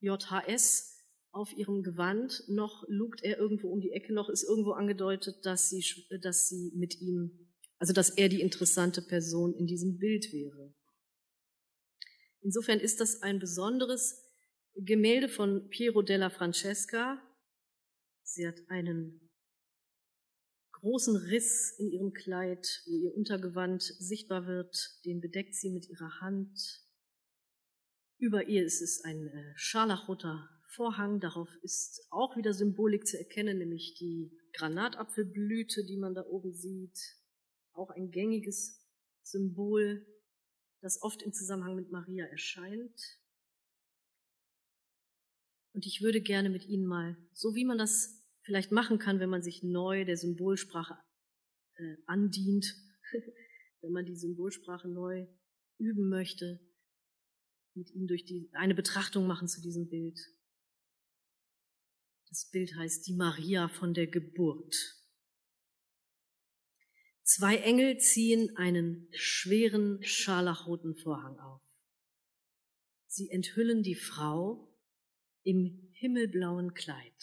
JHS 0.00 0.93
auf 1.34 1.52
ihrem 1.52 1.82
Gewand, 1.82 2.44
noch 2.48 2.84
lugt 2.88 3.22
er 3.24 3.38
irgendwo 3.38 3.68
um 3.68 3.80
die 3.80 3.90
Ecke, 3.90 4.14
noch 4.14 4.28
ist 4.28 4.44
irgendwo 4.44 4.70
angedeutet, 4.72 5.44
dass 5.44 5.68
sie, 5.68 5.84
dass 6.22 6.48
sie 6.48 6.72
mit 6.76 7.00
ihm, 7.00 7.50
also 7.78 7.92
dass 7.92 8.10
er 8.10 8.28
die 8.28 8.40
interessante 8.40 9.02
Person 9.02 9.52
in 9.54 9.66
diesem 9.66 9.98
Bild 9.98 10.32
wäre. 10.32 10.72
Insofern 12.40 12.78
ist 12.78 13.00
das 13.00 13.22
ein 13.22 13.40
besonderes 13.40 14.22
Gemälde 14.76 15.28
von 15.28 15.68
Piero 15.70 16.02
della 16.02 16.30
Francesca. 16.30 17.20
Sie 18.22 18.46
hat 18.46 18.60
einen 18.68 19.30
großen 20.72 21.16
Riss 21.16 21.74
in 21.78 21.90
ihrem 21.90 22.12
Kleid, 22.12 22.82
wo 22.86 22.96
ihr 22.96 23.14
Untergewand 23.14 23.82
sichtbar 23.82 24.46
wird, 24.46 24.76
den 25.04 25.20
bedeckt 25.20 25.54
sie 25.54 25.70
mit 25.70 25.88
ihrer 25.88 26.20
Hand. 26.20 26.84
Über 28.18 28.46
ihr 28.46 28.64
ist 28.64 28.82
es 28.82 29.02
ein 29.02 29.26
äh, 29.26 29.52
scharlachroter 29.56 30.53
Vorhang. 30.74 31.20
Darauf 31.20 31.48
ist 31.62 32.06
auch 32.10 32.36
wieder 32.36 32.52
Symbolik 32.52 33.06
zu 33.06 33.18
erkennen, 33.18 33.58
nämlich 33.58 33.94
die 33.94 34.30
Granatapfelblüte, 34.54 35.84
die 35.84 35.96
man 35.96 36.14
da 36.14 36.24
oben 36.26 36.52
sieht. 36.52 36.98
Auch 37.72 37.90
ein 37.90 38.10
gängiges 38.10 38.80
Symbol. 39.22 40.06
das 40.80 41.00
oft 41.02 41.22
im 41.22 41.32
Zusammenhang 41.32 41.76
mit 41.76 41.90
Maria 41.90 42.26
erscheint. 42.26 43.00
Und 45.72 45.86
ich 45.86 46.02
würde 46.02 46.20
gerne 46.20 46.50
mit 46.50 46.66
Ihnen 46.66 46.86
mal, 46.86 47.16
so 47.32 47.54
wie 47.54 47.64
man 47.64 47.78
das 47.78 48.22
vielleicht 48.42 48.70
machen 48.70 48.98
kann, 48.98 49.18
wenn 49.18 49.30
man 49.30 49.42
sich 49.42 49.62
neu 49.62 50.04
der 50.04 50.16
Symbolsprache 50.16 50.98
äh, 51.76 51.96
andient, 52.06 52.66
wenn 53.80 53.92
man 53.92 54.04
die 54.04 54.14
Symbolsprache 54.14 54.88
neu 54.88 55.26
üben 55.78 56.08
möchte, 56.08 56.60
mit 57.74 57.90
Ihnen 57.90 58.06
durch 58.06 58.24
die, 58.24 58.50
eine 58.52 58.74
Betrachtung 58.74 59.26
machen 59.26 59.48
zu 59.48 59.60
diesem 59.60 59.88
Bild. 59.88 60.18
Das 62.34 62.50
Bild 62.50 62.74
heißt 62.74 63.06
die 63.06 63.12
Maria 63.12 63.68
von 63.68 63.94
der 63.94 64.08
Geburt. 64.08 64.74
Zwei 67.22 67.58
Engel 67.58 67.98
ziehen 67.98 68.56
einen 68.56 69.06
schweren 69.12 70.02
scharlachroten 70.02 70.96
Vorhang 70.96 71.38
auf. 71.38 71.62
Sie 73.06 73.30
enthüllen 73.30 73.84
die 73.84 73.94
Frau 73.94 74.68
im 75.44 75.92
himmelblauen 75.92 76.74
Kleid. 76.74 77.14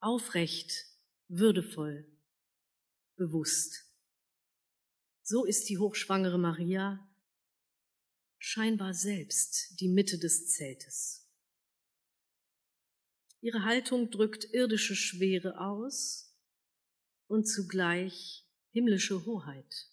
Aufrecht, 0.00 0.86
würdevoll, 1.28 2.10
bewusst. 3.16 3.92
So 5.20 5.44
ist 5.44 5.68
die 5.68 5.76
hochschwangere 5.76 6.38
Maria 6.38 7.06
scheinbar 8.38 8.94
selbst 8.94 9.78
die 9.80 9.88
Mitte 9.88 10.18
des 10.18 10.48
Zeltes. 10.48 11.25
Ihre 13.40 13.64
Haltung 13.64 14.10
drückt 14.10 14.44
irdische 14.52 14.96
Schwere 14.96 15.60
aus 15.60 16.34
und 17.28 17.46
zugleich 17.46 18.46
himmlische 18.72 19.24
Hoheit. 19.24 19.90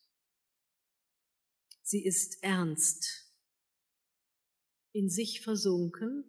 Sie 1.81 2.03
ist 2.03 2.41
ernst, 2.43 3.31
in 4.93 5.09
sich 5.09 5.41
versunken. 5.41 6.23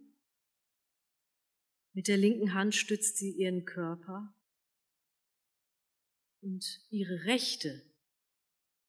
Mit 1.93 2.09
der 2.09 2.17
linken 2.17 2.55
Hand 2.55 2.75
stützt 2.75 3.19
sie 3.19 3.31
ihren 3.31 3.65
Körper 3.65 4.35
und 6.41 6.85
ihre 6.91 7.25
rechte 7.25 7.83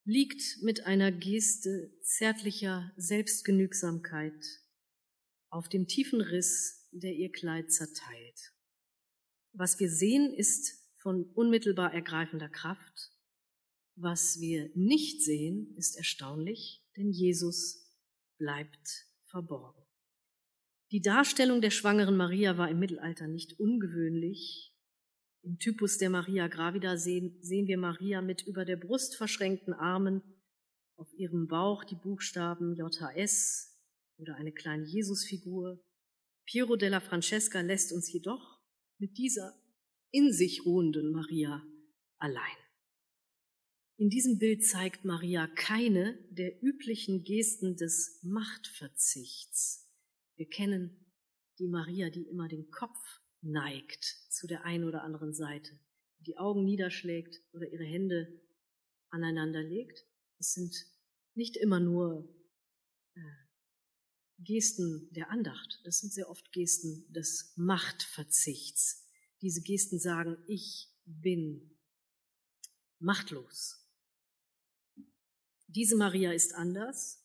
liegt 0.05 0.61
mit 0.61 0.81
einer 0.85 1.11
Geste 1.11 1.91
zärtlicher 2.01 2.93
Selbstgenügsamkeit 2.95 4.45
auf 5.49 5.67
dem 5.67 5.87
tiefen 5.87 6.21
Riss, 6.21 6.84
der 6.99 7.13
ihr 7.13 7.31
Kleid 7.31 7.71
zerteilt. 7.71 8.53
Was 9.53 9.79
wir 9.79 9.89
sehen, 9.89 10.33
ist 10.33 10.81
von 10.97 11.23
unmittelbar 11.33 11.93
ergreifender 11.93 12.49
Kraft. 12.49 13.11
Was 13.95 14.39
wir 14.39 14.69
nicht 14.75 15.23
sehen, 15.23 15.73
ist 15.77 15.95
erstaunlich, 15.95 16.83
denn 16.97 17.11
Jesus 17.11 17.85
bleibt 18.37 19.07
verborgen. 19.23 19.83
Die 20.91 21.01
Darstellung 21.01 21.61
der 21.61 21.71
schwangeren 21.71 22.17
Maria 22.17 22.57
war 22.57 22.69
im 22.69 22.79
Mittelalter 22.79 23.27
nicht 23.27 23.59
ungewöhnlich. 23.59 24.73
Im 25.43 25.59
Typus 25.59 25.97
der 25.97 26.09
Maria 26.09 26.47
Gravida 26.47 26.97
sehen, 26.97 27.37
sehen 27.41 27.67
wir 27.67 27.77
Maria 27.77 28.21
mit 28.21 28.41
über 28.43 28.65
der 28.65 28.77
Brust 28.77 29.15
verschränkten 29.15 29.73
Armen, 29.73 30.21
auf 30.97 31.13
ihrem 31.13 31.47
Bauch 31.47 31.83
die 31.83 31.95
Buchstaben 31.95 32.75
JHS 32.75 33.77
oder 34.17 34.35
eine 34.35 34.51
kleine 34.51 34.85
Jesusfigur. 34.85 35.84
Piero 36.45 36.75
della 36.75 37.01
Francesca 37.01 37.61
lässt 37.61 37.91
uns 37.91 38.11
jedoch 38.11 38.59
mit 38.97 39.17
dieser 39.17 39.53
in 40.11 40.31
sich 40.31 40.65
ruhenden 40.65 41.11
Maria 41.11 41.65
allein. 42.17 42.57
In 43.97 44.09
diesem 44.09 44.37
Bild 44.39 44.65
zeigt 44.65 45.05
Maria 45.05 45.47
keine 45.47 46.19
der 46.29 46.61
üblichen 46.61 47.23
Gesten 47.23 47.77
des 47.77 48.19
Machtverzichts. 48.23 49.89
Wir 50.35 50.47
kennen 50.49 51.13
die 51.59 51.67
Maria, 51.67 52.09
die 52.09 52.27
immer 52.27 52.47
den 52.47 52.69
Kopf 52.71 52.99
neigt 53.41 54.03
zu 54.29 54.47
der 54.47 54.65
einen 54.65 54.83
oder 54.83 55.03
anderen 55.03 55.33
Seite, 55.33 55.79
die 56.19 56.37
Augen 56.37 56.65
niederschlägt 56.65 57.41
oder 57.53 57.71
ihre 57.71 57.85
Hände 57.85 58.41
aneinander 59.09 59.63
legt. 59.63 60.05
Es 60.39 60.53
sind 60.53 60.75
nicht 61.33 61.55
immer 61.55 61.79
nur 61.79 62.27
äh, 63.15 63.44
Gesten 64.37 65.07
der 65.11 65.29
Andacht, 65.31 65.79
das 65.85 65.99
sind 65.99 66.13
sehr 66.13 66.29
oft 66.29 66.51
Gesten 66.51 67.05
des 67.11 67.53
Machtverzichts. 67.55 69.07
Diese 69.41 69.61
Gesten 69.61 69.99
sagen, 69.99 70.37
ich 70.47 70.89
bin 71.05 71.77
machtlos. 72.99 73.85
Diese 75.67 75.95
Maria 75.95 76.31
ist 76.31 76.53
anders. 76.53 77.21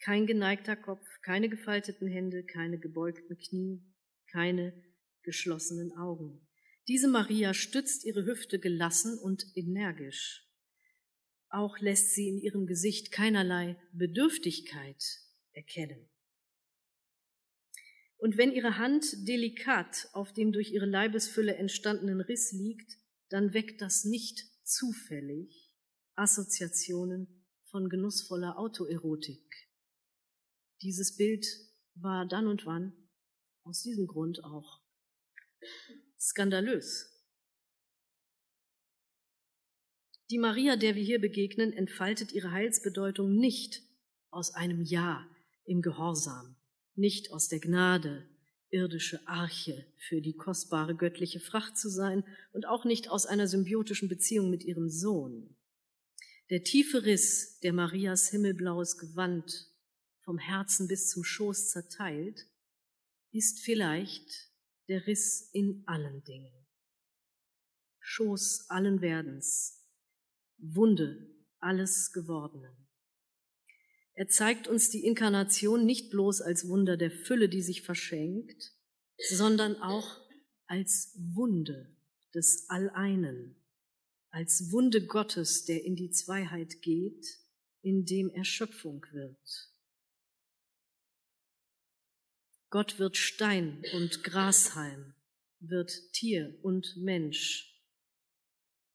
Kein 0.00 0.26
geneigter 0.26 0.76
Kopf, 0.76 1.06
keine 1.22 1.48
gefalteten 1.48 2.08
Hände, 2.08 2.44
keine 2.44 2.78
gebeugten 2.78 3.36
Knie, 3.38 3.82
keine 4.30 4.72
geschlossenen 5.22 5.92
Augen. 5.96 6.46
Diese 6.86 7.08
Maria 7.08 7.52
stützt 7.52 8.04
ihre 8.04 8.24
Hüfte 8.24 8.58
gelassen 8.58 9.18
und 9.18 9.44
energisch. 9.54 10.46
Auch 11.50 11.78
lässt 11.78 12.14
sie 12.14 12.28
in 12.28 12.38
ihrem 12.38 12.66
Gesicht 12.66 13.12
keinerlei 13.12 13.76
Bedürftigkeit 13.92 15.02
erkennen. 15.52 16.08
Und 18.18 18.36
wenn 18.36 18.52
ihre 18.52 18.78
Hand 18.78 19.28
delikat 19.28 20.08
auf 20.12 20.32
dem 20.32 20.52
durch 20.52 20.72
ihre 20.72 20.86
Leibesfülle 20.86 21.54
entstandenen 21.54 22.20
Riss 22.20 22.52
liegt, 22.52 22.98
dann 23.30 23.54
weckt 23.54 23.80
das 23.80 24.04
nicht 24.04 24.44
zufällig 24.64 25.72
Assoziationen 26.14 27.46
von 27.70 27.88
genussvoller 27.88 28.58
Autoerotik. 28.58 29.68
Dieses 30.82 31.16
Bild 31.16 31.46
war 31.94 32.26
dann 32.26 32.46
und 32.46 32.66
wann 32.66 32.92
aus 33.64 33.82
diesem 33.82 34.06
Grund 34.06 34.42
auch 34.42 34.80
skandalös. 36.18 37.14
Die 40.30 40.38
Maria, 40.38 40.76
der 40.76 40.94
wir 40.94 41.02
hier 41.02 41.20
begegnen, 41.20 41.72
entfaltet 41.72 42.32
ihre 42.32 42.50
Heilsbedeutung 42.50 43.36
nicht 43.36 43.82
aus 44.30 44.54
einem 44.54 44.82
Ja 44.82 45.26
im 45.64 45.80
Gehorsam, 45.82 46.56
nicht 46.98 47.32
aus 47.32 47.48
der 47.48 47.60
Gnade 47.60 48.28
irdische 48.70 49.26
Arche 49.26 49.86
für 49.96 50.20
die 50.20 50.34
kostbare 50.34 50.94
göttliche 50.94 51.40
Fracht 51.40 51.78
zu 51.78 51.88
sein 51.88 52.24
und 52.52 52.66
auch 52.66 52.84
nicht 52.84 53.08
aus 53.08 53.24
einer 53.24 53.46
symbiotischen 53.46 54.08
Beziehung 54.08 54.50
mit 54.50 54.62
ihrem 54.62 54.90
Sohn. 54.90 55.56
Der 56.50 56.64
tiefe 56.64 57.04
Riss, 57.04 57.60
der 57.60 57.72
Marias 57.72 58.28
himmelblaues 58.28 58.98
Gewand 58.98 59.70
vom 60.20 60.38
Herzen 60.38 60.88
bis 60.88 61.08
zum 61.08 61.24
Schoß 61.24 61.70
zerteilt, 61.70 62.46
ist 63.32 63.60
vielleicht 63.60 64.50
der 64.88 65.06
Riss 65.06 65.50
in 65.52 65.82
allen 65.86 66.24
Dingen. 66.24 66.52
Schoß 68.00 68.66
allen 68.68 69.00
Werdens, 69.00 69.86
Wunde 70.58 71.34
alles 71.60 72.12
Gewordenen. 72.12 72.87
Er 74.18 74.26
zeigt 74.26 74.66
uns 74.66 74.90
die 74.90 75.04
Inkarnation 75.04 75.86
nicht 75.86 76.10
bloß 76.10 76.40
als 76.40 76.66
Wunder 76.66 76.96
der 76.96 77.12
Fülle, 77.12 77.48
die 77.48 77.62
sich 77.62 77.82
verschenkt, 77.82 78.72
sondern 79.28 79.76
auch 79.76 80.20
als 80.66 81.16
Wunde 81.34 81.96
des 82.34 82.68
Alleinen, 82.68 83.54
als 84.30 84.72
Wunde 84.72 85.06
Gottes, 85.06 85.66
der 85.66 85.84
in 85.84 85.94
die 85.94 86.10
Zweiheit 86.10 86.82
geht, 86.82 87.28
in 87.82 88.06
dem 88.06 88.28
Erschöpfung 88.30 89.06
wird. 89.12 89.72
Gott 92.70 92.98
wird 92.98 93.16
Stein 93.16 93.84
und 93.92 94.24
Grashalm, 94.24 95.14
wird 95.60 95.92
Tier 96.12 96.58
und 96.62 96.96
Mensch, 96.96 97.67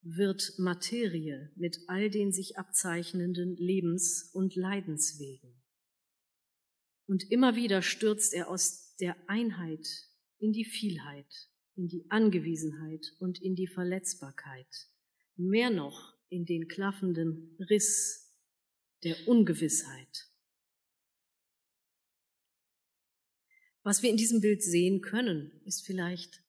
wird 0.04 0.54
Materie 0.58 1.52
mit 1.56 1.80
all 1.88 2.10
den 2.10 2.32
sich 2.32 2.58
abzeichnenden 2.58 3.56
Lebens- 3.56 4.30
und 4.34 4.56
Leidenswegen. 4.56 5.54
Und 7.08 7.32
immer 7.32 7.56
wieder 7.56 7.82
stürzt 7.82 8.34
er 8.34 8.50
aus 8.50 8.96
der 8.98 9.16
Einheit 9.28 9.88
in 10.40 10.52
die 10.52 10.66
Vielheit, 10.66 11.50
in 11.76 11.88
die 11.88 12.06
Angewiesenheit 12.10 13.14
und 13.20 13.42
in 13.42 13.56
die 13.56 13.68
Verletzbarkeit, 13.68 14.68
mehr 15.36 15.70
noch 15.70 16.18
in 16.30 16.46
den 16.46 16.68
klaffenden 16.68 17.58
Riss 17.70 18.30
der 19.04 19.16
Ungewissheit. 19.28 20.28
Was 23.84 24.02
wir 24.02 24.10
in 24.10 24.18
diesem 24.18 24.42
Bild 24.42 24.64
sehen 24.64 25.02
können, 25.02 25.62
ist 25.66 25.86
vielleicht, 25.86 26.42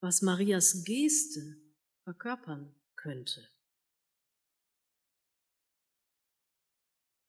was 0.00 0.22
Marias 0.22 0.84
Geste 0.84 1.56
verkörpern 2.02 2.74
könnte. 3.02 3.48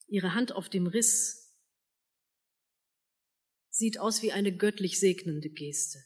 Ihre 0.08 0.36
Hand 0.36 0.52
auf 0.52 0.70
dem 0.70 0.86
Riss 0.88 1.58
sieht 3.70 3.98
aus 4.00 4.22
wie 4.22 4.32
eine 4.32 4.56
göttlich 4.56 5.00
segnende 5.00 5.50
Geste 5.50 6.04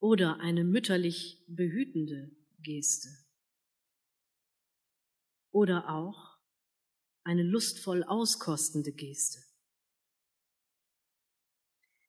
oder 0.00 0.40
eine 0.40 0.64
mütterlich 0.64 1.44
behütende 1.46 2.30
Geste. 2.58 3.08
oder 5.52 5.90
auch 5.90 6.38
eine 7.24 7.42
lustvoll 7.42 8.02
auskostende 8.02 8.92
Geste. 8.92 9.38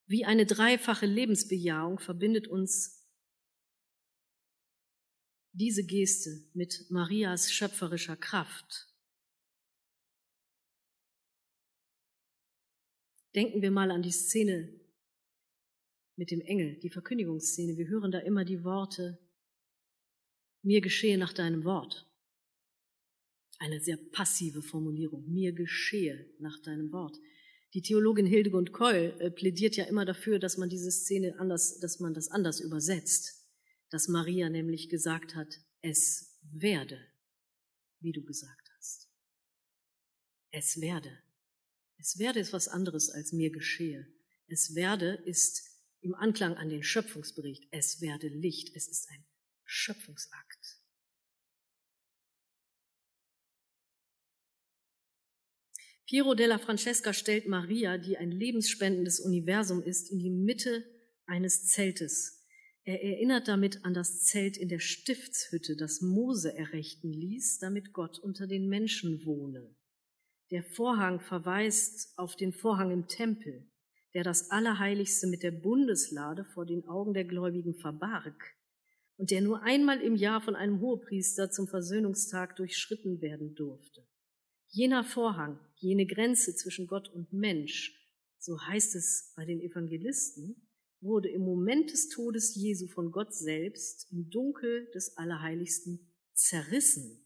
Wie 0.06 0.26
eine 0.26 0.46
dreifache 0.46 1.06
Lebensbejahung 1.06 2.00
verbindet 2.00 2.48
uns 2.48 3.03
diese 5.54 5.86
Geste 5.86 6.44
mit 6.54 6.90
Marias 6.90 7.52
schöpferischer 7.52 8.18
Kraft. 8.18 8.90
Denken 13.36 13.62
wir 13.62 13.72
mal 13.72 13.92
an 13.92 14.02
die 14.02 14.12
Szene 14.12 14.80
mit 16.16 16.32
dem 16.32 16.42
Engel, 16.42 16.80
die 16.80 16.90
Verkündigungsszene. 16.90 17.78
Wir 17.78 17.88
hören 17.88 18.12
da 18.12 18.20
immer 18.20 18.46
die 18.46 18.64
Worte, 18.64 19.20
mir 20.64 20.82
geschehe 20.82 21.18
nach 21.18 21.34
deinem 21.34 21.64
Wort. 21.64 22.08
Eine 23.60 23.80
sehr 23.80 23.98
passive 23.98 24.62
Formulierung, 24.62 25.32
mir 25.32 25.54
geschehe 25.54 26.30
nach 26.40 26.60
deinem 26.62 26.92
Wort. 26.92 27.18
Die 27.74 27.82
Theologin 27.82 28.26
Hildegund 28.26 28.72
Keul 28.72 29.16
äh, 29.20 29.32
plädiert 29.32 29.76
ja 29.76 29.86
immer 29.86 30.06
dafür, 30.06 30.38
dass 30.38 30.58
man 30.58 30.70
diese 30.70 30.92
Szene 30.92 31.40
anders, 31.40 31.80
dass 31.80 32.00
man 32.00 32.14
das 32.14 32.30
anders 32.30 32.60
übersetzt, 32.60 33.43
dass 33.94 34.08
Maria 34.08 34.50
nämlich 34.50 34.90
gesagt 34.90 35.36
hat, 35.36 35.60
es 35.82 36.40
werde, 36.42 37.00
wie 38.00 38.12
du 38.12 38.24
gesagt 38.24 38.72
hast. 38.76 39.08
Es 40.50 40.82
werde. 40.82 41.22
Es 41.98 42.18
werde 42.18 42.40
ist 42.40 42.54
was 42.54 42.68
anderes 42.68 43.12
als 43.12 43.34
mir 43.34 43.52
geschehe. 43.52 44.08
Es 44.48 44.74
werde 44.74 45.14
ist 45.26 45.80
im 46.02 46.16
Anklang 46.16 46.56
an 46.56 46.70
den 46.70 46.82
Schöpfungsbericht. 46.82 47.68
Es 47.70 48.02
werde 48.02 48.30
Licht. 48.30 48.76
Es 48.76 48.88
ist 48.88 49.10
ein 49.12 49.24
Schöpfungsakt. 49.64 50.80
Piero 56.08 56.34
della 56.34 56.58
Francesca 56.58 57.14
stellt 57.14 57.48
Maria, 57.48 58.00
die 58.00 58.18
ein 58.18 58.32
lebensspendendes 58.32 59.20
Universum 59.20 59.84
ist, 59.84 60.12
in 60.12 60.18
die 60.18 60.32
Mitte 60.32 60.84
eines 61.28 61.68
Zeltes. 61.68 62.43
Er 62.86 63.02
erinnert 63.02 63.48
damit 63.48 63.86
an 63.86 63.94
das 63.94 64.26
Zelt 64.26 64.58
in 64.58 64.68
der 64.68 64.80
Stiftshütte, 64.80 65.78
das 65.78 66.02
Mose 66.02 66.54
errichten 66.58 67.14
ließ, 67.14 67.60
damit 67.60 67.94
Gott 67.94 68.20
unter 68.20 68.46
den 68.46 68.68
Menschen 68.68 69.26
wohne. 69.26 69.74
Der 70.52 70.64
Vorhang 70.64 71.22
verweist 71.22 72.18
auf 72.18 72.36
den 72.36 72.52
Vorhang 72.52 72.92
im 72.92 73.08
Tempel, 73.08 73.66
der 74.14 74.24
das 74.24 74.52
Allerheiligste 74.52 75.28
mit 75.28 75.44
der 75.44 75.52
Bundeslade 75.52 76.44
vor 76.44 76.66
den 76.66 76.86
Augen 76.88 77.14
der 77.14 77.24
Gläubigen 77.24 77.74
verbarg 77.74 78.36
und 79.16 79.32
der 79.32 79.42
nur 79.42 79.64
einmal 79.64 80.02
im 80.02 80.16
Jahr 80.16 80.42
von 80.42 80.56
einem 80.56 80.82
Hohepriester 80.82 81.50
zum 81.50 81.68
Versöhnungstag 81.68 82.58
durchschritten 82.58 83.22
werden 83.22 83.56
durfte. 83.56 84.06
Jener 84.68 85.04
Vorhang, 85.04 85.60
jene 85.78 86.06
Grenze 86.06 86.56
zwischen 86.56 86.88
Gott 86.88 87.08
und 87.10 87.32
Mensch, 87.32 87.98
so 88.40 88.60
heißt 88.60 88.96
es 88.96 89.32
bei 89.36 89.46
den 89.46 89.62
Evangelisten, 89.62 90.63
wurde 91.04 91.30
im 91.30 91.42
Moment 91.42 91.92
des 91.92 92.10
Todes 92.10 92.56
Jesu 92.56 92.88
von 92.88 93.12
Gott 93.12 93.34
selbst 93.34 94.08
im 94.12 94.30
Dunkel 94.30 94.90
des 94.96 95.18
Allerheiligsten 95.18 96.12
zerrissen. 96.34 97.26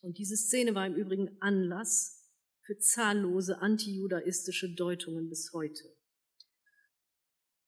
Und 0.00 0.18
diese 0.18 0.36
Szene 0.36 0.74
war 0.74 0.86
im 0.86 0.94
Übrigen 0.94 1.36
Anlass 1.40 2.24
für 2.62 2.78
zahllose 2.78 3.58
antijudaistische 3.58 4.74
Deutungen 4.74 5.28
bis 5.28 5.52
heute. 5.52 5.94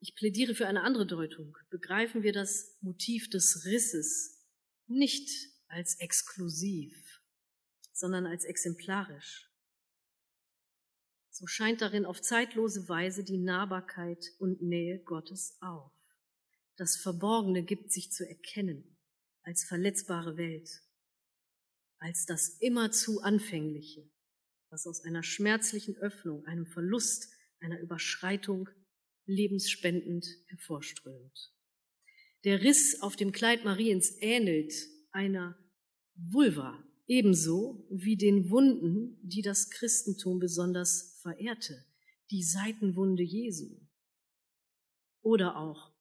Ich 0.01 0.14
plädiere 0.14 0.55
für 0.55 0.66
eine 0.66 0.82
andere 0.82 1.07
Deutung. 1.07 1.57
Begreifen 1.70 2.22
wir 2.22 2.32
das 2.32 2.76
Motiv 2.80 3.28
des 3.28 3.64
Risses 3.64 4.47
nicht 4.86 5.28
als 5.68 5.99
exklusiv, 5.99 6.94
sondern 7.92 8.26
als 8.26 8.44
exemplarisch. 8.44 9.45
So 11.39 11.47
scheint 11.47 11.82
darin 11.82 12.07
auf 12.07 12.22
zeitlose 12.22 12.89
Weise 12.89 13.22
die 13.22 13.37
Nahbarkeit 13.37 14.24
und 14.39 14.62
Nähe 14.62 15.01
Gottes 15.01 15.59
auf. 15.61 15.93
Das 16.76 16.97
Verborgene 16.97 17.62
gibt 17.62 17.93
sich 17.93 18.11
zu 18.11 18.26
erkennen 18.26 18.97
als 19.43 19.64
verletzbare 19.64 20.39
Welt, 20.39 20.66
als 21.99 22.24
das 22.24 22.57
immerzu 22.61 23.20
Anfängliche, 23.20 24.11
was 24.70 24.87
aus 24.87 25.03
einer 25.03 25.22
schmerzlichen 25.22 25.99
Öffnung, 25.99 26.47
einem 26.47 26.64
Verlust, 26.64 27.30
einer 27.61 27.80
Überschreitung 27.80 28.70
lebensspendend 29.26 30.26
hervorströmt. 30.47 31.53
Der 32.45 32.62
Riss 32.62 33.03
auf 33.03 33.14
dem 33.14 33.32
Kleid 33.32 33.62
Mariens 33.62 34.16
ähnelt 34.22 34.72
einer 35.11 35.59
Vulva, 36.14 36.82
ebenso 37.07 37.87
wie 37.91 38.17
den 38.17 38.51
Wunden, 38.51 39.19
die 39.23 39.43
das 39.43 39.71
Christentum 39.71 40.39
besonders 40.39 41.19
verehrte, 41.23 41.85
die 42.31 42.43
Seitenwunde 42.43 43.23
Jesu 43.23 43.81
oder 45.23 45.57
auch 45.57 45.93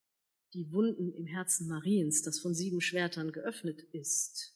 die 0.53 0.71
Wunden 0.71 1.11
im 1.13 1.25
Herzen 1.25 1.67
Mariens, 1.67 2.21
das 2.21 2.39
von 2.39 2.53
sieben 2.53 2.81
Schwertern 2.81 3.31
geöffnet 3.31 3.81
ist. 3.91 4.53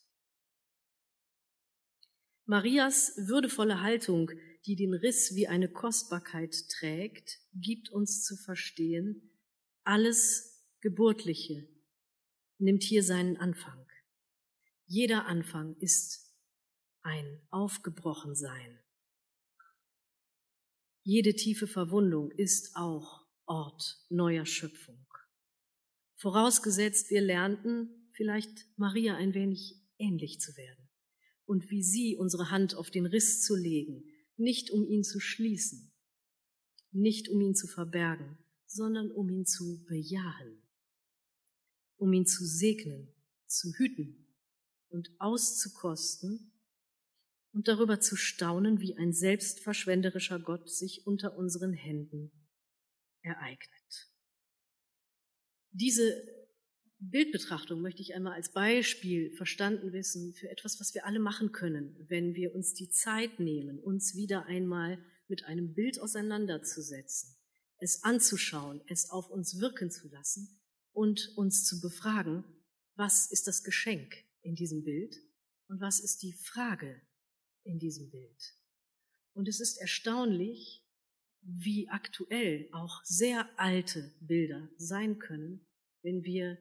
Marias 2.45 3.13
würdevolle 3.17 3.81
Haltung, 3.81 4.31
die 4.65 4.75
den 4.75 4.93
Riss 4.93 5.35
wie 5.35 5.47
eine 5.47 5.69
Kostbarkeit 5.69 6.55
trägt, 6.69 7.39
gibt 7.53 7.91
uns 7.91 8.23
zu 8.23 8.35
verstehen, 8.37 9.37
alles 9.83 10.65
Geburtliche 10.81 11.67
nimmt 12.57 12.83
hier 12.83 13.03
seinen 13.03 13.37
Anfang. 13.37 13.85
Jeder 14.85 15.27
Anfang 15.27 15.75
ist 15.79 16.28
ein 17.01 17.41
Aufgebrochensein. 17.49 18.79
Jede 21.03 21.33
tiefe 21.35 21.67
Verwundung 21.67 22.31
ist 22.31 22.75
auch 22.75 23.25
Ort 23.45 24.05
neuer 24.09 24.45
Schöpfung. 24.45 25.07
Vorausgesetzt, 26.15 27.09
wir 27.09 27.21
lernten 27.21 28.11
vielleicht 28.11 28.67
Maria 28.77 29.15
ein 29.15 29.33
wenig 29.33 29.81
ähnlich 29.97 30.39
zu 30.39 30.55
werden 30.55 30.89
und 31.45 31.69
wie 31.71 31.81
sie 31.81 32.15
unsere 32.15 32.51
Hand 32.51 32.75
auf 32.75 32.91
den 32.91 33.05
Riss 33.05 33.41
zu 33.41 33.55
legen, 33.55 34.03
nicht 34.37 34.69
um 34.69 34.85
ihn 34.85 35.03
zu 35.03 35.19
schließen, 35.19 35.91
nicht 36.91 37.29
um 37.29 37.41
ihn 37.41 37.55
zu 37.55 37.67
verbergen, 37.67 38.37
sondern 38.67 39.09
um 39.09 39.29
ihn 39.29 39.45
zu 39.45 39.83
bejahen, 39.85 40.61
um 41.97 42.13
ihn 42.13 42.25
zu 42.25 42.45
segnen, 42.45 43.13
zu 43.47 43.73
hüten 43.73 44.27
und 44.89 45.09
auszukosten 45.17 46.51
und 47.53 47.67
darüber 47.67 47.99
zu 47.99 48.15
staunen, 48.15 48.79
wie 48.79 48.97
ein 48.97 49.13
selbstverschwenderischer 49.13 50.39
Gott 50.39 50.69
sich 50.69 51.05
unter 51.05 51.37
unseren 51.37 51.73
Händen 51.73 52.31
ereignet. 53.21 54.09
Diese 55.71 56.23
Bildbetrachtung 56.99 57.81
möchte 57.81 58.01
ich 58.01 58.13
einmal 58.13 58.33
als 58.33 58.51
Beispiel 58.51 59.31
verstanden 59.35 59.93
wissen 59.93 60.33
für 60.33 60.49
etwas, 60.49 60.79
was 60.79 60.93
wir 60.93 61.05
alle 61.05 61.19
machen 61.19 61.51
können, 61.51 61.95
wenn 62.09 62.35
wir 62.35 62.53
uns 62.53 62.73
die 62.73 62.89
Zeit 62.89 63.39
nehmen, 63.39 63.79
uns 63.79 64.15
wieder 64.15 64.45
einmal 64.47 65.03
mit 65.27 65.45
einem 65.45 65.73
Bild 65.73 65.99
auseinanderzusetzen, 66.01 67.37
es 67.77 68.03
anzuschauen, 68.03 68.81
es 68.87 69.09
auf 69.09 69.29
uns 69.29 69.59
wirken 69.61 69.91
zu 69.91 70.09
lassen 70.09 70.59
und 70.91 71.31
uns 71.37 71.63
zu 71.65 71.79
befragen, 71.79 72.43
was 72.95 73.31
ist 73.31 73.47
das 73.47 73.63
Geschenk 73.63 74.13
in 74.41 74.55
diesem 74.55 74.83
Bild 74.83 75.15
und 75.67 75.79
was 75.79 76.01
ist 76.01 76.21
die 76.23 76.33
Frage 76.33 77.01
in 77.63 77.79
diesem 77.79 78.09
Bild. 78.09 78.55
Und 79.33 79.47
es 79.47 79.59
ist 79.59 79.77
erstaunlich, 79.77 80.83
wie 81.41 81.87
aktuell 81.89 82.67
auch 82.71 83.03
sehr 83.03 83.47
alte 83.57 84.13
Bilder 84.19 84.69
sein 84.77 85.19
können, 85.19 85.65
wenn 86.01 86.23
wir 86.23 86.57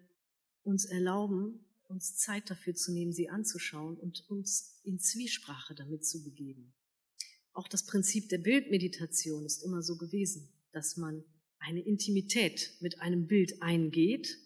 uns 0.63 0.85
erlauben, 0.85 1.65
uns 1.89 2.17
Zeit 2.17 2.51
dafür 2.51 2.75
zu 2.75 2.93
nehmen, 2.93 3.13
sie 3.13 3.29
anzuschauen 3.29 3.97
und 3.97 4.29
uns 4.29 4.81
in 4.85 4.99
Zwiesprache 4.99 5.75
damit 5.75 6.05
zu 6.05 6.23
begeben. 6.23 6.75
Auch 7.53 7.67
das 7.67 7.87
Prinzip 7.87 8.29
der 8.29 8.39
Bildmeditation 8.39 9.45
ist 9.45 9.65
immer 9.65 9.83
so 9.83 9.97
gewesen, 9.97 10.53
dass 10.73 10.97
man 10.97 11.25
eine 11.59 11.81
Intimität 11.81 12.77
mit 12.81 13.01
einem 13.01 13.27
Bild 13.27 13.63
eingeht, 13.63 14.39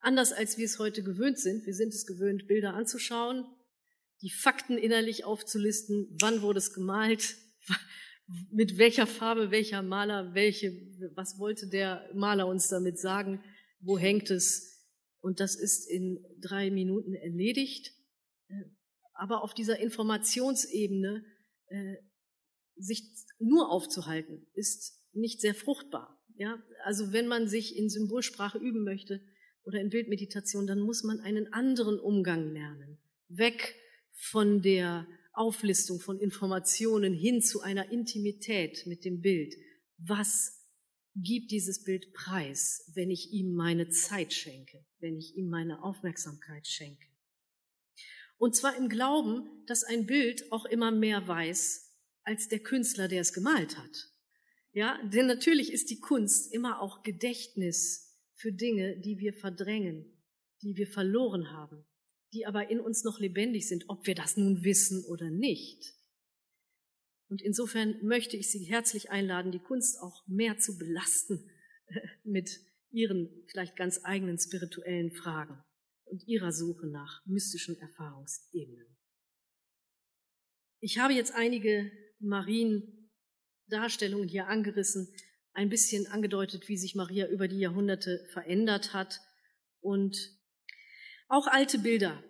anders 0.00 0.32
als 0.32 0.58
wir 0.58 0.64
es 0.64 0.78
heute 0.78 1.02
gewöhnt 1.02 1.38
sind. 1.38 1.64
Wir 1.66 1.74
sind 1.74 1.94
es 1.94 2.06
gewöhnt, 2.06 2.48
Bilder 2.48 2.74
anzuschauen, 2.74 3.44
die 4.24 4.30
Fakten 4.30 4.78
innerlich 4.78 5.24
aufzulisten, 5.24 6.08
wann 6.18 6.40
wurde 6.40 6.58
es 6.58 6.72
gemalt, 6.72 7.36
mit 8.50 8.78
welcher 8.78 9.06
Farbe, 9.06 9.50
welcher 9.50 9.82
Maler, 9.82 10.32
welche, 10.32 10.72
was 11.14 11.38
wollte 11.38 11.68
der 11.68 12.08
Maler 12.14 12.46
uns 12.46 12.68
damit 12.68 12.98
sagen, 12.98 13.44
wo 13.80 13.98
hängt 13.98 14.30
es. 14.30 14.82
Und 15.20 15.40
das 15.40 15.56
ist 15.56 15.90
in 15.90 16.24
drei 16.40 16.70
Minuten 16.70 17.12
erledigt. 17.14 17.92
Aber 19.12 19.42
auf 19.42 19.52
dieser 19.52 19.78
Informationsebene 19.78 21.22
äh, 21.66 21.96
sich 22.76 23.12
nur 23.38 23.70
aufzuhalten, 23.70 24.46
ist 24.54 24.98
nicht 25.12 25.42
sehr 25.42 25.54
fruchtbar. 25.54 26.18
Ja, 26.36 26.62
also 26.84 27.12
wenn 27.12 27.26
man 27.26 27.46
sich 27.46 27.76
in 27.76 27.90
Symbolsprache 27.90 28.56
üben 28.56 28.84
möchte 28.84 29.20
oder 29.64 29.80
in 29.80 29.90
Bildmeditation, 29.90 30.66
dann 30.66 30.80
muss 30.80 31.02
man 31.02 31.20
einen 31.20 31.52
anderen 31.52 32.00
Umgang 32.00 32.54
lernen. 32.54 32.98
Weg 33.28 33.76
von 34.14 34.62
der 34.62 35.06
Auflistung 35.32 36.00
von 36.00 36.18
Informationen 36.18 37.12
hin 37.12 37.42
zu 37.42 37.60
einer 37.60 37.90
Intimität 37.90 38.86
mit 38.86 39.04
dem 39.04 39.20
Bild. 39.20 39.54
Was 39.98 40.60
gibt 41.16 41.50
dieses 41.50 41.84
Bild 41.84 42.12
preis, 42.12 42.90
wenn 42.94 43.10
ich 43.10 43.32
ihm 43.32 43.54
meine 43.54 43.88
Zeit 43.90 44.32
schenke, 44.32 44.84
wenn 45.00 45.16
ich 45.16 45.36
ihm 45.36 45.48
meine 45.48 45.82
Aufmerksamkeit 45.82 46.66
schenke? 46.66 47.06
Und 48.38 48.56
zwar 48.56 48.76
im 48.76 48.88
Glauben, 48.88 49.48
dass 49.66 49.84
ein 49.84 50.06
Bild 50.06 50.50
auch 50.52 50.64
immer 50.64 50.90
mehr 50.90 51.26
weiß 51.26 51.92
als 52.22 52.48
der 52.48 52.60
Künstler, 52.60 53.08
der 53.08 53.20
es 53.20 53.32
gemalt 53.32 53.76
hat. 53.76 54.10
Ja, 54.72 55.00
denn 55.04 55.26
natürlich 55.26 55.72
ist 55.72 55.90
die 55.90 56.00
Kunst 56.00 56.52
immer 56.52 56.80
auch 56.80 57.02
Gedächtnis 57.02 58.18
für 58.34 58.52
Dinge, 58.52 58.98
die 59.00 59.18
wir 59.18 59.32
verdrängen, 59.32 60.04
die 60.62 60.76
wir 60.76 60.88
verloren 60.88 61.52
haben, 61.52 61.84
die 62.34 62.46
aber 62.46 62.70
in 62.70 62.80
uns 62.80 63.04
noch 63.04 63.20
lebendig 63.20 63.68
sind, 63.68 63.84
ob 63.88 64.06
wir 64.06 64.14
das 64.14 64.36
nun 64.36 64.62
wissen 64.64 65.04
oder 65.06 65.30
nicht. 65.30 65.94
Und 67.28 67.40
insofern 67.40 67.96
möchte 68.02 68.36
ich 68.36 68.50
Sie 68.50 68.64
herzlich 68.64 69.10
einladen, 69.10 69.52
die 69.52 69.60
Kunst 69.60 69.98
auch 70.00 70.26
mehr 70.26 70.58
zu 70.58 70.76
belasten 70.76 71.48
mit 72.24 72.50
ihren 72.90 73.30
vielleicht 73.48 73.76
ganz 73.76 74.00
eigenen 74.04 74.38
spirituellen 74.38 75.12
Fragen 75.12 75.64
und 76.04 76.28
ihrer 76.28 76.52
Suche 76.52 76.86
nach 76.86 77.24
mystischen 77.26 77.78
Erfahrungsebenen. 77.78 78.86
Ich 80.80 80.98
habe 80.98 81.14
jetzt 81.14 81.34
einige 81.34 81.90
Mariendarstellungen 82.18 84.28
hier 84.28 84.48
angerissen, 84.48 85.08
ein 85.54 85.70
bisschen 85.70 86.06
angedeutet, 86.08 86.68
wie 86.68 86.76
sich 86.76 86.94
Maria 86.94 87.26
über 87.28 87.48
die 87.48 87.58
Jahrhunderte 87.58 88.28
verändert 88.32 88.92
hat. 88.92 89.18
Und 89.80 90.14
auch 91.34 91.48
alte 91.48 91.78
Bilder 91.78 92.22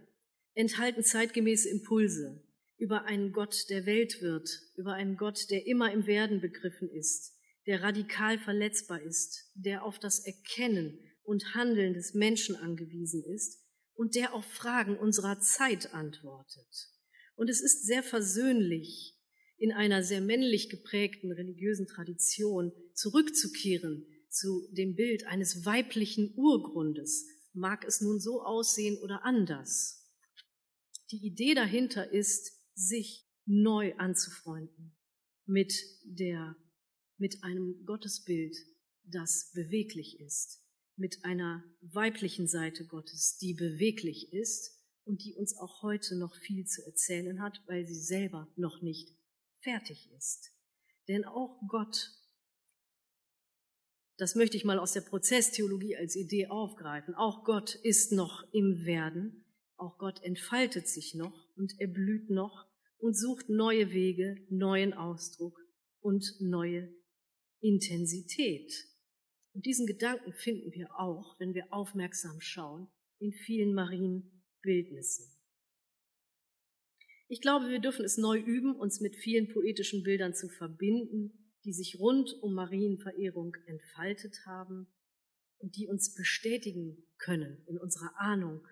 enthalten 0.55 1.03
zeitgemäße 1.03 1.69
Impulse 1.69 2.43
über 2.79 3.05
einen 3.05 3.33
Gott, 3.33 3.69
der 3.69 3.85
Welt 3.85 4.23
wird, 4.23 4.49
über 4.77 4.95
einen 4.95 5.17
Gott, 5.19 5.51
der 5.51 5.67
immer 5.67 5.93
im 5.93 6.07
Werden 6.07 6.41
begriffen 6.41 6.89
ist, 6.89 7.35
der 7.67 7.83
radikal 7.83 8.39
verletzbar 8.39 9.03
ist, 9.03 9.53
der 9.55 9.85
auf 9.85 9.99
das 9.99 10.25
Erkennen 10.25 10.99
und 11.23 11.55
Handeln 11.55 11.93
des 11.93 12.15
Menschen 12.15 12.57
angewiesen 12.57 13.23
ist 13.25 13.63
und 13.93 14.15
der 14.15 14.33
auf 14.33 14.47
Fragen 14.47 14.97
unserer 14.97 15.39
Zeit 15.39 15.93
antwortet. 15.93 16.89
Und 17.37 17.51
es 17.51 17.61
ist 17.61 17.85
sehr 17.87 18.03
versöhnlich, 18.03 19.15
in 19.59 19.73
einer 19.73 20.03
sehr 20.03 20.23
männlich 20.23 20.71
geprägten 20.71 21.31
religiösen 21.31 21.87
Tradition 21.87 22.73
zurückzukehren 22.95 24.07
zu 24.31 24.67
dem 24.73 24.95
Bild 24.95 25.27
eines 25.27 25.65
weiblichen 25.67 26.33
Urgrundes, 26.37 27.29
mag 27.55 27.85
es 27.85 28.01
nun 28.01 28.21
so 28.21 28.43
aussehen 28.43 28.99
oder 28.99 29.25
anders. 29.25 30.11
Die 31.11 31.25
Idee 31.25 31.55
dahinter 31.55 32.13
ist, 32.13 32.53
sich 32.75 33.27
neu 33.47 33.95
anzufreunden 33.97 34.97
mit 35.47 35.75
der, 36.05 36.57
mit 37.19 37.45
einem 37.45 37.85
Gottesbild, 37.85 38.57
das 39.05 39.53
beweglich 39.53 40.21
ist, 40.21 40.63
mit 40.97 41.25
einer 41.25 41.63
weiblichen 41.81 42.49
Seite 42.49 42.87
Gottes, 42.87 43.37
die 43.39 43.55
beweglich 43.55 44.33
ist 44.33 44.81
und 45.05 45.23
die 45.25 45.35
uns 45.35 45.57
auch 45.57 45.83
heute 45.83 46.17
noch 46.17 46.35
viel 46.35 46.67
zu 46.67 46.85
erzählen 46.85 47.43
hat, 47.43 47.63
weil 47.67 47.87
sie 47.87 48.01
selber 48.01 48.53
noch 48.57 48.81
nicht 48.83 49.15
fertig 49.61 50.11
ist. 50.17 50.51
Denn 51.09 51.25
auch 51.25 51.61
Gott, 51.69 52.11
das 54.17 54.35
möchte 54.35 54.57
ich 54.57 54.65
mal 54.65 54.79
aus 54.79 54.93
der 54.93 55.01
Prozesstheologie 55.01 55.97
als 55.97 56.17
Idee 56.17 56.49
aufgreifen, 56.49 57.15
auch 57.15 57.45
Gott 57.45 57.75
ist 57.75 58.13
noch 58.13 58.45
im 58.53 58.85
Werden, 58.85 59.45
auch 59.77 59.99
Gott 59.99 60.23
entfaltet 60.23 60.89
sich 60.89 61.15
noch 61.15 61.49
und 61.57 61.75
er 61.79 61.89
blüht 61.89 62.31
noch 62.31 62.67
und 62.99 63.15
sucht 63.15 63.49
neue 63.49 63.93
Wege, 63.93 64.37
neuen 64.51 64.95
Ausdruck 64.95 65.59
und 66.01 66.25
neue 66.41 66.95
Intensität. 67.61 68.73
Und 69.53 69.67
diesen 69.67 69.87
Gedanken 69.87 70.33
finden 70.33 70.73
wir 70.73 70.89
auch, 70.99 71.39
wenn 71.39 71.55
wir 71.55 71.73
aufmerksam 71.73 72.41
schauen, 72.41 72.89
in 73.19 73.33
vielen 73.33 73.75
Marienbildnissen. 73.75 75.35
Ich 77.29 77.41
glaube, 77.41 77.69
wir 77.69 77.79
dürfen 77.79 78.05
es 78.05 78.19
neu 78.19 78.39
üben, 78.39 78.77
uns 78.77 79.01
mit 79.01 79.17
vielen 79.17 79.49
poetischen 79.49 80.03
Bildern 80.03 80.35
zu 80.35 80.49
verbinden, 80.49 81.44
die 81.65 81.73
sich 81.73 81.99
rund 81.99 82.33
um 82.43 82.55
Marienverehrung 82.55 83.57
entfaltet 83.67 84.45
haben 84.47 84.87
und 85.59 85.77
die 85.77 85.89
uns 85.89 86.15
bestätigen 86.15 87.07
können 87.19 87.65
in 87.67 87.79
unserer 87.79 88.19
Ahnung, 88.19 88.67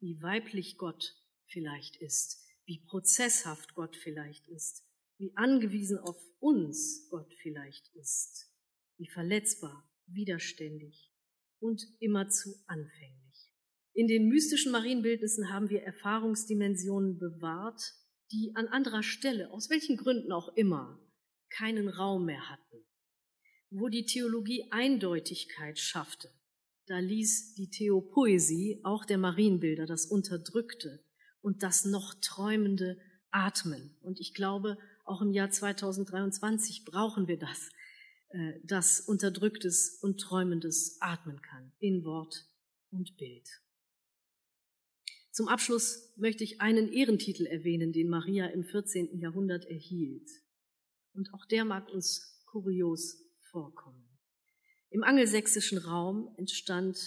wie 0.00 0.22
weiblich 0.22 0.78
Gott 0.78 1.14
vielleicht 1.46 1.96
ist, 1.96 2.42
wie 2.64 2.82
prozesshaft 2.86 3.74
Gott 3.74 3.96
vielleicht 3.96 4.48
ist, 4.48 4.84
wie 5.18 5.36
angewiesen 5.36 5.98
auf 5.98 6.16
uns 6.38 7.08
Gott 7.10 7.32
vielleicht 7.42 7.94
ist, 7.94 8.50
wie 8.96 9.08
verletzbar 9.08 9.86
widerständig 10.06 11.12
und 11.58 11.82
immerzu 11.98 12.54
anfänglich. 12.66 13.52
In 13.92 14.06
den 14.06 14.28
mystischen 14.28 14.72
Marienbildnissen 14.72 15.52
haben 15.52 15.68
wir 15.68 15.82
Erfahrungsdimensionen 15.82 17.18
bewahrt, 17.18 17.82
die 18.32 18.52
an 18.54 18.68
anderer 18.68 19.02
Stelle, 19.02 19.50
aus 19.50 19.68
welchen 19.68 19.96
Gründen 19.96 20.32
auch 20.32 20.56
immer, 20.56 20.98
keinen 21.50 21.88
Raum 21.88 22.26
mehr 22.26 22.48
hatten. 22.48 22.84
Wo 23.70 23.88
die 23.88 24.06
Theologie 24.06 24.66
Eindeutigkeit 24.70 25.78
schaffte, 25.78 26.30
da 26.86 26.98
ließ 26.98 27.54
die 27.54 27.70
Theopoesie 27.70 28.80
auch 28.82 29.04
der 29.04 29.18
Marienbilder 29.18 29.86
das 29.86 30.06
Unterdrückte 30.06 31.04
und 31.40 31.62
das 31.62 31.84
noch 31.84 32.14
Träumende 32.20 32.98
atmen. 33.30 33.96
Und 34.00 34.18
ich 34.18 34.34
glaube, 34.34 34.76
auch 35.04 35.22
im 35.22 35.30
Jahr 35.30 35.50
2023 35.50 36.84
brauchen 36.84 37.28
wir 37.28 37.38
das, 37.38 37.70
äh, 38.30 38.54
das 38.64 39.00
Unterdrücktes 39.00 39.98
und 40.02 40.20
Träumendes 40.20 40.96
atmen 41.00 41.40
kann, 41.42 41.72
in 41.78 42.04
Wort 42.04 42.46
und 42.90 43.16
Bild. 43.16 43.48
Zum 45.30 45.46
Abschluss 45.46 46.12
möchte 46.16 46.42
ich 46.42 46.60
einen 46.60 46.92
Ehrentitel 46.92 47.46
erwähnen, 47.46 47.92
den 47.92 48.08
Maria 48.08 48.46
im 48.46 48.64
14. 48.64 49.20
Jahrhundert 49.20 49.64
erhielt. 49.64 50.28
Und 51.14 51.32
auch 51.34 51.46
der 51.46 51.64
mag 51.64 51.88
uns 51.88 52.42
kurios 52.46 53.16
vorkommen. 53.50 54.06
Im 54.90 55.04
angelsächsischen 55.04 55.78
Raum 55.78 56.34
entstand 56.36 56.98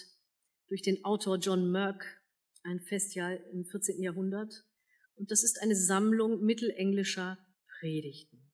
durch 0.68 0.82
den 0.82 1.04
Autor 1.04 1.38
John 1.38 1.72
Merck 1.72 2.22
ein 2.64 2.80
Festjahr 2.80 3.38
im 3.52 3.66
14. 3.66 4.02
Jahrhundert. 4.02 4.66
Und 5.16 5.32
das 5.32 5.44
ist 5.44 5.62
eine 5.62 5.76
Sammlung 5.76 6.44
mittelenglischer 6.44 7.38
Predigten. 7.80 8.52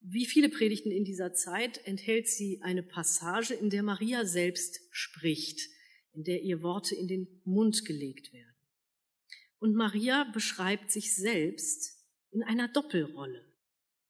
Wie 0.00 0.26
viele 0.26 0.50
Predigten 0.50 0.90
in 0.90 1.04
dieser 1.04 1.32
Zeit 1.32 1.80
enthält 1.86 2.28
sie 2.28 2.60
eine 2.62 2.82
Passage, 2.82 3.54
in 3.54 3.70
der 3.70 3.82
Maria 3.82 4.26
selbst 4.26 4.80
spricht, 4.90 5.60
in 6.12 6.24
der 6.24 6.42
ihr 6.42 6.62
Worte 6.62 6.94
in 6.94 7.08
den 7.08 7.40
Mund 7.44 7.84
gelegt 7.84 8.32
werden. 8.32 8.54
Und 9.58 9.74
Maria 9.74 10.24
beschreibt 10.32 10.90
sich 10.90 11.16
selbst 11.16 11.98
in 12.30 12.42
einer 12.42 12.68
Doppelrolle, 12.68 13.44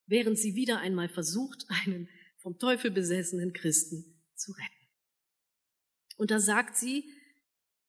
während 0.06 0.38
sie 0.38 0.54
wieder 0.54 0.78
einmal 0.78 1.08
versucht, 1.08 1.64
einen 1.68 2.08
vom 2.38 2.58
Teufel 2.58 2.90
besessenen 2.90 3.52
Christen 3.52 4.20
zu 4.34 4.52
retten. 4.52 4.88
Und 6.16 6.30
da 6.30 6.38
sagt 6.38 6.76
sie, 6.76 7.04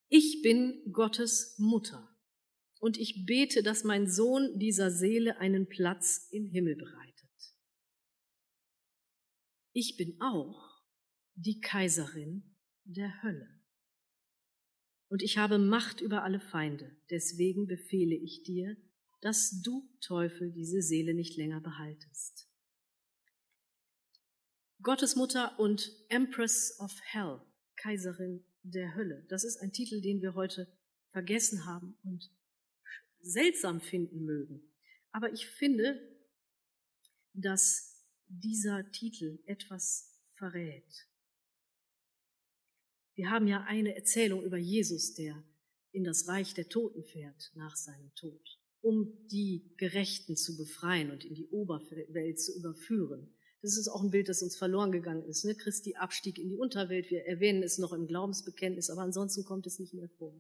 ich 0.08 0.42
bin 0.42 0.82
Gottes 0.92 1.56
Mutter 1.58 2.16
und 2.80 2.98
ich 2.98 3.26
bete, 3.26 3.64
dass 3.64 3.84
mein 3.84 4.10
Sohn 4.10 4.58
dieser 4.58 4.92
Seele 4.92 5.38
einen 5.40 5.68
Platz 5.68 6.28
im 6.32 6.46
Himmel 6.46 6.76
bereitet 6.76 7.16
ich 9.76 9.98
bin 9.98 10.16
auch 10.22 10.82
die 11.34 11.60
Kaiserin 11.60 12.56
der 12.86 13.22
Hölle. 13.22 13.62
Und 15.10 15.22
ich 15.22 15.38
habe 15.38 15.60
Macht 15.60 16.00
über 16.00 16.24
alle 16.24 16.40
Feinde. 16.40 16.96
Deswegen 17.10 17.68
befehle 17.68 18.16
ich 18.16 18.44
dir, 18.44 18.78
dass 19.26 19.60
du, 19.64 19.90
Teufel, 20.02 20.52
diese 20.52 20.84
Seele 20.84 21.16
nicht 21.16 21.36
länger 21.36 21.60
behaltest. 21.60 22.48
Gottes 24.84 25.16
Mutter 25.16 25.60
und 25.60 25.92
Empress 26.10 26.80
of 26.80 26.96
Hell, 27.02 27.42
Kaiserin 27.76 28.46
der 28.62 28.94
Hölle. 28.94 29.26
Das 29.28 29.44
ist 29.44 29.58
ein 29.58 29.74
Titel, 29.74 30.00
den 30.00 30.22
wir 30.22 30.36
heute 30.36 30.72
vergessen 31.10 31.66
haben 31.66 31.98
und 32.04 32.32
seltsam 33.20 33.82
finden 33.82 34.26
mögen. 34.26 34.62
Aber 35.10 35.34
ich 35.34 35.48
finde, 35.48 36.00
dass 37.34 38.06
dieser 38.28 38.92
Titel 38.92 39.40
etwas 39.48 40.22
verrät. 40.36 41.08
Wir 43.16 43.32
haben 43.32 43.48
ja 43.48 43.64
eine 43.64 43.96
Erzählung 43.96 44.44
über 44.44 44.58
Jesus, 44.58 45.16
der 45.16 45.44
in 45.94 46.04
das 46.04 46.28
Reich 46.28 46.54
der 46.54 46.70
Toten 46.70 47.04
fährt 47.04 47.52
nach 47.56 47.76
seinem 47.76 48.14
Tod, 48.14 48.60
um 48.86 49.12
die 49.32 49.74
Gerechten 49.78 50.38
zu 50.38 50.56
befreien 50.58 51.10
und 51.10 51.26
in 51.26 51.34
die 51.34 51.48
Oberwelt 51.48 52.40
zu 52.40 52.56
überführen. 52.56 53.34
Das 53.64 53.78
ist 53.78 53.88
auch 53.88 54.04
ein 54.04 54.12
Bild, 54.12 54.30
das 54.30 54.44
uns 54.44 54.56
verloren 54.56 54.92
gegangen 54.92 55.26
ist. 55.26 55.44
Ne? 55.44 55.56
Christi 55.56 55.96
Abstieg 55.96 56.38
in 56.38 56.50
die 56.50 56.56
Unterwelt. 56.56 57.10
Wir 57.10 57.26
erwähnen 57.26 57.64
es 57.64 57.80
noch 57.80 57.94
im 57.94 58.06
Glaubensbekenntnis, 58.06 58.92
aber 58.92 59.02
ansonsten 59.02 59.44
kommt 59.44 59.66
es 59.66 59.80
nicht 59.80 59.96
mehr 59.96 60.08
vor. 60.20 60.40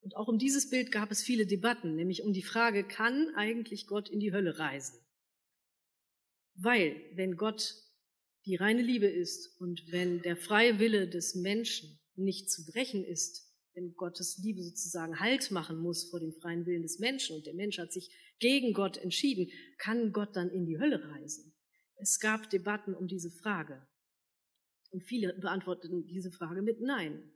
Und 0.00 0.16
auch 0.16 0.28
um 0.28 0.38
dieses 0.38 0.70
Bild 0.70 0.92
gab 0.92 1.10
es 1.10 1.22
viele 1.22 1.44
Debatten, 1.44 1.94
nämlich 1.94 2.22
um 2.22 2.32
die 2.32 2.42
Frage, 2.42 2.84
kann 2.84 3.28
eigentlich 3.36 3.86
Gott 3.86 4.08
in 4.08 4.18
die 4.18 4.32
Hölle 4.32 4.58
reisen? 4.58 4.98
Weil, 6.54 6.96
wenn 7.12 7.36
Gott 7.36 7.74
die 8.46 8.56
reine 8.56 8.80
Liebe 8.80 9.08
ist 9.08 9.60
und 9.60 9.92
wenn 9.92 10.22
der 10.22 10.38
freie 10.38 10.78
Wille 10.78 11.06
des 11.06 11.34
Menschen 11.34 12.00
nicht 12.16 12.50
zu 12.50 12.64
brechen 12.64 13.04
ist, 13.04 13.43
wenn 13.74 13.94
Gottes 13.94 14.38
Liebe 14.42 14.62
sozusagen 14.62 15.20
Halt 15.20 15.50
machen 15.50 15.78
muss 15.78 16.08
vor 16.10 16.20
dem 16.20 16.32
freien 16.32 16.64
Willen 16.66 16.82
des 16.82 16.98
Menschen 16.98 17.36
und 17.36 17.46
der 17.46 17.54
Mensch 17.54 17.78
hat 17.78 17.92
sich 17.92 18.10
gegen 18.38 18.72
Gott 18.72 18.96
entschieden, 18.96 19.50
kann 19.78 20.12
Gott 20.12 20.36
dann 20.36 20.50
in 20.50 20.64
die 20.64 20.78
Hölle 20.78 21.02
reisen? 21.10 21.54
Es 21.96 22.18
gab 22.18 22.50
Debatten 22.50 22.94
um 22.94 23.06
diese 23.06 23.30
Frage. 23.30 23.86
Und 24.90 25.02
viele 25.02 25.34
beantworteten 25.34 26.06
diese 26.06 26.30
Frage 26.30 26.62
mit 26.62 26.80
Nein. 26.80 27.32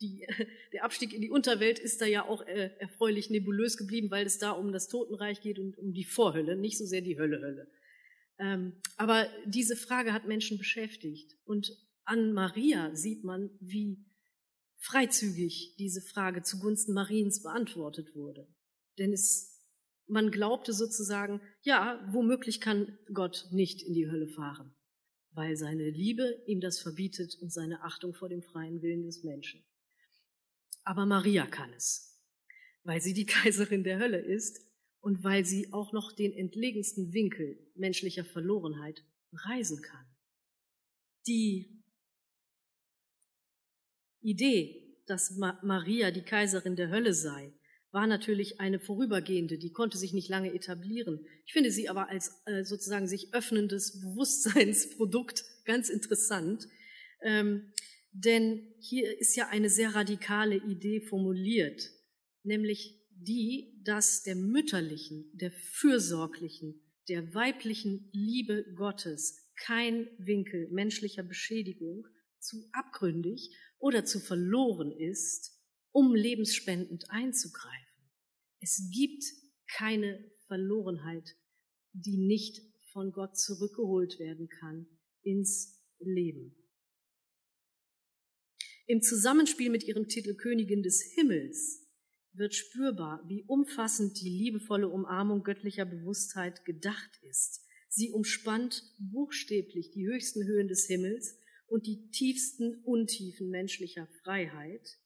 Die, 0.00 0.26
der 0.72 0.84
Abstieg 0.84 1.12
in 1.12 1.20
die 1.20 1.30
Unterwelt 1.30 1.78
ist 1.78 2.00
da 2.00 2.06
ja 2.06 2.26
auch 2.26 2.46
äh, 2.46 2.70
erfreulich 2.78 3.28
nebulös 3.28 3.76
geblieben, 3.76 4.10
weil 4.10 4.26
es 4.26 4.38
da 4.38 4.52
um 4.52 4.72
das 4.72 4.88
Totenreich 4.88 5.42
geht 5.42 5.58
und 5.58 5.76
um 5.76 5.92
die 5.92 6.04
Vorhölle, 6.04 6.56
nicht 6.56 6.78
so 6.78 6.86
sehr 6.86 7.02
die 7.02 7.18
Hölle-Hölle. 7.18 7.70
Ähm, 8.38 8.80
aber 8.96 9.28
diese 9.44 9.76
Frage 9.76 10.14
hat 10.14 10.26
Menschen 10.26 10.56
beschäftigt. 10.56 11.36
Und 11.44 11.70
an 12.04 12.32
Maria 12.32 12.94
sieht 12.96 13.22
man, 13.22 13.50
wie 13.60 13.98
freizügig 14.80 15.76
diese 15.78 16.00
Frage 16.00 16.42
zugunsten 16.42 16.94
Mariens 16.94 17.42
beantwortet 17.42 18.14
wurde. 18.14 18.48
Denn 18.98 19.12
es, 19.12 19.62
man 20.06 20.30
glaubte 20.30 20.72
sozusagen, 20.72 21.40
ja, 21.62 22.02
womöglich 22.10 22.60
kann 22.60 22.98
Gott 23.12 23.46
nicht 23.52 23.82
in 23.82 23.92
die 23.92 24.10
Hölle 24.10 24.26
fahren, 24.26 24.74
weil 25.32 25.56
seine 25.56 25.88
Liebe 25.90 26.42
ihm 26.46 26.60
das 26.60 26.80
verbietet 26.80 27.36
und 27.40 27.52
seine 27.52 27.82
Achtung 27.84 28.14
vor 28.14 28.28
dem 28.28 28.42
freien 28.42 28.82
Willen 28.82 29.04
des 29.04 29.22
Menschen. 29.22 29.62
Aber 30.82 31.04
Maria 31.04 31.46
kann 31.46 31.72
es, 31.74 32.18
weil 32.82 33.00
sie 33.02 33.12
die 33.12 33.26
Kaiserin 33.26 33.84
der 33.84 33.98
Hölle 33.98 34.18
ist 34.18 34.66
und 35.00 35.22
weil 35.22 35.44
sie 35.44 35.72
auch 35.72 35.92
noch 35.92 36.12
den 36.12 36.32
entlegensten 36.32 37.12
Winkel 37.12 37.70
menschlicher 37.74 38.24
Verlorenheit 38.24 39.04
reisen 39.32 39.82
kann. 39.82 40.06
Die 41.26 41.79
Idee, 44.22 44.96
dass 45.06 45.36
Maria 45.36 46.10
die 46.10 46.22
Kaiserin 46.22 46.76
der 46.76 46.90
Hölle 46.90 47.14
sei, 47.14 47.52
war 47.92 48.06
natürlich 48.06 48.60
eine 48.60 48.78
vorübergehende, 48.78 49.58
die 49.58 49.72
konnte 49.72 49.98
sich 49.98 50.12
nicht 50.12 50.28
lange 50.28 50.54
etablieren. 50.54 51.26
Ich 51.44 51.52
finde 51.52 51.70
sie 51.70 51.88
aber 51.88 52.08
als 52.08 52.40
äh, 52.46 52.62
sozusagen 52.62 53.08
sich 53.08 53.34
öffnendes 53.34 54.00
Bewusstseinsprodukt 54.00 55.44
ganz 55.64 55.88
interessant, 55.88 56.68
ähm, 57.22 57.72
denn 58.12 58.74
hier 58.80 59.18
ist 59.20 59.36
ja 59.36 59.48
eine 59.48 59.68
sehr 59.68 59.94
radikale 59.94 60.56
Idee 60.56 61.00
formuliert, 61.00 61.90
nämlich 62.42 62.96
die, 63.10 63.80
dass 63.84 64.22
der 64.22 64.36
mütterlichen, 64.36 65.30
der 65.34 65.52
fürsorglichen, 65.52 66.80
der 67.08 67.34
weiblichen 67.34 68.08
Liebe 68.12 68.64
Gottes 68.76 69.36
kein 69.56 70.08
Winkel 70.18 70.68
menschlicher 70.70 71.22
Beschädigung 71.22 72.06
zu 72.38 72.68
abgründig 72.72 73.50
oder 73.80 74.04
zu 74.04 74.20
verloren 74.20 74.92
ist, 74.92 75.58
um 75.92 76.14
lebensspendend 76.14 77.10
einzugreifen. 77.10 78.10
Es 78.60 78.88
gibt 78.94 79.24
keine 79.76 80.30
Verlorenheit, 80.46 81.36
die 81.92 82.18
nicht 82.18 82.60
von 82.92 83.10
Gott 83.10 83.36
zurückgeholt 83.36 84.18
werden 84.18 84.48
kann 84.48 84.86
ins 85.22 85.82
Leben. 85.98 86.56
Im 88.86 89.02
Zusammenspiel 89.02 89.70
mit 89.70 89.84
ihrem 89.84 90.08
Titel 90.08 90.34
Königin 90.34 90.82
des 90.82 91.02
Himmels 91.14 91.88
wird 92.32 92.54
spürbar, 92.54 93.24
wie 93.28 93.44
umfassend 93.46 94.20
die 94.20 94.28
liebevolle 94.28 94.88
Umarmung 94.88 95.42
göttlicher 95.42 95.84
Bewusstheit 95.84 96.64
gedacht 96.64 97.10
ist. 97.22 97.64
Sie 97.88 98.10
umspannt 98.10 98.82
buchstäblich 98.98 99.90
die 99.90 100.06
höchsten 100.06 100.44
Höhen 100.44 100.68
des 100.68 100.86
Himmels 100.86 101.39
und 101.70 101.86
die 101.86 102.10
tiefsten 102.10 102.82
Untiefen 102.82 103.48
menschlicher 103.48 104.08
Freiheit, 104.22 104.98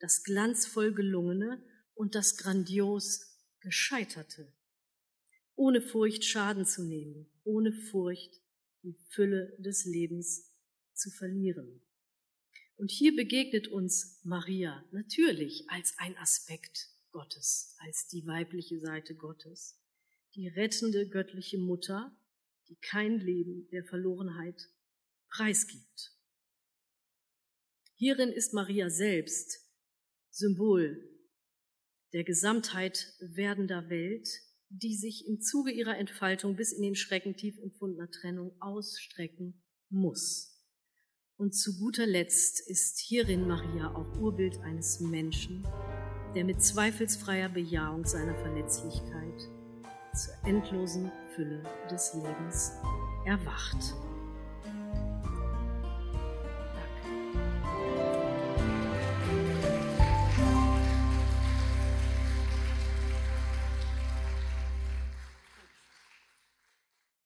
das 0.00 0.22
glanzvoll 0.22 0.92
gelungene 0.92 1.62
und 1.94 2.14
das 2.14 2.36
grandios 2.36 3.38
gescheiterte, 3.60 4.52
ohne 5.54 5.80
Furcht 5.80 6.24
Schaden 6.24 6.66
zu 6.66 6.84
nehmen, 6.84 7.26
ohne 7.42 7.72
Furcht 7.72 8.38
die 8.82 8.94
Fülle 9.08 9.56
des 9.58 9.86
Lebens 9.86 10.52
zu 10.92 11.10
verlieren. 11.10 11.80
Und 12.76 12.90
hier 12.90 13.16
begegnet 13.16 13.68
uns 13.68 14.20
Maria 14.22 14.84
natürlich 14.92 15.64
als 15.68 15.94
ein 15.98 16.16
Aspekt 16.18 16.90
Gottes, 17.12 17.76
als 17.78 18.08
die 18.08 18.26
weibliche 18.26 18.78
Seite 18.78 19.14
Gottes, 19.14 19.80
die 20.34 20.48
rettende 20.48 21.08
göttliche 21.08 21.58
Mutter, 21.58 22.14
die 22.68 22.76
kein 22.76 23.20
Leben 23.20 23.68
der 23.70 23.84
Verlorenheit 23.84 24.68
preisgibt. 25.30 26.12
Hierin 27.94 28.30
ist 28.30 28.54
Maria 28.54 28.90
selbst 28.90 29.66
Symbol 30.30 31.10
der 32.12 32.24
Gesamtheit 32.24 33.14
werdender 33.20 33.88
Welt, 33.88 34.28
die 34.68 34.96
sich 34.96 35.26
im 35.28 35.40
Zuge 35.40 35.70
ihrer 35.70 35.96
Entfaltung 35.96 36.56
bis 36.56 36.72
in 36.72 36.82
den 36.82 36.94
Schrecken 36.94 37.36
tief 37.36 37.58
empfundener 37.58 38.10
Trennung 38.10 38.52
ausstrecken 38.60 39.62
muss. 39.88 40.56
Und 41.36 41.52
zu 41.54 41.78
guter 41.78 42.06
Letzt 42.06 42.68
ist 42.68 42.98
hierin 43.00 43.48
Maria 43.48 43.94
auch 43.94 44.20
Urbild 44.20 44.58
eines 44.58 45.00
Menschen, 45.00 45.66
der 46.34 46.44
mit 46.44 46.62
zweifelsfreier 46.62 47.48
Bejahung 47.48 48.04
seiner 48.04 48.36
Verletzlichkeit 48.36 49.40
zur 50.14 50.34
endlosen 50.44 51.10
Fülle 51.34 51.62
des 51.90 52.14
Lebens 52.14 52.72
erwacht. 53.26 54.09